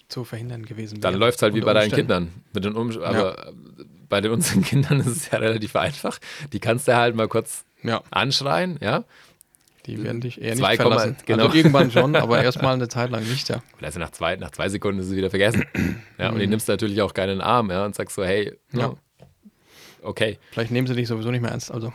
zu 0.07 0.23
verhindern 0.23 0.65
gewesen 0.65 0.97
wäre. 0.97 1.11
Dann 1.11 1.19
läuft 1.19 1.37
es 1.37 1.41
halt 1.41 1.55
wie 1.55 1.61
bei 1.61 1.73
deinen 1.73 1.91
Kindern. 1.91 2.33
Mit 2.53 2.63
den 2.63 2.75
um 2.75 2.89
aber 3.01 3.47
ja. 3.47 3.51
bei 4.09 4.21
den 4.21 4.31
unseren 4.31 4.63
Kindern 4.63 4.99
ist 4.99 5.07
es 5.07 5.31
ja 5.31 5.39
relativ 5.39 5.75
einfach. 5.75 6.19
Die 6.53 6.59
kannst 6.59 6.87
du 6.87 6.95
halt 6.95 7.15
mal 7.15 7.27
kurz 7.27 7.65
ja. 7.83 8.03
anschreien, 8.11 8.77
ja. 8.81 9.03
Die 9.85 10.03
werden 10.03 10.21
dich 10.21 10.39
eher 10.39 10.55
nicht 10.55 10.75
verlassen. 10.75 11.17
Genau. 11.25 11.45
Also 11.45 11.57
irgendwann 11.57 11.91
schon, 11.91 12.15
aber 12.15 12.43
erstmal 12.43 12.75
eine 12.75 12.87
Zeit 12.87 13.09
lang 13.09 13.23
nicht, 13.27 13.49
ja. 13.49 13.63
Also 13.81 13.99
nach 13.99 14.11
zwei, 14.11 14.35
nach 14.35 14.51
zwei 14.51 14.69
Sekunden 14.69 14.99
ist 14.99 15.07
es 15.07 15.15
wieder 15.15 15.29
vergessen. 15.29 15.65
ja, 16.17 16.29
und 16.29 16.35
mhm. 16.35 16.39
die 16.39 16.47
nimmst 16.47 16.67
du 16.67 16.73
natürlich 16.73 17.01
auch 17.01 17.13
keinen 17.13 17.41
Arm, 17.41 17.71
ja, 17.71 17.85
und 17.85 17.95
sagst 17.95 18.15
so, 18.15 18.23
hey, 18.23 18.57
ja. 18.73 18.93
okay. 20.03 20.37
Vielleicht 20.51 20.71
nehmen 20.71 20.87
sie 20.87 20.95
dich 20.95 21.07
sowieso 21.07 21.31
nicht 21.31 21.41
mehr 21.41 21.51
ernst, 21.51 21.71
also. 21.71 21.93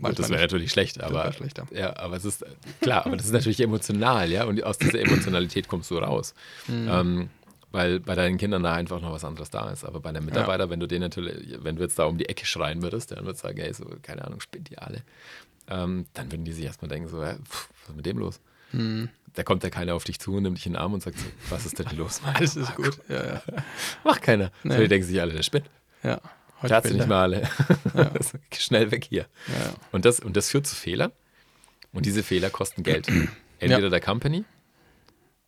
Gut, 0.00 0.18
das 0.18 0.30
wäre 0.30 0.40
natürlich 0.40 0.72
schlecht, 0.72 1.02
aber 1.02 1.30
schlecht, 1.32 1.60
ja. 1.70 1.94
aber 1.96 2.16
es 2.16 2.24
ist 2.24 2.44
klar, 2.80 3.04
aber 3.04 3.16
das 3.16 3.26
ist 3.26 3.32
natürlich 3.32 3.60
emotional, 3.60 4.30
ja, 4.30 4.44
und 4.44 4.62
aus 4.64 4.78
dieser 4.78 5.00
Emotionalität 5.00 5.68
kommst 5.68 5.90
du 5.90 5.98
raus, 5.98 6.34
mhm. 6.66 6.88
ähm, 6.90 7.28
weil 7.72 8.00
bei 8.00 8.14
deinen 8.14 8.38
Kindern 8.38 8.62
da 8.62 8.72
einfach 8.72 9.02
noch 9.02 9.12
was 9.12 9.24
anderes 9.24 9.50
da 9.50 9.68
ist. 9.70 9.84
Aber 9.84 10.00
bei 10.00 10.08
einem 10.08 10.24
Mitarbeiter, 10.24 10.64
ja. 10.64 10.70
wenn 10.70 10.80
du 10.80 10.86
den 10.86 11.02
natürlich, 11.02 11.58
wenn 11.62 11.76
du 11.76 11.82
jetzt 11.82 11.98
da 11.98 12.04
um 12.04 12.16
die 12.16 12.26
Ecke 12.26 12.46
schreien 12.46 12.80
würdest, 12.80 13.10
dann 13.10 13.24
würdest 13.26 13.44
du 13.44 13.48
sagen, 13.48 13.60
hey, 13.60 13.72
so 13.74 13.84
keine 14.02 14.24
Ahnung, 14.24 14.40
spinnt 14.40 14.70
die 14.70 14.78
alle, 14.78 15.02
ähm, 15.68 16.06
dann 16.14 16.30
würden 16.30 16.44
die 16.44 16.52
sich 16.52 16.64
erstmal 16.64 16.88
denken 16.88 17.08
so, 17.08 17.24
hä, 17.24 17.36
pff, 17.44 17.68
was 17.80 17.90
ist 17.90 17.96
mit 17.96 18.06
dem 18.06 18.18
los? 18.18 18.40
Mhm. 18.72 19.08
Da 19.34 19.42
kommt 19.42 19.62
ja 19.64 19.70
keiner 19.70 19.94
auf 19.94 20.04
dich 20.04 20.18
zu, 20.18 20.40
nimmt 20.40 20.58
dich 20.58 20.66
in 20.66 20.72
den 20.72 20.80
Arm 20.80 20.94
und 20.94 21.02
sagt 21.02 21.18
so, 21.18 21.26
was 21.50 21.66
ist 21.66 21.78
denn 21.78 21.96
los? 21.96 22.20
Alles 22.34 22.56
ist 22.56 22.74
gut, 22.74 22.98
ja, 23.08 23.26
ja. 23.26 23.42
Macht 24.04 24.22
keiner. 24.22 24.50
Nee. 24.62 24.74
So, 24.74 24.80
die 24.80 24.88
denken 24.88 25.06
sich 25.06 25.20
alle, 25.20 25.32
der 25.32 25.42
spinnt. 25.42 25.68
Ja. 26.02 26.20
Heute 26.62 26.94
nicht 26.94 27.06
mal 27.06 27.22
alle. 27.22 27.42
Ja. 27.94 28.10
Schnell 28.58 28.90
weg 28.90 29.04
hier. 29.08 29.26
Ja. 29.48 29.74
Und, 29.92 30.04
das, 30.04 30.20
und 30.20 30.36
das 30.36 30.50
führt 30.50 30.66
zu 30.66 30.74
Fehlern. 30.74 31.12
Und 31.92 32.06
diese 32.06 32.22
Fehler 32.22 32.48
kosten 32.50 32.82
Geld. 32.82 33.06
Entweder 33.58 33.84
ja. 33.84 33.90
der 33.90 34.00
Company 34.00 34.44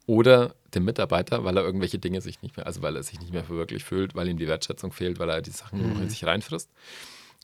oder 0.06 0.54
dem 0.74 0.84
Mitarbeiter, 0.84 1.44
weil 1.44 1.56
er 1.56 1.64
irgendwelche 1.64 1.98
Dinge 1.98 2.20
sich 2.20 2.42
nicht 2.42 2.56
mehr, 2.56 2.66
also 2.66 2.82
weil 2.82 2.96
er 2.96 3.02
sich 3.02 3.20
nicht 3.20 3.32
mehr 3.32 3.44
für 3.44 3.56
wirklich 3.56 3.84
fühlt, 3.84 4.14
weil 4.14 4.28
ihm 4.28 4.38
die 4.38 4.46
Wertschätzung 4.46 4.92
fehlt, 4.92 5.18
weil 5.18 5.28
er 5.28 5.42
die 5.42 5.50
Sachen 5.50 5.80
nur 5.80 5.88
noch 5.88 5.98
in 5.98 6.04
mhm. 6.04 6.10
sich 6.10 6.24
reinfrisst. 6.24 6.70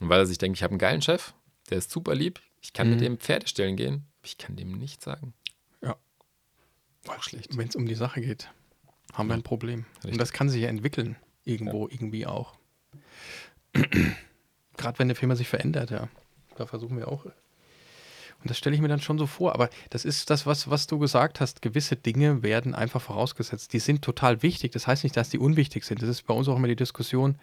Und 0.01 0.09
weil 0.09 0.21
er 0.21 0.27
sich 0.27 0.39
denkt, 0.39 0.59
ich 0.59 0.63
habe 0.63 0.73
einen 0.73 0.79
geilen 0.79 1.03
Chef, 1.03 1.35
der 1.71 1.79
ist 1.79 1.91
super 1.91 2.15
lieb, 2.15 2.41
ich 2.65 2.73
kann 2.73 2.89
mhm. 2.89 2.95
mit 2.95 3.05
dem 3.05 3.19
Pferde 3.19 3.47
stellen 3.47 3.77
gehen, 3.77 4.07
aber 4.19 4.27
ich 4.27 4.39
kann 4.39 4.57
dem 4.57 4.73
nichts 4.73 5.05
sagen. 5.05 5.35
Ja. 5.83 5.97
Wenn 7.51 7.69
es 7.69 7.77
um 7.77 7.87
die 7.87 7.95
Sache 7.95 8.23
geht, 8.23 8.51
haben 9.13 9.29
wir 9.29 9.35
ein 9.35 9.43
Problem. 9.43 9.85
Richtig. 9.97 10.13
Und 10.13 10.19
das 10.19 10.33
kann 10.33 10.49
sich 10.49 10.63
ja 10.63 10.69
entwickeln, 10.69 11.17
irgendwo, 11.45 11.89
irgendwie 11.89 12.27
auch. 12.27 12.55
Gerade 13.75 14.99
wenn 14.99 15.07
eine 15.07 15.15
Firma 15.15 15.37
sich 15.37 15.47
verändert, 15.47 15.91
ja. 15.91 16.09
Da 16.57 16.67
versuchen 16.67 16.97
wir 16.97 17.09
auch. 17.09 17.27
Und 17.27 18.51
das 18.51 18.57
stelle 18.57 18.75
ich 18.75 18.81
mir 18.81 18.89
dann 18.89 19.01
schon 19.01 19.19
so 19.19 19.27
vor. 19.27 19.55
Aber 19.55 19.69
das 19.91 20.07
ist 20.07 20.31
das, 20.31 20.47
was, 20.47 20.71
was 20.71 20.87
du 20.87 20.99
gesagt 20.99 21.41
hast. 21.41 21.61
Gewisse 21.61 21.97
Dinge 21.97 22.43
werden 22.43 22.75
einfach 22.75 23.03
vorausgesetzt. 23.03 23.75
Die 23.75 23.79
sind 23.79 24.03
total 24.03 24.43
wichtig. 24.43 24.73
Das 24.73 24.87
heißt 24.87 25.05
nicht, 25.05 25.17
dass 25.19 25.29
die 25.29 25.39
unwichtig 25.39 25.85
sind. 25.85 26.01
Das 26.01 26.09
ist 26.09 26.23
bei 26.23 26.35
uns 26.35 26.49
auch 26.49 26.57
immer 26.57 26.69
die 26.69 26.77
Diskussion, 26.77 27.39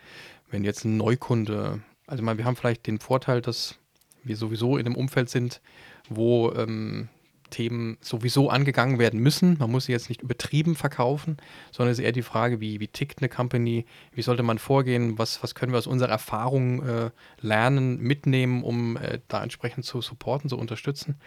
wenn 0.49 0.63
jetzt 0.63 0.83
ein 0.83 0.97
Neukunde, 0.97 1.81
also 2.07 2.23
mal, 2.23 2.39
wir 2.39 2.45
haben 2.45 2.55
vielleicht 2.55 2.87
den 2.87 2.99
Vorteil, 2.99 3.41
dass 3.41 3.77
wir 4.23 4.35
sowieso 4.35 4.77
in 4.77 4.85
einem 4.85 4.95
Umfeld 4.95 5.29
sind, 5.29 5.61
wo 6.09 6.51
ähm, 6.53 7.09
Themen 7.51 7.97
sowieso 8.01 8.49
angegangen 8.49 8.97
werden 8.97 9.19
müssen. 9.19 9.57
Man 9.59 9.69
muss 9.69 9.85
sie 9.85 9.91
jetzt 9.91 10.09
nicht 10.09 10.21
übertrieben 10.21 10.75
verkaufen, 10.75 11.37
sondern 11.71 11.91
es 11.91 11.99
ist 11.99 12.05
eher 12.05 12.11
die 12.11 12.23
Frage, 12.23 12.59
wie, 12.59 12.79
wie 12.79 12.87
tickt 12.87 13.19
eine 13.19 13.29
Company, 13.29 13.85
wie 14.13 14.21
sollte 14.23 14.41
man 14.41 14.57
vorgehen, 14.57 15.19
was, 15.19 15.43
was 15.43 15.53
können 15.53 15.71
wir 15.71 15.77
aus 15.77 15.87
unserer 15.87 16.09
Erfahrung 16.09 16.83
äh, 16.83 17.11
lernen, 17.39 17.99
mitnehmen, 17.99 18.63
um 18.63 18.97
äh, 18.97 19.19
da 19.27 19.43
entsprechend 19.43 19.85
zu 19.85 20.01
supporten, 20.01 20.49
zu 20.49 20.57
unterstützen. 20.57 21.17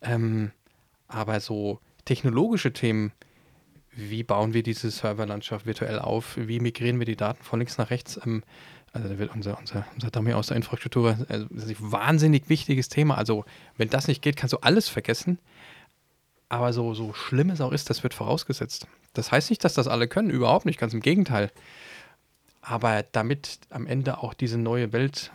Ähm, 0.00 0.52
aber 1.08 1.40
so 1.40 1.80
technologische 2.04 2.72
Themen, 2.72 3.12
wie 3.94 4.22
bauen 4.22 4.54
wir 4.54 4.62
diese 4.62 4.90
Serverlandschaft 4.90 5.66
virtuell 5.66 5.98
auf, 5.98 6.36
wie 6.38 6.60
migrieren 6.60 6.98
wir 6.98 7.04
die 7.04 7.16
Daten 7.16 7.42
von 7.42 7.58
links 7.58 7.76
nach 7.76 7.90
rechts, 7.90 8.18
ähm, 8.24 8.42
also 8.92 9.08
unser, 9.34 9.58
unser, 9.58 9.86
unser 9.94 10.10
Dummy 10.10 10.34
aus 10.34 10.48
der 10.48 10.56
Infrastruktur, 10.56 11.16
also 11.28 11.46
das 11.50 11.64
ist 11.64 11.80
ein 11.80 11.92
wahnsinnig 11.92 12.48
wichtiges 12.48 12.88
Thema. 12.88 13.16
Also 13.16 13.44
wenn 13.76 13.88
das 13.88 14.06
nicht 14.06 14.22
geht, 14.22 14.36
kannst 14.36 14.52
du 14.52 14.58
alles 14.58 14.88
vergessen. 14.88 15.38
Aber 16.48 16.74
so, 16.74 16.92
so 16.92 17.14
schlimm 17.14 17.48
es 17.48 17.62
auch 17.62 17.72
ist, 17.72 17.88
das 17.88 18.02
wird 18.02 18.12
vorausgesetzt. 18.12 18.86
Das 19.14 19.32
heißt 19.32 19.48
nicht, 19.48 19.64
dass 19.64 19.72
das 19.72 19.88
alle 19.88 20.08
können, 20.08 20.28
überhaupt 20.28 20.66
nicht, 20.66 20.78
ganz 20.78 20.92
im 20.92 21.00
Gegenteil. 21.00 21.50
Aber 22.60 23.02
damit 23.02 23.60
am 23.70 23.86
Ende 23.86 24.18
auch 24.18 24.34
diese 24.34 24.58
neue 24.58 24.92
Welt 24.92 25.32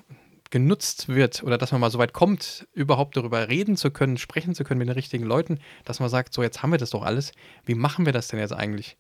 genutzt 0.52 1.10
wird 1.10 1.44
oder 1.44 1.58
dass 1.58 1.72
man 1.72 1.82
mal 1.82 1.92
so 1.92 1.98
weit 1.98 2.14
kommt, 2.14 2.68
überhaupt 2.74 3.18
darüber 3.18 3.50
reden 3.50 3.76
zu 3.76 3.92
können, 3.92 4.18
sprechen 4.18 4.56
zu 4.56 4.64
können 4.64 4.78
mit 4.78 4.88
den 4.88 4.94
richtigen 4.94 5.26
Leuten, 5.26 5.60
dass 5.84 6.00
man 6.00 6.10
sagt, 6.10 6.34
so 6.34 6.44
jetzt 6.44 6.62
haben 6.62 6.72
wir 6.72 6.78
das 6.78 6.92
doch 6.92 7.04
alles, 7.04 7.32
wie 7.66 7.76
machen 7.76 8.06
wir 8.06 8.14
das 8.14 8.28
denn 8.28 8.40
jetzt 8.40 8.54
eigentlich? 8.54 8.96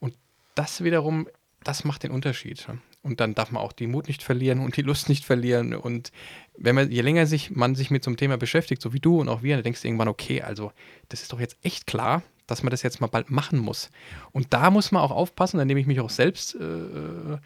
Und 0.00 0.14
das 0.54 0.82
wiederum, 0.82 1.28
das 1.62 1.84
macht 1.84 2.02
den 2.02 2.10
Unterschied. 2.10 2.66
Und 3.04 3.20
dann 3.20 3.34
darf 3.34 3.50
man 3.50 3.62
auch 3.62 3.72
die 3.72 3.86
Mut 3.86 4.08
nicht 4.08 4.22
verlieren 4.22 4.60
und 4.60 4.78
die 4.78 4.82
Lust 4.82 5.10
nicht 5.10 5.26
verlieren. 5.26 5.74
Und 5.74 6.10
wenn 6.56 6.74
man, 6.74 6.90
je 6.90 7.02
länger 7.02 7.26
sich, 7.26 7.50
man 7.50 7.74
sich 7.74 7.90
mit 7.90 8.02
so 8.02 8.08
einem 8.08 8.16
Thema 8.16 8.38
beschäftigt, 8.38 8.80
so 8.80 8.94
wie 8.94 8.98
du 8.98 9.20
und 9.20 9.28
auch 9.28 9.42
wir, 9.42 9.56
dann 9.56 9.62
denkst 9.62 9.82
du 9.82 9.88
irgendwann, 9.88 10.08
okay, 10.08 10.40
also 10.40 10.72
das 11.10 11.20
ist 11.20 11.30
doch 11.30 11.38
jetzt 11.38 11.58
echt 11.62 11.86
klar, 11.86 12.22
dass 12.46 12.62
man 12.62 12.70
das 12.70 12.82
jetzt 12.82 13.02
mal 13.02 13.06
bald 13.08 13.30
machen 13.30 13.58
muss. 13.58 13.90
Und 14.32 14.54
da 14.54 14.70
muss 14.70 14.90
man 14.90 15.02
auch 15.02 15.10
aufpassen, 15.10 15.58
dann 15.58 15.66
nehme 15.66 15.80
ich 15.80 15.86
mich 15.86 16.00
auch 16.00 16.08
selbst 16.08 16.54
äh, 16.54 17.36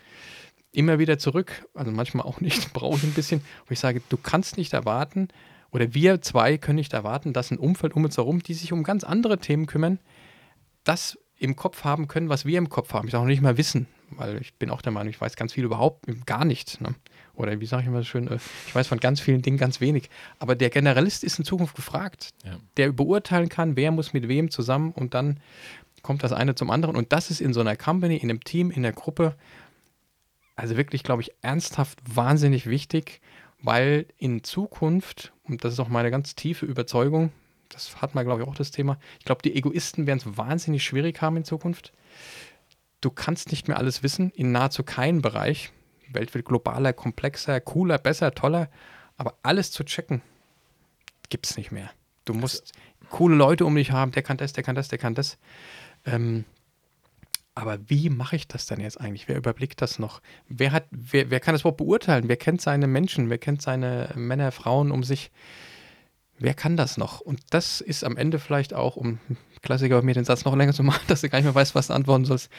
immer 0.71 1.01
wieder 1.01 1.19
zurück, 1.19 1.67
also 1.75 1.91
manchmal 1.91 2.25
auch 2.25 2.41
nicht, 2.41 2.73
brauche 2.73 2.97
ich 2.99 3.03
ein 3.03 3.13
bisschen, 3.13 3.41
wo 3.67 3.73
ich 3.73 3.81
sage, 3.81 4.01
du 4.09 4.17
kannst 4.17 4.59
nicht 4.59 4.75
erwarten, 4.75 5.27
oder 5.73 5.93
wir 5.93 6.23
zwei 6.23 6.57
können 6.57 6.77
nicht 6.77 6.93
erwarten, 6.93 7.33
dass 7.33 7.51
ein 7.51 7.59
Umfeld 7.59 7.97
um 7.97 8.05
uns 8.05 8.17
herum, 8.17 8.43
die 8.45 8.55
sich 8.55 8.73
um 8.73 8.85
ganz 8.85 9.03
andere 9.03 9.39
Themen 9.39 9.67
kümmern, 9.67 9.99
das 10.85 11.19
im 11.37 11.57
Kopf 11.57 11.83
haben 11.83 12.07
können, 12.07 12.29
was 12.29 12.47
wir 12.47 12.59
im 12.59 12.69
Kopf 12.69 12.93
haben. 12.93 13.09
Ich 13.09 13.13
sage 13.13 13.23
auch 13.25 13.29
nicht 13.29 13.43
mal 13.43 13.59
wissen, 13.59 13.89
weil 14.11 14.41
ich 14.41 14.55
bin 14.55 14.71
auch 14.71 14.83
der 14.83 14.93
Meinung, 14.93 15.11
ich 15.11 15.21
weiß 15.21 15.37
ganz 15.37 15.53
viel 15.53 15.65
überhaupt 15.65 16.07
gar 16.27 16.45
nicht. 16.45 16.81
Ne? 16.81 16.95
Oder 17.35 17.61
wie 17.61 17.67
sage 17.67 17.83
ich 17.83 17.89
immer 17.89 17.99
so 17.99 18.05
schön, 18.05 18.29
äh, 18.29 18.39
ich 18.67 18.75
weiß 18.75 18.87
von 18.87 19.01
ganz 19.01 19.21
vielen 19.21 19.43
Dingen 19.43 19.59
ganz 19.59 19.81
wenig. 19.81 20.11
Aber 20.39 20.55
der 20.55 20.71
Generalist 20.71 21.25
ist 21.25 21.39
in 21.39 21.45
Zukunft 21.45 21.77
gefragt, 21.77 22.31
ja. 22.45 22.59
der 22.77 22.93
beurteilen 22.93 23.49
kann, 23.49 23.77
wer 23.77 23.91
muss 23.91 24.13
mit 24.13 24.29
wem 24.29 24.51
zusammen 24.51 24.93
und 24.93 25.15
dann 25.15 25.41
kommt 26.03 26.23
das 26.23 26.33
eine 26.33 26.55
zum 26.55 26.71
anderen. 26.71 26.97
Und 26.97 27.13
das 27.13 27.31
ist 27.31 27.41
in 27.41 27.53
so 27.53 27.61
einer 27.61 27.77
Company, 27.77 28.17
in 28.17 28.31
einem 28.31 28.43
Team, 28.43 28.71
in 28.71 28.83
der 28.83 28.93
Gruppe, 28.93 29.35
also 30.57 30.77
wirklich, 30.77 31.03
glaube 31.03 31.23
ich, 31.23 31.33
ernsthaft 31.43 31.99
wahnsinnig 32.05 32.67
wichtig, 32.67 33.21
weil 33.61 34.07
in 34.19 34.43
Zukunft, 34.45 35.33
und 35.45 35.65
das 35.65 35.75
ist 35.75 35.81
auch 35.81 35.89
meine 35.89 36.11
ganz 36.11 36.35
tiefe 36.35 36.67
Überzeugung, 36.67 37.33
das 37.69 38.01
hat 38.01 38.15
man, 38.15 38.25
glaube 38.25 38.43
ich, 38.43 38.49
auch 38.49 38.55
das 38.55 38.71
Thema, 38.71 38.99
ich 39.19 39.25
glaube, 39.25 39.43
die 39.43 39.55
Egoisten 39.55 40.07
werden 40.07 40.19
es 40.19 40.37
wahnsinnig 40.37 40.83
schwierig 40.83 41.21
haben 41.21 41.37
in 41.37 41.45
Zukunft 41.45 41.93
du 43.01 43.11
kannst 43.11 43.51
nicht 43.51 43.69
mehr 43.69 43.77
alles 43.77 44.03
wissen 44.03 44.31
in 44.31 44.53
nahezu 44.53 44.83
keinem 44.83 45.23
Bereich. 45.23 45.73
Die 46.07 46.15
Welt 46.15 46.35
wird 46.35 46.45
globaler, 46.45 46.93
komplexer, 46.93 47.61
cooler, 47.61 47.99
besser, 47.99 48.35
toller. 48.35 48.69
Aber 49.17 49.39
alles 49.43 49.71
zu 49.73 49.85
checken, 49.85 50.23
gibt 51.29 51.47
es 51.47 51.57
nicht 51.57 51.73
mehr. 51.73 51.91
Du 52.25 52.35
musst 52.35 52.73
coole 53.11 53.37
Leute 53.37 53.65
um 53.65 53.75
dich 53.75 53.91
haben, 53.91 54.13
der 54.13 54.23
kann 54.23 54.37
das, 54.37 54.53
der 54.53 54.65
kann 54.65 54.75
das, 54.75 54.89
der 54.89 54.99
kann 54.99 55.15
das. 55.15 55.39
Ähm, 56.05 56.45
aber 57.55 57.79
wie 57.91 58.09
mache 58.09 58.37
ich 58.37 58.47
das 58.47 58.67
denn 58.67 58.81
jetzt 58.81 59.01
eigentlich? 59.01 59.27
Wer 59.27 59.37
überblickt 59.37 59.83
das 59.83 59.99
noch? 59.99 60.23
Wer, 60.49 60.71
hat, 60.71 60.85
wer, 60.91 61.31
wer 61.31 61.41
kann 61.41 61.55
das 61.55 61.63
überhaupt 61.63 61.79
beurteilen? 61.79 62.29
Wer 62.29 62.37
kennt 62.37 62.61
seine 62.61 62.87
Menschen? 62.87 63.31
Wer 63.31 63.39
kennt 63.39 63.63
seine 63.63 64.11
Männer, 64.15 64.53
Frauen 64.53 64.93
um 64.93 65.03
sich? 65.03 65.33
Wer 66.39 66.55
kann 66.55 66.77
das 66.77 66.97
noch? 66.97 67.21
Und 67.21 67.41
das 67.51 67.81
ist 67.81 68.05
am 68.05 68.17
Ende 68.17 68.39
vielleicht 68.39 68.75
auch, 68.75 68.97
um 68.97 69.19
Klassiker 69.63 70.03
mir 70.03 70.15
den 70.15 70.25
Satz 70.25 70.45
noch 70.45 70.55
länger 70.55 70.73
zu 70.73 70.83
machen, 70.83 71.03
dass 71.09 71.21
du 71.21 71.29
gar 71.29 71.39
nicht 71.39 71.47
mehr 71.47 71.55
weißt, 71.55 71.75
was 71.75 71.89
du 71.89 71.95
antworten 71.95 72.25
sollst. 72.25 72.51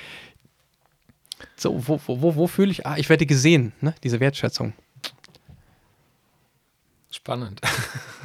So, 1.56 1.88
wo, 1.88 2.00
wo, 2.06 2.22
wo, 2.22 2.36
wo 2.36 2.48
fühle 2.48 2.72
ich, 2.72 2.86
ah, 2.86 2.98
ich 2.98 3.10
werde 3.10 3.26
gesehen, 3.26 3.72
ne? 3.80 3.96
diese 4.04 4.20
Wertschätzung. 4.20 4.74
Spannend. 7.12 7.62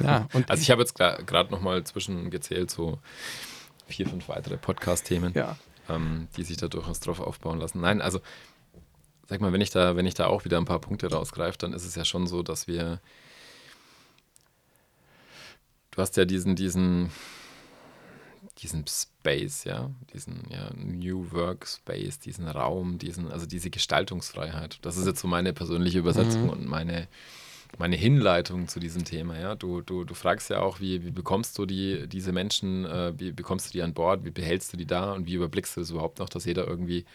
Ja, 0.01 0.27
und 0.33 0.51
also 0.51 0.61
ich 0.61 0.71
habe 0.71 0.81
jetzt 0.81 0.95
gerade 0.95 1.51
noch 1.51 1.61
mal 1.61 1.81
zwischengezählt, 1.85 2.69
so 2.69 2.99
vier, 3.87 4.09
fünf 4.09 4.27
weitere 4.27 4.57
Podcast-Themen, 4.57 5.31
ja. 5.33 5.55
ähm, 5.87 6.27
die 6.35 6.43
sich 6.43 6.57
da 6.57 6.67
durchaus 6.67 6.99
drauf 6.99 7.21
aufbauen 7.21 7.59
lassen. 7.59 7.79
Nein, 7.79 8.01
also 8.01 8.19
sag 9.25 9.39
mal, 9.39 9.53
wenn 9.53 9.61
ich 9.61 9.69
da, 9.69 9.95
wenn 9.95 10.05
ich 10.05 10.15
da 10.15 10.27
auch 10.27 10.43
wieder 10.43 10.57
ein 10.57 10.65
paar 10.65 10.79
Punkte 10.79 11.09
rausgreife, 11.09 11.57
dann 11.57 11.71
ist 11.71 11.85
es 11.85 11.95
ja 11.95 12.03
schon 12.03 12.27
so, 12.27 12.43
dass 12.43 12.67
wir 12.67 12.99
du 15.95 16.01
hast 16.01 16.17
ja 16.17 16.25
diesen, 16.25 16.55
diesen, 16.55 17.09
diesen 18.59 18.85
Space, 18.87 19.63
ja, 19.63 19.91
diesen 20.13 20.43
ja, 20.49 20.69
New 20.75 21.31
Work 21.31 21.67
Space, 21.67 22.19
diesen 22.19 22.47
Raum, 22.47 22.97
diesen, 22.97 23.31
also 23.31 23.45
diese 23.45 23.69
Gestaltungsfreiheit. 23.69 24.79
Das 24.81 24.97
ist 24.97 25.07
jetzt 25.07 25.21
so 25.21 25.27
meine 25.27 25.53
persönliche 25.53 25.99
Übersetzung 25.99 26.43
mhm. 26.43 26.49
und 26.49 26.65
meine, 26.67 27.07
meine 27.77 27.95
Hinleitung 27.95 28.67
zu 28.67 28.79
diesem 28.79 29.05
Thema. 29.05 29.39
Ja, 29.39 29.55
du, 29.55 29.81
du, 29.81 30.03
du 30.03 30.13
fragst 30.13 30.49
ja 30.49 30.59
auch, 30.59 30.79
wie, 30.79 31.05
wie 31.05 31.11
bekommst 31.11 31.57
du 31.57 31.65
die, 31.65 32.07
diese 32.07 32.31
Menschen, 32.31 32.85
äh, 32.85 33.13
wie 33.17 33.31
bekommst 33.31 33.67
du 33.67 33.71
die 33.71 33.81
an 33.81 33.93
Bord, 33.93 34.25
wie 34.25 34.31
behältst 34.31 34.73
du 34.73 34.77
die 34.77 34.85
da 34.85 35.13
und 35.13 35.27
wie 35.27 35.35
überblickst 35.35 35.77
du 35.77 35.81
das 35.81 35.91
überhaupt 35.91 36.19
noch, 36.19 36.29
dass 36.29 36.45
jeder 36.45 36.67
irgendwie 36.67 37.05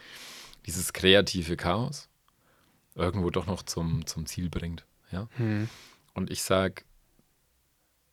dieses 0.65 0.93
kreative 0.93 1.55
Chaos 1.55 2.07
irgendwo 2.95 3.29
doch 3.29 3.47
noch 3.47 3.63
zum, 3.63 4.05
zum 4.05 4.25
Ziel 4.25 4.49
bringt. 4.49 4.85
Ja? 5.11 5.27
Mhm. 5.37 5.69
Und 6.13 6.29
ich 6.29 6.43
sage, 6.43 6.83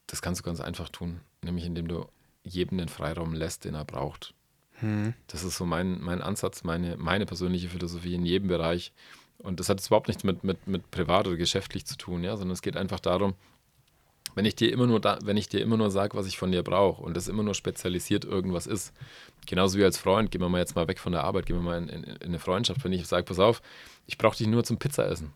das 0.08 0.22
kannst 0.22 0.40
du 0.40 0.44
ganz 0.44 0.60
einfach 0.60 0.88
tun, 0.88 1.20
nämlich 1.42 1.64
indem 1.64 1.86
du 1.86 2.06
jedem 2.42 2.78
den 2.78 2.88
Freiraum 2.88 3.34
lässt, 3.34 3.64
den 3.64 3.74
er 3.74 3.84
braucht. 3.84 4.34
Mhm. 4.80 5.14
Das 5.28 5.44
ist 5.44 5.56
so 5.56 5.64
mein, 5.64 6.00
mein 6.00 6.22
Ansatz, 6.22 6.64
meine, 6.64 6.96
meine 6.96 7.26
persönliche 7.26 7.68
Philosophie 7.68 8.14
in 8.14 8.24
jedem 8.24 8.48
Bereich. 8.48 8.92
Und 9.38 9.60
das 9.60 9.68
hat 9.68 9.78
jetzt 9.78 9.88
überhaupt 9.88 10.08
nichts 10.08 10.24
mit, 10.24 10.42
mit, 10.42 10.66
mit 10.66 10.90
privat 10.90 11.28
oder 11.28 11.36
geschäftlich 11.36 11.86
zu 11.86 11.96
tun, 11.96 12.24
ja, 12.24 12.36
sondern 12.36 12.54
es 12.54 12.62
geht 12.62 12.76
einfach 12.76 12.98
darum, 13.00 13.34
wenn 14.34 14.44
ich 14.44 14.56
dir 14.56 14.72
immer 14.72 14.86
nur 14.86 15.00
da, 15.00 15.18
wenn 15.22 15.36
ich 15.36 15.48
dir 15.48 15.60
immer 15.60 15.76
nur 15.76 15.90
sage, 15.90 16.16
was 16.16 16.26
ich 16.26 16.38
von 16.38 16.52
dir 16.52 16.62
brauche 16.62 17.02
und 17.02 17.16
das 17.16 17.28
immer 17.28 17.42
nur 17.42 17.54
spezialisiert 17.54 18.24
irgendwas 18.24 18.66
ist, 18.66 18.92
genauso 19.46 19.78
wie 19.78 19.84
als 19.84 19.98
Freund, 19.98 20.30
gehen 20.30 20.40
wir 20.40 20.48
mal 20.48 20.58
jetzt 20.58 20.76
mal 20.76 20.88
weg 20.88 20.98
von 20.98 21.12
der 21.12 21.24
Arbeit, 21.24 21.46
gehen 21.46 21.56
wir 21.56 21.62
mal 21.62 21.78
in, 21.78 21.88
in, 21.88 22.04
in 22.04 22.22
eine 22.22 22.38
Freundschaft, 22.38 22.84
wenn 22.84 22.92
ich 22.92 23.06
sage, 23.06 23.24
pass 23.24 23.38
auf, 23.38 23.62
ich 24.06 24.18
brauche 24.18 24.36
dich 24.36 24.46
nur 24.46 24.64
zum 24.64 24.78
Pizzaessen. 24.78 25.32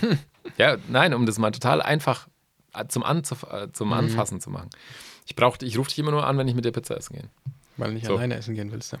ja, 0.58 0.76
nein, 0.88 1.14
um 1.14 1.26
das 1.26 1.38
mal 1.38 1.50
total 1.50 1.80
einfach 1.80 2.28
zum, 2.88 3.02
Anzuf 3.02 3.44
äh, 3.44 3.70
zum 3.72 3.88
mhm. 3.88 3.94
Anfassen 3.94 4.40
zu 4.40 4.50
machen. 4.50 4.70
Ich, 5.26 5.36
ich 5.62 5.78
rufe 5.78 5.88
dich 5.88 5.98
immer 5.98 6.10
nur 6.10 6.26
an, 6.26 6.38
wenn 6.38 6.48
ich 6.48 6.54
mit 6.54 6.64
dir 6.64 6.72
Pizza 6.72 6.96
essen 6.96 7.14
gehe. 7.14 7.30
Weil 7.76 7.88
du 7.88 7.94
nicht 7.94 8.06
so. 8.06 8.16
alleine 8.16 8.36
essen 8.36 8.54
gehen 8.54 8.70
willst. 8.72 8.92
Ja. 8.92 8.98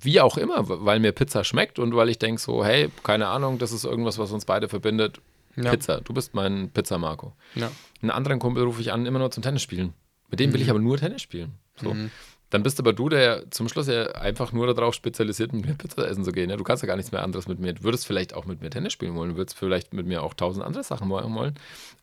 Wie 0.00 0.20
auch 0.20 0.36
immer, 0.36 0.64
weil 0.66 1.00
mir 1.00 1.12
Pizza 1.12 1.44
schmeckt 1.44 1.78
und 1.78 1.94
weil 1.94 2.08
ich 2.08 2.18
denke 2.18 2.40
so, 2.40 2.64
hey, 2.64 2.90
keine 3.02 3.28
Ahnung, 3.28 3.58
das 3.58 3.72
ist 3.72 3.84
irgendwas, 3.84 4.18
was 4.18 4.32
uns 4.32 4.44
beide 4.44 4.68
verbindet. 4.68 5.20
Ja. 5.56 5.70
Pizza, 5.70 6.00
du 6.00 6.14
bist 6.14 6.34
mein 6.34 6.70
Pizza-Marco. 6.70 7.32
Ja. 7.54 7.70
Einen 8.00 8.10
anderen 8.10 8.38
Kumpel 8.38 8.64
rufe 8.64 8.80
ich 8.80 8.92
an, 8.92 9.04
immer 9.04 9.18
nur 9.18 9.30
zum 9.30 9.42
Tennis 9.42 9.62
spielen. 9.62 9.92
Mit 10.30 10.40
dem 10.40 10.52
will 10.52 10.60
mhm. 10.60 10.64
ich 10.64 10.70
aber 10.70 10.78
nur 10.78 10.96
Tennis 10.96 11.20
spielen. 11.20 11.52
So. 11.76 11.92
Mhm. 11.92 12.10
Dann 12.52 12.62
bist 12.62 12.78
aber 12.78 12.92
du, 12.92 13.08
der 13.08 13.50
zum 13.50 13.66
Schluss 13.70 13.86
ja 13.86 14.08
einfach 14.12 14.52
nur 14.52 14.74
darauf 14.74 14.92
spezialisiert, 14.92 15.54
mit 15.54 15.64
mir 15.64 15.72
Pizza 15.72 16.06
essen 16.06 16.22
zu 16.22 16.32
gehen. 16.32 16.50
Ja, 16.50 16.56
du 16.56 16.64
kannst 16.64 16.82
ja 16.82 16.86
gar 16.86 16.96
nichts 16.96 17.10
mehr 17.10 17.22
anderes 17.22 17.48
mit 17.48 17.58
mir. 17.58 17.72
Du 17.72 17.82
würdest 17.82 18.06
vielleicht 18.06 18.34
auch 18.34 18.44
mit 18.44 18.60
mir 18.60 18.68
Tennis 18.68 18.92
spielen 18.92 19.14
wollen, 19.14 19.30
du 19.30 19.36
würdest 19.38 19.56
vielleicht 19.56 19.94
mit 19.94 20.06
mir 20.06 20.22
auch 20.22 20.34
tausend 20.34 20.62
andere 20.62 20.84
Sachen 20.84 21.08
machen 21.08 21.34
wollen, 21.34 21.54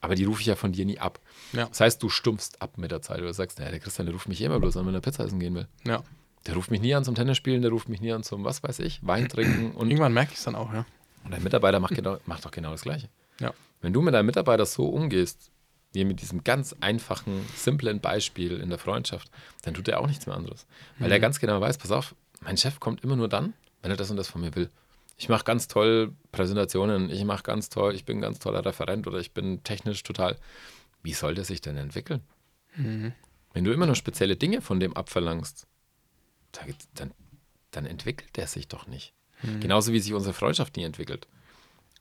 aber 0.01 0.15
die 0.15 0.25
rufe 0.25 0.41
ich 0.41 0.47
ja 0.47 0.55
von 0.55 0.71
dir 0.71 0.85
nie 0.85 0.97
ab. 0.97 1.19
Ja. 1.53 1.67
Das 1.67 1.81
heißt, 1.81 2.01
du 2.01 2.09
stumpfst 2.09 2.59
ab 2.63 2.79
mit 2.79 2.89
der 2.89 3.03
Zeit. 3.03 3.19
Du 3.19 3.31
sagst, 3.31 3.59
naja, 3.59 3.69
der 3.69 3.79
Christian, 3.79 4.07
der 4.07 4.15
ruft 4.15 4.27
mich 4.27 4.41
immer 4.41 4.59
bloß 4.59 4.75
an, 4.77 4.87
wenn 4.87 4.95
er 4.95 5.01
Pizza 5.01 5.23
essen 5.23 5.39
gehen 5.39 5.53
will. 5.53 5.67
Ja. 5.85 6.01
Der 6.47 6.55
ruft 6.55 6.71
mich 6.71 6.81
nie 6.81 6.95
an 6.95 7.03
zum 7.03 7.13
Tennis 7.13 7.37
spielen, 7.37 7.61
der 7.61 7.69
ruft 7.69 7.87
mich 7.87 8.01
nie 8.01 8.11
an 8.11 8.23
zum, 8.23 8.43
was 8.43 8.63
weiß 8.63 8.79
ich, 8.79 9.05
Wein 9.05 9.29
trinken. 9.29 9.71
Und 9.75 9.91
Irgendwann 9.91 10.13
merke 10.13 10.31
ich 10.31 10.39
es 10.39 10.45
dann 10.45 10.55
auch, 10.55 10.73
ja. 10.73 10.83
Und 11.25 11.31
dein 11.31 11.43
Mitarbeiter 11.43 11.79
macht, 11.79 11.93
genau, 11.93 12.17
macht 12.25 12.43
doch 12.43 12.51
genau 12.51 12.71
das 12.71 12.81
Gleiche. 12.81 13.07
Ja. 13.39 13.53
Wenn 13.81 13.93
du 13.93 14.01
mit 14.01 14.15
deinem 14.15 14.25
Mitarbeiter 14.25 14.65
so 14.65 14.87
umgehst, 14.87 15.51
wie 15.91 16.05
mit 16.05 16.21
diesem 16.21 16.43
ganz 16.43 16.75
einfachen, 16.81 17.45
simplen 17.55 17.99
Beispiel 17.99 18.59
in 18.59 18.69
der 18.69 18.77
Freundschaft, 18.77 19.29
dann 19.63 19.73
tut 19.73 19.87
er 19.87 19.99
auch 19.99 20.07
nichts 20.07 20.27
mehr 20.27 20.35
anderes. 20.35 20.67
Weil 20.99 21.07
mhm. 21.07 21.13
er 21.13 21.19
ganz 21.19 21.39
genau 21.39 21.59
weiß, 21.59 21.77
pass 21.77 21.91
auf, 21.91 22.15
mein 22.41 22.57
Chef 22.57 22.79
kommt 22.79 23.03
immer 23.03 23.15
nur 23.15 23.27
dann, 23.27 23.53
wenn 23.81 23.91
er 23.91 23.97
das 23.97 24.11
und 24.11 24.17
das 24.17 24.27
von 24.27 24.41
mir 24.41 24.55
will. 24.55 24.69
Ich 25.17 25.29
mache 25.29 25.43
ganz 25.43 25.67
toll 25.67 26.13
Präsentationen, 26.31 27.09
ich 27.09 27.25
mache 27.25 27.43
ganz 27.43 27.69
toll, 27.69 27.95
ich 27.95 28.05
bin 28.05 28.19
ein 28.19 28.21
ganz 28.21 28.39
toller 28.39 28.63
Referent 28.65 29.07
oder 29.07 29.19
ich 29.19 29.33
bin 29.33 29.63
technisch 29.63 30.03
total. 30.03 30.37
Wie 31.01 31.13
soll 31.13 31.35
der 31.35 31.43
sich 31.43 31.59
denn 31.59 31.75
entwickeln? 31.75 32.21
Mhm. 32.75 33.13
Wenn 33.53 33.63
du 33.63 33.73
immer 33.73 33.85
nur 33.85 33.95
spezielle 33.95 34.35
Dinge 34.35 34.61
von 34.61 34.79
dem 34.79 34.95
abverlangst, 34.95 35.67
dann, 36.93 37.11
dann 37.71 37.85
entwickelt 37.85 38.37
der 38.37 38.47
sich 38.47 38.67
doch 38.67 38.87
nicht. 38.87 39.13
Mhm. 39.41 39.59
Genauso 39.59 39.91
wie 39.91 39.99
sich 39.99 40.13
unsere 40.13 40.33
Freundschaft 40.33 40.77
nie 40.77 40.83
entwickelt 40.83 41.27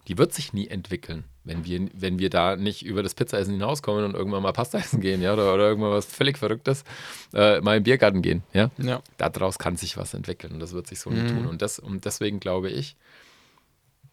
die 0.09 0.17
wird 0.17 0.33
sich 0.33 0.55
nie 0.55 0.69
entwickeln, 0.69 1.25
wenn 1.45 1.67
wir, 1.67 1.91
wenn 1.93 2.19
wir 2.19 2.31
da 2.31 2.57
nicht 2.57 2.83
über 2.83 3.03
das 3.03 3.15
Pizzaessen 3.15 3.53
hinauskommen 3.53 4.07
und 4.07 4.15
irgendwann 4.15 4.43
mal 4.43 4.53
Pasta 4.53 4.79
essen 4.79 5.03
gehen, 5.03 5.21
ja, 5.21 5.35
oder, 5.35 5.53
oder 5.53 5.69
irgendwann 5.69 5.91
was 5.91 6.07
völlig 6.07 6.39
Verrücktes, 6.39 6.83
äh, 7.35 7.61
mal 7.61 7.77
im 7.77 7.83
Biergarten 7.83 8.23
gehen, 8.23 8.43
ja. 8.55 8.71
ja. 8.79 9.03
Daraus 9.19 9.59
kann 9.59 9.77
sich 9.77 9.99
was 9.99 10.15
entwickeln 10.15 10.55
und 10.55 10.61
das 10.61 10.73
wird 10.73 10.87
sich 10.87 10.99
so 10.99 11.11
mhm. 11.11 11.23
nie 11.23 11.29
tun. 11.29 11.47
Und, 11.47 11.61
das, 11.61 11.79
und 11.79 12.07
deswegen 12.07 12.41
glaube 12.41 12.71
ich, 12.71 12.97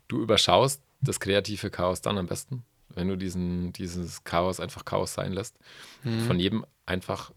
du 0.10 0.22
überschaust 0.22 0.82
das 1.00 1.22
kreative 1.22 1.70
Chaos 1.70 2.02
dann 2.02 2.18
am 2.18 2.28
besten, 2.28 2.64
wenn 2.90 3.08
du 3.08 3.16
diesen, 3.16 3.72
dieses 3.72 4.26
Chaos 4.26 4.60
einfach 4.60 4.84
Chaos 4.84 5.14
sein 5.14 5.32
lässt, 5.32 5.56
mhm. 6.04 6.22
von 6.22 6.40
jedem 6.40 6.66
einfach 6.86 7.32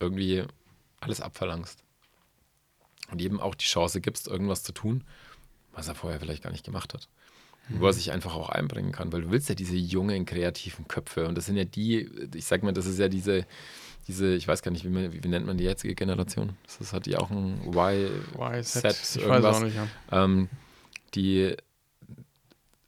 irgendwie 0.00 0.44
alles 1.00 1.22
abverlangst. 1.22 1.82
Und 3.10 3.22
jedem 3.22 3.40
auch 3.40 3.54
die 3.54 3.64
Chance 3.64 4.02
gibst, 4.02 4.28
irgendwas 4.28 4.64
zu 4.64 4.72
tun, 4.72 5.04
was 5.72 5.88
er 5.88 5.94
vorher 5.94 6.20
vielleicht 6.20 6.42
gar 6.42 6.50
nicht 6.50 6.64
gemacht 6.64 6.92
hat 6.92 7.08
wo 7.68 7.86
er 7.86 7.92
sich 7.92 8.12
einfach 8.12 8.34
auch 8.34 8.48
einbringen 8.48 8.92
kann, 8.92 9.12
weil 9.12 9.22
du 9.22 9.30
willst 9.30 9.48
ja 9.48 9.54
diese 9.54 9.76
jungen, 9.76 10.24
kreativen 10.24 10.86
Köpfe 10.88 11.26
und 11.26 11.36
das 11.36 11.46
sind 11.46 11.56
ja 11.56 11.64
die, 11.64 12.08
ich 12.34 12.44
sag 12.44 12.62
mal, 12.62 12.72
das 12.72 12.86
ist 12.86 12.98
ja 12.98 13.08
diese, 13.08 13.46
diese, 14.06 14.34
ich 14.34 14.46
weiß 14.46 14.62
gar 14.62 14.70
nicht, 14.70 14.84
wie, 14.84 14.88
man, 14.88 15.12
wie, 15.12 15.28
nennt 15.28 15.46
man 15.46 15.56
die 15.56 15.64
jetzige 15.64 15.94
Generation? 15.94 16.56
Das 16.64 16.80
ist, 16.80 16.92
hat 16.92 17.06
die 17.06 17.16
auch 17.16 17.30
ein 17.30 17.60
Y-Set, 17.66 19.16
irgendwas. 19.16 19.60
Nicht, 19.60 19.76
ja. 19.76 19.88
ähm, 20.12 20.48
die, 21.14 21.56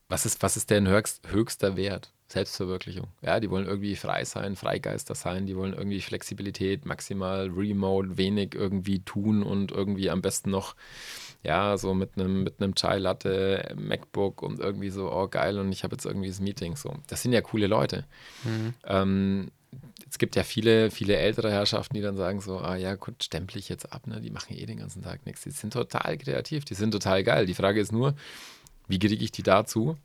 was 0.08 0.26
ist, 0.26 0.42
was 0.42 0.56
ist 0.56 0.70
deren 0.70 0.88
höchst, 0.88 1.28
höchster 1.28 1.76
Wert? 1.76 2.12
Selbstverwirklichung. 2.28 3.06
Ja, 3.22 3.40
die 3.40 3.48
wollen 3.48 3.66
irgendwie 3.66 3.96
frei 3.96 4.24
sein, 4.26 4.54
Freigeister 4.54 5.14
sein, 5.14 5.46
die 5.46 5.56
wollen 5.56 5.72
irgendwie 5.72 6.02
Flexibilität, 6.02 6.84
maximal 6.84 7.48
remote, 7.48 8.18
wenig 8.18 8.54
irgendwie 8.54 9.00
tun 9.00 9.42
und 9.42 9.72
irgendwie 9.72 10.10
am 10.10 10.20
besten 10.20 10.50
noch 10.50 10.76
ja, 11.42 11.76
so 11.78 11.94
mit 11.94 12.10
einem 12.16 12.42
mit 12.42 12.60
einem 12.60 12.74
Chai 12.74 12.98
Latte, 12.98 13.74
MacBook 13.76 14.42
und 14.42 14.60
irgendwie 14.60 14.90
so, 14.90 15.12
oh 15.12 15.28
geil, 15.28 15.58
und 15.58 15.70
ich 15.72 15.84
habe 15.84 15.94
jetzt 15.94 16.04
irgendwie 16.04 16.28
das 16.28 16.40
Meeting. 16.40 16.76
So, 16.76 16.94
das 17.06 17.22
sind 17.22 17.32
ja 17.32 17.40
coole 17.40 17.66
Leute. 17.66 18.04
Mhm. 18.44 18.74
Ähm, 18.84 19.50
es 20.08 20.18
gibt 20.18 20.36
ja 20.36 20.42
viele, 20.42 20.90
viele 20.90 21.16
ältere 21.16 21.50
Herrschaften, 21.50 21.94
die 21.94 22.00
dann 22.00 22.16
sagen 22.16 22.40
so, 22.40 22.58
ah 22.58 22.76
ja, 22.76 22.94
gut, 22.94 23.22
stempel 23.22 23.58
ich 23.58 23.68
jetzt 23.68 23.92
ab, 23.92 24.06
ne? 24.06 24.20
Die 24.20 24.30
machen 24.30 24.56
eh 24.56 24.64
den 24.66 24.78
ganzen 24.78 25.02
Tag 25.02 25.26
nichts. 25.26 25.42
Die 25.42 25.50
sind 25.50 25.72
total 25.72 26.16
kreativ, 26.16 26.64
die 26.64 26.74
sind 26.74 26.92
total 26.92 27.22
geil. 27.22 27.46
Die 27.46 27.54
Frage 27.54 27.80
ist 27.80 27.92
nur, 27.92 28.14
wie 28.86 28.98
kriege 28.98 29.22
ich 29.22 29.32
die 29.32 29.42
dazu, 29.42 29.96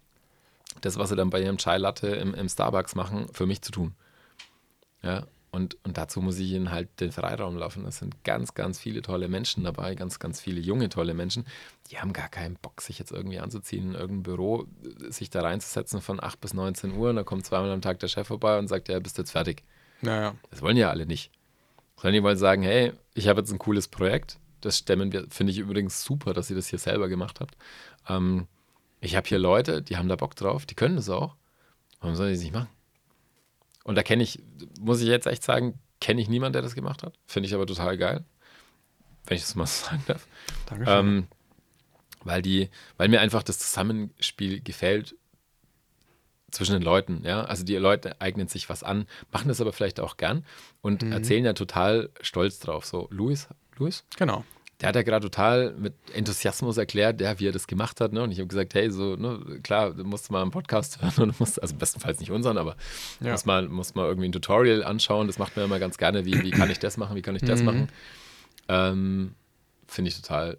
das, 0.82 0.98
was 0.98 1.10
sie 1.10 1.16
dann 1.16 1.30
bei 1.30 1.42
ihrem 1.42 1.58
Chai 1.58 1.78
Latte 1.78 2.08
im, 2.08 2.34
im 2.34 2.50
Starbucks 2.50 2.96
machen, 2.96 3.28
für 3.32 3.46
mich 3.46 3.62
zu 3.62 3.72
tun? 3.72 3.96
Ja, 5.02 5.26
und, 5.54 5.78
und 5.84 6.00
dazu 6.00 6.20
muss 6.20 6.40
ich 6.40 6.50
ihnen 6.50 6.72
halt 6.72 7.00
den 7.00 7.12
Freiraum 7.12 7.56
laufen. 7.58 7.86
Es 7.86 8.00
sind 8.00 8.24
ganz, 8.24 8.56
ganz 8.56 8.80
viele 8.80 9.04
tolle 9.04 9.28
Menschen 9.28 9.64
dabei, 9.64 9.94
ganz, 9.94 10.18
ganz 10.18 10.42
viele 10.42 10.60
junge, 10.60 10.90
tolle 10.90 11.14
Menschen. 11.14 11.46
Die 11.92 12.00
haben 12.00 12.12
gar 12.12 12.28
keinen 12.28 12.56
Bock, 12.56 12.82
sich 12.82 12.98
jetzt 12.98 13.12
irgendwie 13.12 13.38
anzuziehen, 13.38 13.90
in 13.90 13.94
irgendein 13.94 14.24
Büro, 14.24 14.66
sich 15.10 15.30
da 15.30 15.42
reinzusetzen 15.44 16.02
von 16.02 16.22
8 16.22 16.42
bis 16.42 16.56
19 16.56 16.98
Uhr. 16.98 17.12
Und 17.12 17.18
da 17.18 17.24
kommt 17.24 17.46
zweimal 17.46 17.70
am 17.70 17.82
Tag 17.82 18.00
der 18.00 18.08
Chef 18.08 18.26
vorbei 18.26 18.58
und 18.58 18.68
sagt, 18.68 18.90
ja, 18.90 18.98
bist 19.00 19.20
du 19.20 19.22
jetzt 19.22 19.30
fertig. 19.30 19.64
Naja. 20.02 20.34
Das 20.50 20.64
wollen 20.64 20.76
ja 20.76 20.90
alle 20.90 21.06
nicht. 21.06 21.30
Sondern 21.98 22.16
die 22.16 22.24
wollen 22.24 22.38
sagen, 22.40 22.64
hey, 22.64 22.94
ich 23.14 23.28
habe 23.28 23.42
jetzt 23.42 23.52
ein 23.52 23.60
cooles 23.60 23.88
Projekt. 23.88 24.40
Das 24.62 24.80
stemmen 24.80 25.14
wir, 25.14 25.28
finde 25.30 25.52
ich 25.52 25.60
übrigens 25.60 26.04
super, 26.04 26.34
dass 26.34 26.50
ihr 26.50 26.56
das 26.56 26.66
hier 26.66 26.80
selber 26.80 27.10
gemacht 27.10 27.40
habt. 27.40 27.56
Ähm, 28.10 28.48
ich 29.02 29.16
habe 29.16 29.28
hier 29.28 29.38
Leute, 29.38 29.84
die 29.84 29.98
haben 29.98 30.10
da 30.10 30.16
Bock 30.16 30.36
drauf, 30.36 30.66
die 30.66 30.74
können 30.74 30.96
das 30.96 31.10
auch. 31.10 31.36
Warum 32.00 32.16
sollen 32.16 32.30
die 32.30 32.38
es 32.38 32.42
nicht 32.42 32.56
machen? 32.56 32.70
Und 33.84 33.96
da 33.96 34.04
kenne 34.04 34.24
ich, 34.24 34.42
muss 34.80 35.02
ich 35.02 35.08
jetzt 35.08 35.28
echt 35.28 35.44
sagen, 35.44 35.80
kenne 36.00 36.22
ich 36.22 36.30
niemanden, 36.30 36.54
der 36.54 36.62
das 36.62 36.76
gemacht 36.76 37.04
hat. 37.04 37.14
Finde 37.26 37.48
ich 37.48 37.56
aber 37.56 37.66
total 37.66 37.98
geil. 37.98 38.24
Wenn 39.26 39.38
ich 39.38 39.44
das 39.44 39.56
mal 39.56 39.66
so 39.66 39.86
sagen 39.90 40.04
darf. 40.08 40.28
Dankeschön. 40.66 41.00
Ähm, 41.00 41.28
weil, 42.24 42.42
die, 42.42 42.70
weil 42.98 43.10
mir 43.10 43.22
einfach 43.22 43.44
das 43.44 43.60
Zusammenspiel 43.60 44.62
gefällt 44.62 45.16
zwischen 46.52 46.74
den 46.74 46.84
Leuten, 46.84 47.24
ja. 47.26 47.44
Also 47.44 47.64
die 47.64 47.76
Leute 47.76 48.22
eignen 48.22 48.48
sich 48.48 48.70
was 48.70 48.84
an, 48.84 49.08
machen 49.32 49.48
das 49.48 49.60
aber 49.60 49.74
vielleicht 49.74 50.00
auch 50.00 50.18
gern 50.18 50.46
und 50.82 51.02
mhm. 51.02 51.12
erzählen 51.12 51.46
ja 51.46 51.54
total 51.54 52.10
stolz 52.22 52.60
drauf. 52.60 52.86
So, 52.86 53.08
Luis, 53.12 53.48
Luis? 53.78 54.06
Genau 54.18 54.46
der 54.82 54.90
hat 54.90 54.96
ja 54.96 55.04
gerade 55.04 55.30
total 55.30 55.74
mit 55.78 55.94
Enthusiasmus 56.14 56.78
erklärt, 56.78 57.22
ja, 57.22 57.40
wie 57.40 57.48
er 57.48 57.52
das 57.52 57.68
gemacht 57.68 58.02
hat. 58.02 58.12
Ne? 58.12 58.22
Und 58.22 58.32
ich 58.32 58.40
habe 58.40 58.48
gesagt, 58.48 58.74
hey, 58.74 58.90
so, 58.92 59.16
ne, 59.16 59.60
klar, 59.64 59.94
du 59.94 60.04
musst 60.04 60.32
mal 60.32 60.42
einen 60.42 60.52
Podcast 60.52 61.02
hören 61.02 61.30
und 61.30 61.40
musst, 61.40 61.62
also 61.62 61.76
bestenfalls 61.76 62.20
nicht 62.20 62.32
unseren, 62.32 62.58
aber 62.58 62.76
ja. 63.22 63.32
musst, 63.32 63.46
mal, 63.46 63.68
musst 63.68 63.96
mal 63.96 64.08
irgendwie 64.08 64.30
ein 64.30 64.32
Tutorial 64.32 64.84
anschauen. 64.84 65.28
Das 65.28 65.40
macht 65.40 65.56
man 65.56 65.66
immer 65.66 65.80
ganz 65.80 65.98
gerne. 65.98 66.26
Wie, 66.26 66.42
wie 66.42 66.52
kann 66.52 66.70
ich 66.70 66.80
das 66.80 66.98
machen? 66.98 67.16
Wie 67.16 67.22
kann 67.22 67.36
ich 67.36 67.44
das 67.44 67.60
mhm. 67.60 67.66
machen? 67.66 67.88
Ähm, 68.68 69.36
Finde 69.88 70.10
ich 70.10 70.20
total 70.20 70.58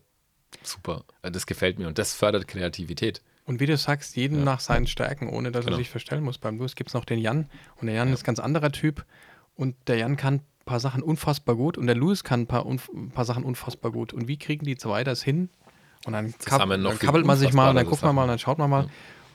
super. 0.62 1.04
Das 1.22 1.46
gefällt 1.46 1.78
mir 1.78 1.88
und 1.88 1.98
das 1.98 2.14
fördert 2.14 2.46
Kreativität. 2.46 3.22
Und 3.46 3.60
wie 3.60 3.66
du 3.66 3.76
sagst, 3.76 4.16
jeden 4.16 4.38
ja. 4.38 4.44
nach 4.44 4.60
seinen 4.60 4.86
Stärken, 4.86 5.28
ohne 5.28 5.52
dass 5.52 5.64
genau. 5.64 5.76
er 5.76 5.78
sich 5.78 5.90
verstellen 5.90 6.24
muss. 6.24 6.38
Beim 6.38 6.56
Blues 6.56 6.76
gibt 6.76 6.88
es 6.88 6.94
noch 6.94 7.04
den 7.04 7.18
Jan 7.18 7.50
und 7.76 7.86
der 7.88 7.96
Jan 7.96 8.08
ja. 8.08 8.14
ist 8.14 8.22
ein 8.22 8.26
ganz 8.26 8.38
anderer 8.38 8.72
Typ 8.72 9.04
und 9.54 9.76
der 9.86 9.98
Jan 9.98 10.16
kann 10.16 10.40
paar 10.64 10.80
Sachen 10.80 11.02
unfassbar 11.02 11.56
gut 11.56 11.78
und 11.78 11.86
der 11.86 11.96
Louis 11.96 12.24
kann 12.24 12.42
ein 12.42 12.46
paar, 12.46 12.66
ein 12.66 13.10
paar 13.10 13.24
Sachen 13.24 13.44
unfassbar 13.44 13.92
gut. 13.92 14.12
Und 14.12 14.28
wie 14.28 14.36
kriegen 14.36 14.64
die 14.64 14.76
zwei 14.76 15.04
das 15.04 15.22
hin? 15.22 15.48
Und 16.06 16.12
dann, 16.12 16.34
kab 16.44 16.68
dann 16.68 16.98
kabbelt 16.98 17.24
man 17.24 17.36
sich 17.36 17.52
mal 17.52 17.70
und 17.70 17.76
dann 17.76 17.86
guckt 17.86 18.02
man 18.02 18.14
mal 18.14 18.22
und 18.22 18.28
dann 18.28 18.38
schaut 18.38 18.58
man 18.58 18.68
mal. 18.68 18.84
Ja. 18.84 18.90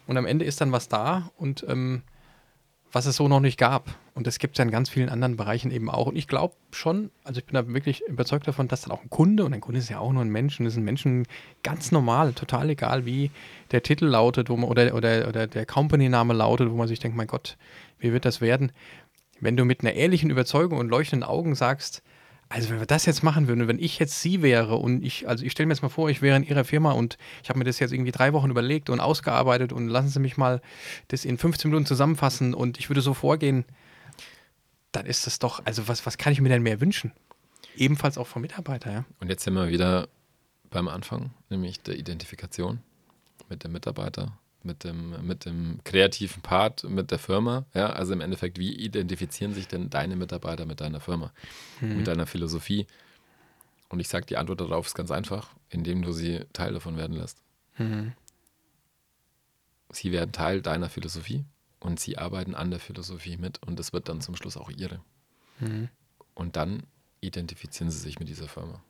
Und 0.07 0.17
am 0.17 0.25
Ende 0.25 0.45
ist 0.45 0.61
dann 0.61 0.71
was 0.71 0.87
da 0.87 1.31
und 1.37 1.65
ähm, 1.67 2.03
was 2.91 3.05
es 3.05 3.15
so 3.15 3.27
noch 3.27 3.39
nicht 3.39 3.57
gab. 3.57 3.95
Und 4.15 4.27
das 4.27 4.39
gibt 4.39 4.55
es 4.55 4.57
ja 4.57 4.65
in 4.65 4.71
ganz 4.71 4.89
vielen 4.89 5.09
anderen 5.09 5.37
Bereichen 5.37 5.71
eben 5.71 5.89
auch. 5.89 6.07
Und 6.07 6.15
ich 6.15 6.27
glaube 6.27 6.55
schon, 6.71 7.09
also 7.23 7.39
ich 7.39 7.45
bin 7.45 7.53
da 7.53 7.67
wirklich 7.71 8.01
überzeugt 8.07 8.47
davon, 8.47 8.67
dass 8.67 8.81
dann 8.81 8.91
auch 8.91 9.01
ein 9.01 9.09
Kunde, 9.09 9.45
und 9.45 9.53
ein 9.53 9.61
Kunde 9.61 9.79
ist 9.79 9.89
ja 9.89 9.99
auch 9.99 10.11
nur 10.11 10.23
ein 10.23 10.29
Mensch, 10.29 10.59
und 10.59 10.65
ist 10.65 10.75
ein 10.75 10.83
Menschen 10.83 11.25
ganz 11.63 11.91
normal, 11.91 12.33
total 12.33 12.69
egal, 12.69 13.05
wie 13.05 13.31
der 13.71 13.83
Titel 13.83 14.05
lautet 14.05 14.49
wo 14.49 14.57
man, 14.57 14.69
oder, 14.69 14.93
oder, 14.95 15.27
oder 15.27 15.47
der 15.47 15.65
Company-Name 15.65 16.33
lautet, 16.33 16.69
wo 16.69 16.75
man 16.75 16.87
sich 16.87 16.99
denkt, 16.99 17.15
mein 17.15 17.27
Gott, 17.27 17.57
wie 17.99 18.11
wird 18.11 18.25
das 18.25 18.41
werden? 18.41 18.71
Wenn 19.41 19.57
du 19.57 19.65
mit 19.65 19.81
einer 19.81 19.93
ehrlichen 19.93 20.29
Überzeugung 20.29 20.79
und 20.79 20.89
leuchtenden 20.89 21.27
Augen 21.27 21.55
sagst, 21.55 22.01
also 22.49 22.69
wenn 22.69 22.79
wir 22.79 22.87
das 22.87 23.05
jetzt 23.05 23.23
machen 23.23 23.47
würden, 23.47 23.67
wenn 23.67 23.77
ich 23.77 23.99
jetzt 23.99 24.21
sie 24.21 24.41
wäre 24.41 24.75
und 24.75 25.03
ich, 25.03 25.27
also 25.27 25.45
ich 25.45 25.51
stelle 25.51 25.67
mir 25.67 25.73
jetzt 25.73 25.83
mal 25.83 25.89
vor, 25.89 26.09
ich 26.09 26.23
wäre 26.23 26.35
in 26.35 26.43
ihrer 26.43 26.63
Firma 26.63 26.91
und 26.93 27.17
ich 27.43 27.49
habe 27.49 27.59
mir 27.59 27.65
das 27.65 27.77
jetzt 27.77 27.93
irgendwie 27.93 28.11
drei 28.11 28.33
Wochen 28.33 28.49
überlegt 28.49 28.89
und 28.89 28.99
ausgearbeitet 28.99 29.71
und 29.71 29.87
lassen 29.87 30.09
Sie 30.09 30.19
mich 30.19 30.35
mal 30.35 30.59
das 31.09 31.25
in 31.25 31.37
15 31.37 31.69
Minuten 31.69 31.85
zusammenfassen 31.85 32.55
und 32.55 32.79
ich 32.79 32.89
würde 32.89 33.01
so 33.01 33.13
vorgehen, 33.13 33.65
dann 34.91 35.05
ist 35.05 35.27
das 35.27 35.37
doch, 35.37 35.63
also 35.65 35.87
was, 35.87 36.07
was 36.07 36.17
kann 36.17 36.33
ich 36.33 36.41
mir 36.41 36.49
denn 36.49 36.63
mehr 36.63 36.81
wünschen? 36.81 37.11
Ebenfalls 37.75 38.17
auch 38.17 38.27
vom 38.27 38.41
Mitarbeiter, 38.41 38.91
ja. 38.91 39.05
Und 39.19 39.29
jetzt 39.29 39.43
sind 39.43 39.53
wir 39.53 39.69
wieder 39.69 40.09
beim 40.71 40.87
Anfang, 40.87 41.29
nämlich 41.49 41.81
der 41.81 41.97
Identifikation 41.97 42.79
mit 43.47 43.63
dem 43.63 43.71
Mitarbeiter 43.71 44.37
mit 44.63 44.83
dem, 44.83 45.25
mit 45.25 45.45
dem 45.45 45.79
kreativen 45.83 46.41
Part, 46.41 46.83
mit 46.83 47.11
der 47.11 47.19
Firma. 47.19 47.65
Ja, 47.73 47.87
also 47.87 48.13
im 48.13 48.21
Endeffekt, 48.21 48.59
wie 48.59 48.73
identifizieren 48.73 49.53
sich 49.53 49.67
denn 49.67 49.89
deine 49.89 50.15
Mitarbeiter 50.15 50.65
mit 50.65 50.81
deiner 50.81 50.99
Firma, 50.99 51.31
mhm. 51.81 51.97
mit 51.97 52.07
deiner 52.07 52.25
Philosophie? 52.25 52.87
Und 53.89 53.99
ich 53.99 54.07
sage, 54.07 54.25
die 54.25 54.37
Antwort 54.37 54.61
darauf 54.61 54.85
ist 54.85 54.95
ganz 54.95 55.11
einfach, 55.11 55.49
indem 55.69 56.01
du 56.01 56.11
sie 56.11 56.45
Teil 56.53 56.73
davon 56.73 56.97
werden 56.97 57.17
lässt. 57.17 57.41
Mhm. 57.77 58.13
Sie 59.91 60.11
werden 60.11 60.31
Teil 60.31 60.61
deiner 60.61 60.89
Philosophie 60.89 61.45
und 61.79 61.99
sie 61.99 62.17
arbeiten 62.17 62.53
an 62.53 62.69
der 62.69 62.79
Philosophie 62.79 63.37
mit 63.37 63.65
und 63.65 63.79
das 63.79 63.93
wird 63.93 64.07
dann 64.07 64.21
zum 64.21 64.35
Schluss 64.35 64.57
auch 64.57 64.69
ihre. 64.69 64.99
Mhm. 65.59 65.89
Und 66.35 66.55
dann 66.55 66.83
identifizieren 67.21 67.89
sie 67.89 67.99
sich 67.99 68.19
mit 68.19 68.29
dieser 68.29 68.47
Firma. 68.47 68.83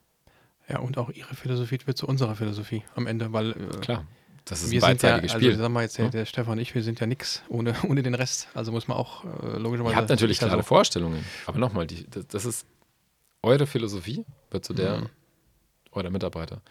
Ja, 0.67 0.79
und 0.79 0.97
auch 0.97 1.09
ihre 1.09 1.35
Philosophie 1.35 1.79
wird 1.85 1.97
zu 1.97 2.07
unserer 2.07 2.35
Philosophie 2.35 2.83
am 2.95 3.07
Ende, 3.07 3.33
weil 3.33 3.51
äh, 3.51 3.77
klar. 3.79 4.05
Das 4.49 4.63
ist 4.63 4.71
wir 4.71 4.83
ein 4.83 4.93
beidseitiges 4.93 5.31
ja, 5.31 5.35
also, 5.35 5.45
Spiel. 5.45 5.57
Sagen 5.59 5.73
wir 5.73 5.81
jetzt, 5.83 5.97
der, 5.99 6.09
der, 6.09 6.25
Stefan 6.25 6.53
und 6.53 6.59
ich, 6.59 6.73
wir 6.73 6.81
sind 6.81 6.99
ja 6.99 7.05
nichts 7.05 7.43
ohne, 7.49 7.75
ohne 7.87 8.01
den 8.01 8.15
Rest. 8.15 8.47
Also 8.55 8.71
muss 8.71 8.87
man 8.87 8.97
auch 8.97 9.23
äh, 9.23 9.59
logischerweise. 9.59 9.93
Ihr 9.93 9.97
habt 9.97 10.09
natürlich 10.09 10.39
klare 10.39 10.57
so. 10.57 10.63
Vorstellungen. 10.63 11.23
Aber 11.45 11.59
nochmal, 11.59 11.85
das, 11.85 12.25
das, 12.27 12.45
ist 12.45 12.65
eure 13.43 13.67
Philosophie, 13.67 14.25
wird 14.49 14.65
zu 14.65 14.73
der 14.73 15.01
mhm. 15.01 15.09
eurer 15.91 16.09
Mitarbeiter. 16.09 16.63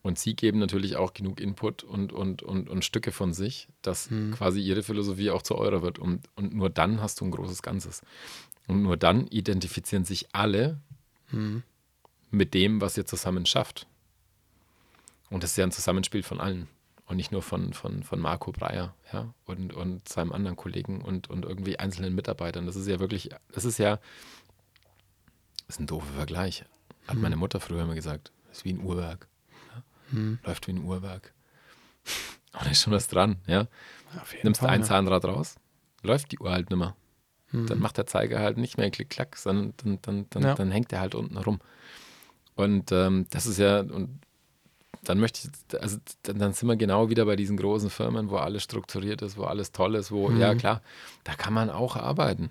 Und 0.00 0.18
sie 0.18 0.34
geben 0.34 0.58
natürlich 0.58 0.96
auch 0.96 1.12
genug 1.12 1.40
Input 1.40 1.82
und, 1.82 2.12
und, 2.14 2.42
und, 2.42 2.70
und 2.70 2.84
Stücke 2.86 3.12
von 3.12 3.34
sich, 3.34 3.68
dass 3.82 4.10
mhm. 4.10 4.32
quasi 4.32 4.60
ihre 4.60 4.82
Philosophie 4.82 5.30
auch 5.30 5.42
zu 5.42 5.56
eurer 5.56 5.82
wird. 5.82 5.98
Und, 5.98 6.26
und 6.36 6.54
nur 6.54 6.70
dann 6.70 7.02
hast 7.02 7.20
du 7.20 7.26
ein 7.26 7.30
großes 7.30 7.60
Ganzes. 7.60 8.00
Und 8.66 8.82
nur 8.82 8.96
dann 8.96 9.26
identifizieren 9.26 10.06
sich 10.06 10.28
alle 10.32 10.80
mhm. 11.30 11.64
mit 12.30 12.54
dem, 12.54 12.80
was 12.80 12.96
ihr 12.96 13.04
zusammen 13.04 13.44
schafft. 13.44 13.86
Und 15.28 15.42
das 15.42 15.50
ist 15.50 15.56
ja 15.58 15.64
ein 15.64 15.72
Zusammenspiel 15.72 16.22
von 16.22 16.40
allen 16.40 16.66
und 17.06 17.16
nicht 17.16 17.32
nur 17.32 17.42
von, 17.42 17.72
von, 17.72 18.02
von 18.02 18.20
Marco 18.20 18.52
Breyer 18.52 18.94
ja, 19.12 19.34
und, 19.44 19.74
und 19.74 20.08
seinem 20.08 20.32
anderen 20.32 20.56
Kollegen 20.56 21.02
und, 21.02 21.28
und 21.28 21.44
irgendwie 21.44 21.78
einzelnen 21.78 22.14
Mitarbeitern. 22.14 22.66
Das 22.66 22.76
ist 22.76 22.86
ja 22.86 22.98
wirklich, 22.98 23.30
das 23.52 23.64
ist 23.64 23.78
ja, 23.78 23.98
das 25.66 25.76
ist 25.76 25.80
ein 25.80 25.86
doofer 25.86 26.12
Vergleich. 26.14 26.64
Hat 27.06 27.16
hm. 27.16 27.22
meine 27.22 27.36
Mutter 27.36 27.60
früher 27.60 27.82
immer 27.82 27.94
gesagt. 27.94 28.32
Das 28.48 28.58
ist 28.58 28.64
wie 28.64 28.72
ein 28.72 28.80
Uhrwerk. 28.80 29.28
Ja? 29.74 29.82
Hm. 30.10 30.38
Läuft 30.44 30.66
wie 30.66 30.72
ein 30.72 30.82
Uhrwerk. 30.82 31.34
Und 32.54 32.66
da 32.66 32.70
ist 32.70 32.82
schon 32.82 32.92
was 32.92 33.08
dran, 33.08 33.36
ja. 33.46 33.66
Nimmst 34.42 34.60
Fall, 34.60 34.70
ein 34.70 34.82
ja. 34.82 34.86
Zahnrad 34.86 35.24
raus, 35.24 35.56
läuft 36.02 36.30
die 36.30 36.38
Uhr 36.38 36.52
halt 36.52 36.70
nicht 36.70 36.78
mehr. 36.78 36.96
Hm. 37.48 37.66
Dann 37.66 37.80
macht 37.80 37.98
der 37.98 38.06
Zeiger 38.06 38.38
halt 38.38 38.56
nicht 38.56 38.78
mehr 38.78 38.90
Klick-Klack, 38.90 39.36
sondern 39.36 39.74
dann, 39.76 39.98
dann, 40.02 40.26
dann, 40.30 40.42
ja. 40.42 40.54
dann 40.54 40.70
hängt 40.70 40.92
der 40.92 41.00
halt 41.00 41.14
unten 41.14 41.36
rum. 41.36 41.58
Und 42.54 42.92
ähm, 42.92 43.26
das 43.30 43.46
ist 43.46 43.58
ja, 43.58 43.80
und 43.80 44.20
dann 45.02 45.18
möchte 45.18 45.48
ich, 45.48 45.80
also 45.80 45.98
dann 46.22 46.52
sind 46.52 46.68
wir 46.68 46.76
genau 46.76 47.10
wieder 47.10 47.24
bei 47.24 47.36
diesen 47.36 47.56
großen 47.56 47.90
Firmen, 47.90 48.30
wo 48.30 48.36
alles 48.36 48.62
strukturiert 48.62 49.22
ist, 49.22 49.36
wo 49.36 49.44
alles 49.44 49.72
toll 49.72 49.94
ist, 49.94 50.10
wo, 50.10 50.28
mhm. 50.28 50.40
ja 50.40 50.54
klar, 50.54 50.82
da 51.24 51.34
kann 51.34 51.52
man 51.52 51.70
auch 51.70 51.96
arbeiten. 51.96 52.50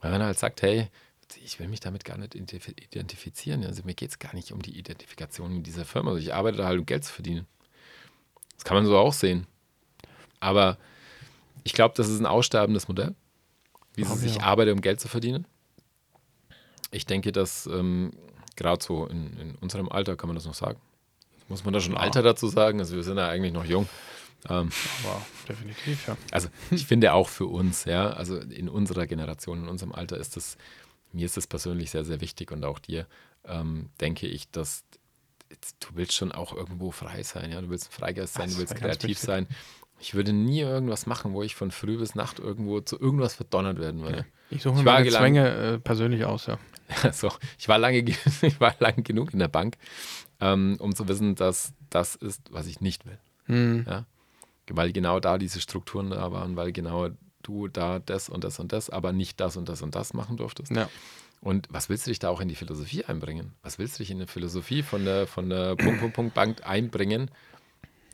Weil 0.00 0.12
man 0.12 0.22
halt 0.22 0.38
sagt, 0.38 0.62
hey, 0.62 0.88
ich 1.42 1.58
will 1.58 1.68
mich 1.68 1.80
damit 1.80 2.04
gar 2.04 2.18
nicht 2.18 2.34
identifizieren. 2.34 3.64
Also 3.64 3.82
mir 3.84 3.94
geht 3.94 4.10
es 4.10 4.18
gar 4.18 4.34
nicht 4.34 4.52
um 4.52 4.60
die 4.60 4.78
Identifikation 4.78 5.56
in 5.56 5.62
dieser 5.62 5.84
Firma. 5.84 6.10
Also 6.10 6.20
ich 6.20 6.34
arbeite 6.34 6.58
da 6.58 6.66
halt, 6.66 6.78
um 6.78 6.86
Geld 6.86 7.04
zu 7.04 7.12
verdienen. 7.12 7.46
Das 8.54 8.64
kann 8.64 8.76
man 8.76 8.86
so 8.86 8.96
auch 8.96 9.12
sehen. 9.12 9.46
Aber 10.40 10.76
ich 11.64 11.72
glaube, 11.72 11.94
das 11.96 12.08
ist 12.08 12.20
ein 12.20 12.26
aussterbendes 12.26 12.88
Modell, 12.88 13.14
wie 13.94 14.02
es 14.02 14.20
sich 14.20 14.42
arbeite, 14.42 14.72
um 14.72 14.82
Geld 14.82 15.00
zu 15.00 15.08
verdienen. 15.08 15.46
Ich 16.90 17.06
denke, 17.06 17.32
dass 17.32 17.66
ähm, 17.66 18.12
gerade 18.56 18.84
so 18.84 19.06
in, 19.06 19.36
in 19.38 19.54
unserem 19.56 19.88
Alter 19.88 20.16
kann 20.16 20.28
man 20.28 20.36
das 20.36 20.44
noch 20.44 20.54
sagen 20.54 20.78
muss 21.48 21.64
man 21.64 21.74
da 21.74 21.80
schon 21.80 21.94
ja. 21.94 22.00
Alter 22.00 22.22
dazu 22.22 22.48
sagen? 22.48 22.80
Also 22.80 22.96
wir 22.96 23.02
sind 23.02 23.18
ja 23.18 23.28
eigentlich 23.28 23.52
noch 23.52 23.64
jung. 23.64 23.88
Ähm, 24.48 24.70
Aber 25.04 25.22
definitiv, 25.48 26.06
ja. 26.06 26.16
Also 26.30 26.48
ich 26.70 26.86
finde 26.86 27.12
auch 27.14 27.28
für 27.28 27.46
uns, 27.46 27.84
ja, 27.84 28.10
also 28.10 28.36
in 28.38 28.68
unserer 28.68 29.06
Generation, 29.06 29.62
in 29.62 29.68
unserem 29.68 29.92
Alter 29.92 30.18
ist 30.18 30.36
das, 30.36 30.56
mir 31.12 31.24
ist 31.24 31.36
das 31.36 31.46
persönlich 31.46 31.90
sehr, 31.90 32.04
sehr 32.04 32.20
wichtig 32.20 32.52
und 32.52 32.64
auch 32.64 32.78
dir, 32.78 33.06
ähm, 33.46 33.90
denke 34.00 34.26
ich, 34.26 34.50
dass 34.50 34.84
du 35.80 35.88
willst 35.94 36.14
schon 36.14 36.32
auch 36.32 36.54
irgendwo 36.54 36.90
frei 36.90 37.22
sein, 37.22 37.52
ja. 37.52 37.60
Du 37.60 37.70
willst 37.70 37.88
ein 37.88 37.92
Freigeist 37.92 38.34
sein, 38.34 38.46
das 38.46 38.54
du 38.54 38.60
willst 38.60 38.76
kreativ 38.76 39.18
sein. 39.18 39.46
Ich 40.00 40.14
würde 40.14 40.32
nie 40.32 40.60
irgendwas 40.60 41.06
machen, 41.06 41.32
wo 41.32 41.42
ich 41.42 41.54
von 41.54 41.70
früh 41.70 41.96
bis 41.96 42.14
Nacht 42.14 42.38
irgendwo 42.38 42.80
zu 42.80 42.98
irgendwas 43.00 43.34
verdonnert 43.34 43.78
werden 43.78 44.02
würde. 44.02 44.18
Ja. 44.18 44.24
Ich 44.50 44.62
suche 44.62 44.76
mir 44.76 44.82
meine 44.82 45.08
Zwänge 45.08 45.48
äh, 45.48 45.78
persönlich 45.78 46.24
aus, 46.24 46.46
ja. 46.46 46.58
so, 47.12 47.32
ich 47.58 47.68
war 47.68 47.78
lange, 47.78 47.98
ich 48.42 48.60
war 48.60 48.74
lange 48.78 49.02
genug 49.02 49.32
in 49.32 49.38
der 49.38 49.48
Bank 49.48 49.78
ähm, 50.44 50.76
um 50.78 50.94
zu 50.94 51.08
wissen, 51.08 51.34
dass 51.34 51.72
das 51.88 52.14
ist, 52.14 52.52
was 52.52 52.66
ich 52.66 52.80
nicht 52.80 53.06
will. 53.06 53.18
Mhm. 53.46 53.86
Ja? 53.88 54.04
Weil 54.68 54.92
genau 54.92 55.18
da 55.20 55.38
diese 55.38 55.60
Strukturen 55.60 56.10
da 56.10 56.32
waren, 56.32 56.56
weil 56.56 56.72
genau 56.72 57.08
du 57.42 57.68
da 57.68 57.98
das 57.98 58.28
und 58.28 58.44
das 58.44 58.58
und 58.58 58.72
das, 58.72 58.90
aber 58.90 59.12
nicht 59.12 59.40
das 59.40 59.56
und 59.56 59.68
das 59.68 59.82
und 59.82 59.94
das 59.94 60.12
machen 60.12 60.36
durftest. 60.36 60.70
Ja. 60.72 60.88
Und 61.40 61.68
was 61.70 61.88
willst 61.88 62.06
du 62.06 62.10
dich 62.10 62.18
da 62.18 62.28
auch 62.28 62.40
in 62.40 62.48
die 62.48 62.54
Philosophie 62.54 63.04
einbringen? 63.04 63.52
Was 63.62 63.78
willst 63.78 63.98
du 63.98 64.02
dich 64.02 64.10
in 64.10 64.18
die 64.18 64.26
Philosophie 64.26 64.82
von 64.82 65.04
der, 65.04 65.26
von 65.26 65.48
der 65.48 65.76
Punkt, 65.76 66.00
Punkt, 66.00 66.14
Punkt 66.14 66.34
Bank 66.34 66.66
einbringen? 66.66 67.30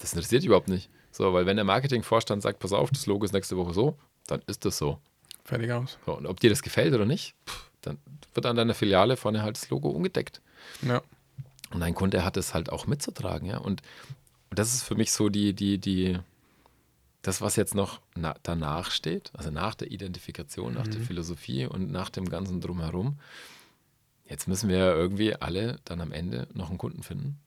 Das 0.00 0.12
interessiert 0.12 0.42
dich 0.42 0.46
überhaupt 0.46 0.68
nicht. 0.68 0.88
So, 1.12 1.32
weil 1.32 1.46
wenn 1.46 1.56
der 1.56 1.64
Marketingvorstand 1.64 2.42
sagt, 2.42 2.60
pass 2.60 2.72
auf, 2.72 2.90
das 2.90 3.06
Logo 3.06 3.24
ist 3.24 3.32
nächste 3.32 3.56
Woche 3.56 3.74
so, 3.74 3.96
dann 4.26 4.42
ist 4.46 4.64
das 4.64 4.78
so. 4.78 4.98
Fertig 5.44 5.72
aus. 5.72 5.98
So, 6.06 6.16
und 6.16 6.26
ob 6.26 6.38
dir 6.38 6.50
das 6.50 6.62
gefällt 6.62 6.94
oder 6.94 7.06
nicht, 7.06 7.34
dann 7.82 7.98
wird 8.34 8.46
an 8.46 8.56
deiner 8.56 8.74
Filiale 8.74 9.16
vorne 9.16 9.42
halt 9.42 9.56
das 9.56 9.68
Logo 9.70 9.90
umgedeckt. 9.90 10.40
Ja. 10.82 11.02
Und 11.70 11.82
ein 11.82 11.94
Kunde 11.94 12.24
hat 12.24 12.36
es 12.36 12.54
halt 12.54 12.70
auch 12.70 12.86
mitzutragen, 12.86 13.48
ja. 13.48 13.58
Und, 13.58 13.82
das 14.50 14.74
ist 14.74 14.82
für 14.82 14.96
mich 14.96 15.12
so 15.12 15.28
die, 15.28 15.54
die, 15.54 15.78
die, 15.78 16.18
das, 17.22 17.40
was 17.40 17.56
jetzt 17.56 17.74
noch 17.74 18.00
na, 18.14 18.34
danach 18.42 18.90
steht, 18.90 19.30
also 19.34 19.50
nach 19.50 19.74
der 19.74 19.90
Identifikation, 19.90 20.74
nach 20.74 20.86
mhm. 20.86 20.90
der 20.90 21.00
Philosophie 21.00 21.66
und 21.66 21.90
nach 21.90 22.10
dem 22.10 22.28
ganzen 22.28 22.60
Drumherum. 22.60 23.18
Jetzt 24.24 24.48
müssen 24.48 24.68
wir 24.68 24.78
ja 24.78 24.92
irgendwie 24.92 25.34
alle 25.34 25.78
dann 25.84 26.00
am 26.00 26.12
Ende 26.12 26.48
noch 26.52 26.68
einen 26.68 26.78
Kunden 26.78 27.02
finden, 27.02 27.38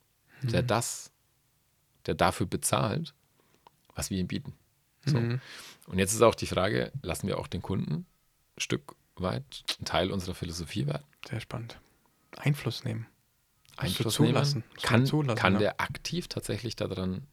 mhm. 0.41 0.49
der 0.49 0.63
das, 0.63 1.11
der 2.05 2.15
dafür 2.15 2.45
bezahlt, 2.45 3.13
was 3.95 4.09
wir 4.09 4.17
ihm 4.17 4.28
bieten. 4.28 4.53
So. 5.05 5.19
Mhm. 5.19 5.41
Und 5.88 5.99
jetzt 5.99 6.13
ist 6.13 6.21
auch 6.21 6.36
die 6.36 6.47
Frage, 6.47 6.91
lassen 7.01 7.28
wir 7.28 7.38
auch 7.38 7.47
den 7.47 7.61
Kunden 7.61 8.05
ein 8.55 8.59
Stück 8.59 8.95
weit 9.15 9.63
ein 9.80 9.86
Teil 9.86 10.11
unserer 10.11 10.36
Philosophie 10.36 10.88
werden? 10.88 11.03
Sehr 11.28 11.41
spannend. 11.41 11.78
Einfluss 12.38 12.84
nehmen. 12.84 13.05
Einfluss 13.78 14.15
zulassen. 14.15 14.63
Kann, 14.82 15.05
zulassen, 15.05 15.38
kann 15.38 15.53
ja. 15.53 15.59
der 15.59 15.82
aktiv 15.82 16.28
tatsächlich 16.28 16.76
daran 16.76 17.28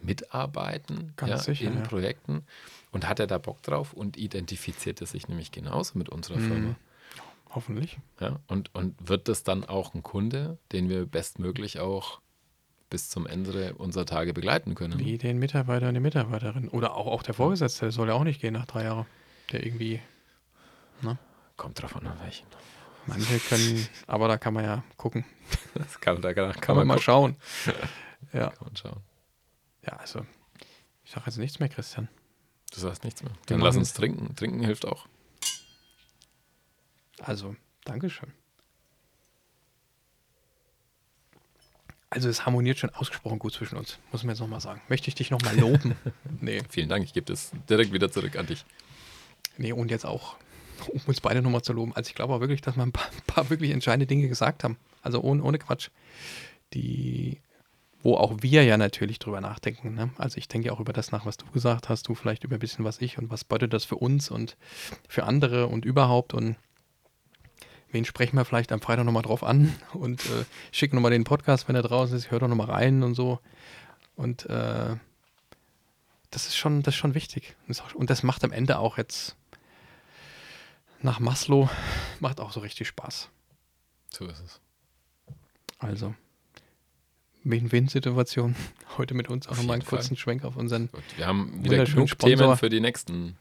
mitarbeiten 0.00 1.14
ja, 1.26 1.38
sicher, 1.38 1.66
in 1.66 1.74
ja. 1.74 1.80
Projekten 1.80 2.44
und 2.92 3.08
hat 3.08 3.18
er 3.20 3.26
da 3.26 3.38
Bock 3.38 3.62
drauf 3.62 3.92
und 3.92 4.16
identifiziert 4.16 5.00
er 5.00 5.06
sich 5.06 5.28
nämlich 5.28 5.52
genauso 5.52 5.98
mit 5.98 6.08
unserer 6.08 6.38
mhm. 6.38 6.48
Firma. 6.48 6.74
Hoffentlich. 7.50 7.98
Ja, 8.20 8.40
und, 8.48 8.74
und 8.74 8.94
wird 9.08 9.28
das 9.28 9.42
dann 9.42 9.64
auch 9.64 9.94
ein 9.94 10.02
Kunde, 10.02 10.58
den 10.72 10.88
wir 10.88 11.06
bestmöglich 11.06 11.80
auch 11.80 12.20
bis 12.90 13.08
zum 13.08 13.26
Ende 13.26 13.74
unserer 13.74 14.06
Tage 14.06 14.32
begleiten 14.32 14.74
können? 14.74 14.98
Wie 14.98 15.18
den 15.18 15.38
Mitarbeiter 15.38 15.88
und 15.88 15.94
die 15.94 16.00
Mitarbeiterin. 16.00 16.68
Oder 16.68 16.94
auch, 16.94 17.06
auch 17.06 17.22
der 17.22 17.34
Vorgesetzte, 17.34 17.86
der 17.86 17.92
soll 17.92 18.08
ja 18.08 18.14
auch 18.14 18.24
nicht 18.24 18.40
gehen 18.40 18.52
nach 18.52 18.66
drei 18.66 18.84
Jahren. 18.84 19.06
Der 19.52 19.64
irgendwie. 19.64 20.00
Ne? 21.02 21.18
Kommt 21.56 21.80
drauf 21.80 21.96
an, 21.96 22.06
an 22.06 22.18
welchen. 22.22 22.46
Manche 23.06 23.38
können, 23.38 23.86
aber 24.06 24.28
da 24.28 24.36
kann 24.38 24.54
man 24.54 24.64
ja 24.64 24.82
gucken. 24.96 25.24
Das 25.74 26.00
kann, 26.00 26.20
da 26.20 26.34
kann, 26.34 26.52
kann, 26.52 26.60
kann 26.60 26.76
man, 26.76 26.86
man 26.86 26.96
mal 26.96 27.02
schauen. 27.02 27.36
ja. 28.32 28.50
Kann 28.50 28.66
man 28.66 28.76
schauen. 28.76 29.02
Ja, 29.84 29.92
also, 29.96 30.26
ich 31.04 31.12
sage 31.12 31.26
jetzt 31.26 31.38
nichts 31.38 31.60
mehr, 31.60 31.68
Christian. 31.68 32.08
Du 32.72 32.80
sagst 32.80 33.04
nichts 33.04 33.22
mehr. 33.22 33.32
Dann 33.46 33.60
lass 33.60 33.76
uns 33.76 33.92
trinken. 33.92 34.34
Trinken 34.34 34.64
hilft 34.64 34.84
auch. 34.84 35.06
Also, 37.20 37.54
Dankeschön. 37.84 38.32
Also 42.10 42.28
es 42.28 42.46
harmoniert 42.46 42.78
schon 42.78 42.90
ausgesprochen 42.90 43.38
gut 43.38 43.52
zwischen 43.52 43.76
uns, 43.76 43.98
muss 44.12 44.22
man 44.22 44.34
jetzt 44.34 44.40
nochmal 44.40 44.60
sagen. 44.60 44.80
Möchte 44.88 45.08
ich 45.08 45.14
dich 45.14 45.30
nochmal 45.30 45.58
loben? 45.58 45.96
nee. 46.40 46.62
Vielen 46.68 46.88
Dank, 46.88 47.04
ich 47.04 47.12
gebe 47.12 47.26
das 47.26 47.50
direkt 47.68 47.92
wieder 47.92 48.10
zurück 48.10 48.36
an 48.36 48.46
dich. 48.46 48.64
Nee, 49.58 49.72
und 49.72 49.90
jetzt 49.90 50.06
auch, 50.06 50.36
um 50.88 51.00
uns 51.06 51.20
beide 51.20 51.42
nochmal 51.42 51.62
zu 51.62 51.72
loben. 51.72 51.94
Also 51.94 52.08
ich 52.08 52.14
glaube 52.14 52.34
auch 52.34 52.40
wirklich, 52.40 52.60
dass 52.60 52.76
wir 52.76 52.82
ein 52.82 52.92
paar, 52.92 53.06
ein 53.06 53.22
paar 53.26 53.50
wirklich 53.50 53.70
entscheidende 53.70 54.06
Dinge 54.06 54.28
gesagt 54.28 54.64
haben. 54.64 54.76
Also 55.02 55.20
ohne, 55.20 55.42
ohne 55.42 55.58
Quatsch. 55.58 55.90
Die, 56.74 57.40
wo 58.02 58.16
auch 58.16 58.36
wir 58.40 58.64
ja 58.64 58.76
natürlich 58.76 59.18
drüber 59.18 59.40
nachdenken. 59.40 59.94
Ne? 59.94 60.10
Also 60.18 60.38
ich 60.38 60.48
denke 60.48 60.72
auch 60.72 60.80
über 60.80 60.92
das 60.92 61.12
nach, 61.12 61.26
was 61.26 61.36
du 61.36 61.46
gesagt 61.46 61.88
hast, 61.88 62.08
du 62.08 62.14
vielleicht 62.14 62.44
über 62.44 62.56
ein 62.56 62.60
bisschen 62.60 62.84
was 62.84 63.00
ich 63.00 63.18
und 63.18 63.30
was 63.30 63.44
bedeutet 63.44 63.72
das 63.72 63.84
für 63.84 63.96
uns 63.96 64.30
und 64.30 64.56
für 65.08 65.24
andere 65.24 65.66
und 65.66 65.84
überhaupt 65.84 66.34
und 66.34 66.56
wen 67.90 68.04
sprechen 68.04 68.36
wir 68.36 68.44
vielleicht 68.44 68.72
am 68.72 68.80
Freitag 68.80 69.04
nochmal 69.04 69.22
drauf 69.22 69.42
an 69.42 69.74
und 69.92 70.24
äh, 70.26 70.44
schicken 70.72 70.96
nochmal 70.96 71.10
den 71.10 71.24
Podcast, 71.24 71.68
wenn 71.68 71.76
er 71.76 71.82
draußen 71.82 72.16
ist, 72.16 72.30
hört 72.30 72.42
doch 72.42 72.48
nochmal 72.48 72.70
rein 72.70 73.02
und 73.02 73.14
so. 73.14 73.40
Und 74.14 74.46
äh, 74.46 74.96
das 76.30 76.46
ist 76.46 76.56
schon, 76.56 76.82
das 76.82 76.94
ist 76.94 76.98
schon 76.98 77.14
wichtig. 77.14 77.56
Und 77.94 78.10
das 78.10 78.22
macht 78.22 78.44
am 78.44 78.52
Ende 78.52 78.78
auch 78.78 78.98
jetzt 78.98 79.36
nach 81.02 81.20
Maslow, 81.20 81.68
macht 82.20 82.40
auch 82.40 82.52
so 82.52 82.60
richtig 82.60 82.88
Spaß. 82.88 83.28
So 84.10 84.26
ist 84.26 84.42
es. 84.44 84.60
Also, 85.78 86.14
Win-Win-Situation. 87.44 88.56
Heute 88.98 89.14
mit 89.14 89.28
uns 89.28 89.46
auch 89.48 89.56
nochmal 89.56 89.74
einen 89.74 89.82
Fall. 89.82 89.98
kurzen 89.98 90.16
Schwenk 90.16 90.44
auf 90.44 90.56
unseren. 90.56 90.90
Gut, 90.90 91.02
wir 91.16 91.26
haben 91.26 91.62
wieder 91.62 91.84
genug 91.84 92.08
Sponsor. 92.08 92.38
Themen 92.38 92.56
für 92.56 92.68
die 92.68 92.80
nächsten. 92.80 93.36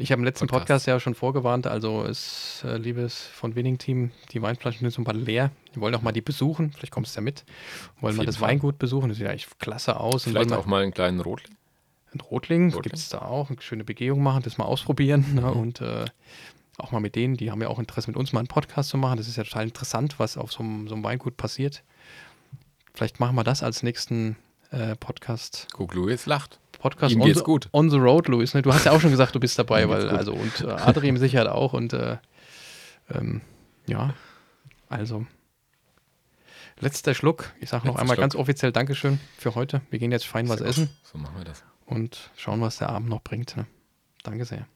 Ich 0.00 0.12
habe 0.12 0.20
im 0.20 0.24
letzten 0.24 0.46
Podcast. 0.46 0.84
Podcast 0.84 0.86
ja 0.86 1.00
schon 1.00 1.16
vorgewarnt, 1.16 1.66
also 1.66 2.04
ist, 2.04 2.62
äh, 2.64 2.76
liebes 2.76 3.20
von 3.20 3.56
Winning 3.56 3.78
Team, 3.78 4.12
die 4.30 4.40
Weinflaschen 4.40 4.78
sind 4.80 4.92
so 4.92 5.02
ein 5.02 5.04
paar 5.04 5.14
leer. 5.14 5.50
Wir 5.72 5.82
wollen 5.82 5.92
auch 5.96 6.02
mal 6.02 6.12
die 6.12 6.20
besuchen, 6.20 6.70
vielleicht 6.70 6.92
kommst 6.92 7.16
du 7.16 7.20
ja 7.20 7.24
mit. 7.24 7.44
Wollen 8.00 8.14
mal 8.14 8.24
das 8.24 8.36
Fall. 8.36 8.50
Weingut 8.50 8.78
besuchen, 8.78 9.08
das 9.08 9.18
sieht 9.18 9.26
ja 9.26 9.32
echt 9.32 9.58
klasse 9.58 9.98
aus. 9.98 10.22
Vielleicht 10.22 10.52
auch 10.52 10.66
mal 10.66 10.84
einen 10.84 10.94
kleinen 10.94 11.18
Rotling. 11.18 11.56
Ein 12.14 12.20
Rotling, 12.20 12.66
Rotling. 12.66 12.82
gibt 12.82 12.96
es 12.96 13.08
da 13.08 13.22
auch, 13.22 13.50
eine 13.50 13.60
schöne 13.60 13.82
Begehung 13.82 14.22
machen, 14.22 14.42
das 14.44 14.56
mal 14.56 14.66
ausprobieren 14.66 15.34
ne? 15.34 15.40
Mhm. 15.40 15.48
und 15.48 15.80
äh, 15.80 16.04
auch 16.78 16.92
mal 16.92 17.00
mit 17.00 17.14
denen, 17.16 17.36
die 17.36 17.50
haben 17.50 17.60
ja 17.62 17.68
auch 17.68 17.78
Interesse 17.78 18.08
mit 18.08 18.16
uns 18.16 18.32
mal 18.32 18.40
einen 18.40 18.48
Podcast 18.48 18.90
zu 18.90 18.96
machen. 18.98 19.16
Das 19.16 19.28
ist 19.28 19.36
ja 19.36 19.44
total 19.44 19.64
interessant, 19.64 20.18
was 20.18 20.36
auf 20.36 20.52
so 20.52 20.60
einem, 20.62 20.88
so 20.88 20.94
einem 20.94 21.04
Weingut 21.04 21.36
passiert. 21.36 21.82
Vielleicht 22.94 23.20
machen 23.20 23.36
wir 23.36 23.44
das 23.44 23.62
als 23.62 23.82
nächsten 23.82 24.36
äh, 24.70 24.96
Podcast. 24.96 25.68
Guck, 25.72 25.94
Louis 25.94 26.26
lacht. 26.26 26.58
Podcast 26.78 27.12
Ihm 27.14 27.20
on, 27.20 27.26
geht's 27.26 27.38
the, 27.40 27.44
gut. 27.44 27.68
on 27.72 27.90
the 27.90 27.96
road, 27.96 28.28
Louis. 28.28 28.54
Ne? 28.54 28.62
Du 28.62 28.72
hast 28.72 28.84
ja 28.84 28.92
auch 28.92 29.00
schon 29.00 29.10
gesagt, 29.10 29.34
du 29.34 29.40
bist 29.40 29.58
dabei, 29.58 29.88
weil 29.88 30.08
gut. 30.08 30.16
also 30.18 30.32
und 30.32 30.60
äh, 30.60 30.66
Adri 30.70 31.10
mit 31.10 31.20
Sicherheit 31.20 31.48
auch 31.48 31.72
und 31.72 31.92
äh, 31.92 32.18
ähm, 33.10 33.40
ja, 33.86 34.14
also 34.88 35.26
letzter 36.78 37.14
Schluck. 37.14 37.52
Ich 37.60 37.70
sage 37.70 37.86
noch 37.86 37.94
Letzter 37.94 38.02
einmal 38.02 38.14
Schluck. 38.16 38.22
ganz 38.22 38.34
offiziell 38.36 38.70
Dankeschön 38.72 39.18
für 39.36 39.54
heute. 39.54 39.80
Wir 39.90 39.98
gehen 39.98 40.12
jetzt 40.12 40.26
fein 40.26 40.48
was 40.48 40.60
essen 40.60 40.88
So 41.02 41.18
machen 41.18 41.36
wir 41.38 41.44
das. 41.44 41.64
und 41.86 42.30
schauen, 42.36 42.60
was 42.60 42.78
der 42.78 42.90
Abend 42.90 43.08
noch 43.08 43.22
bringt. 43.22 43.56
Ne? 43.56 43.66
Danke 44.22 44.44
sehr. 44.44 44.66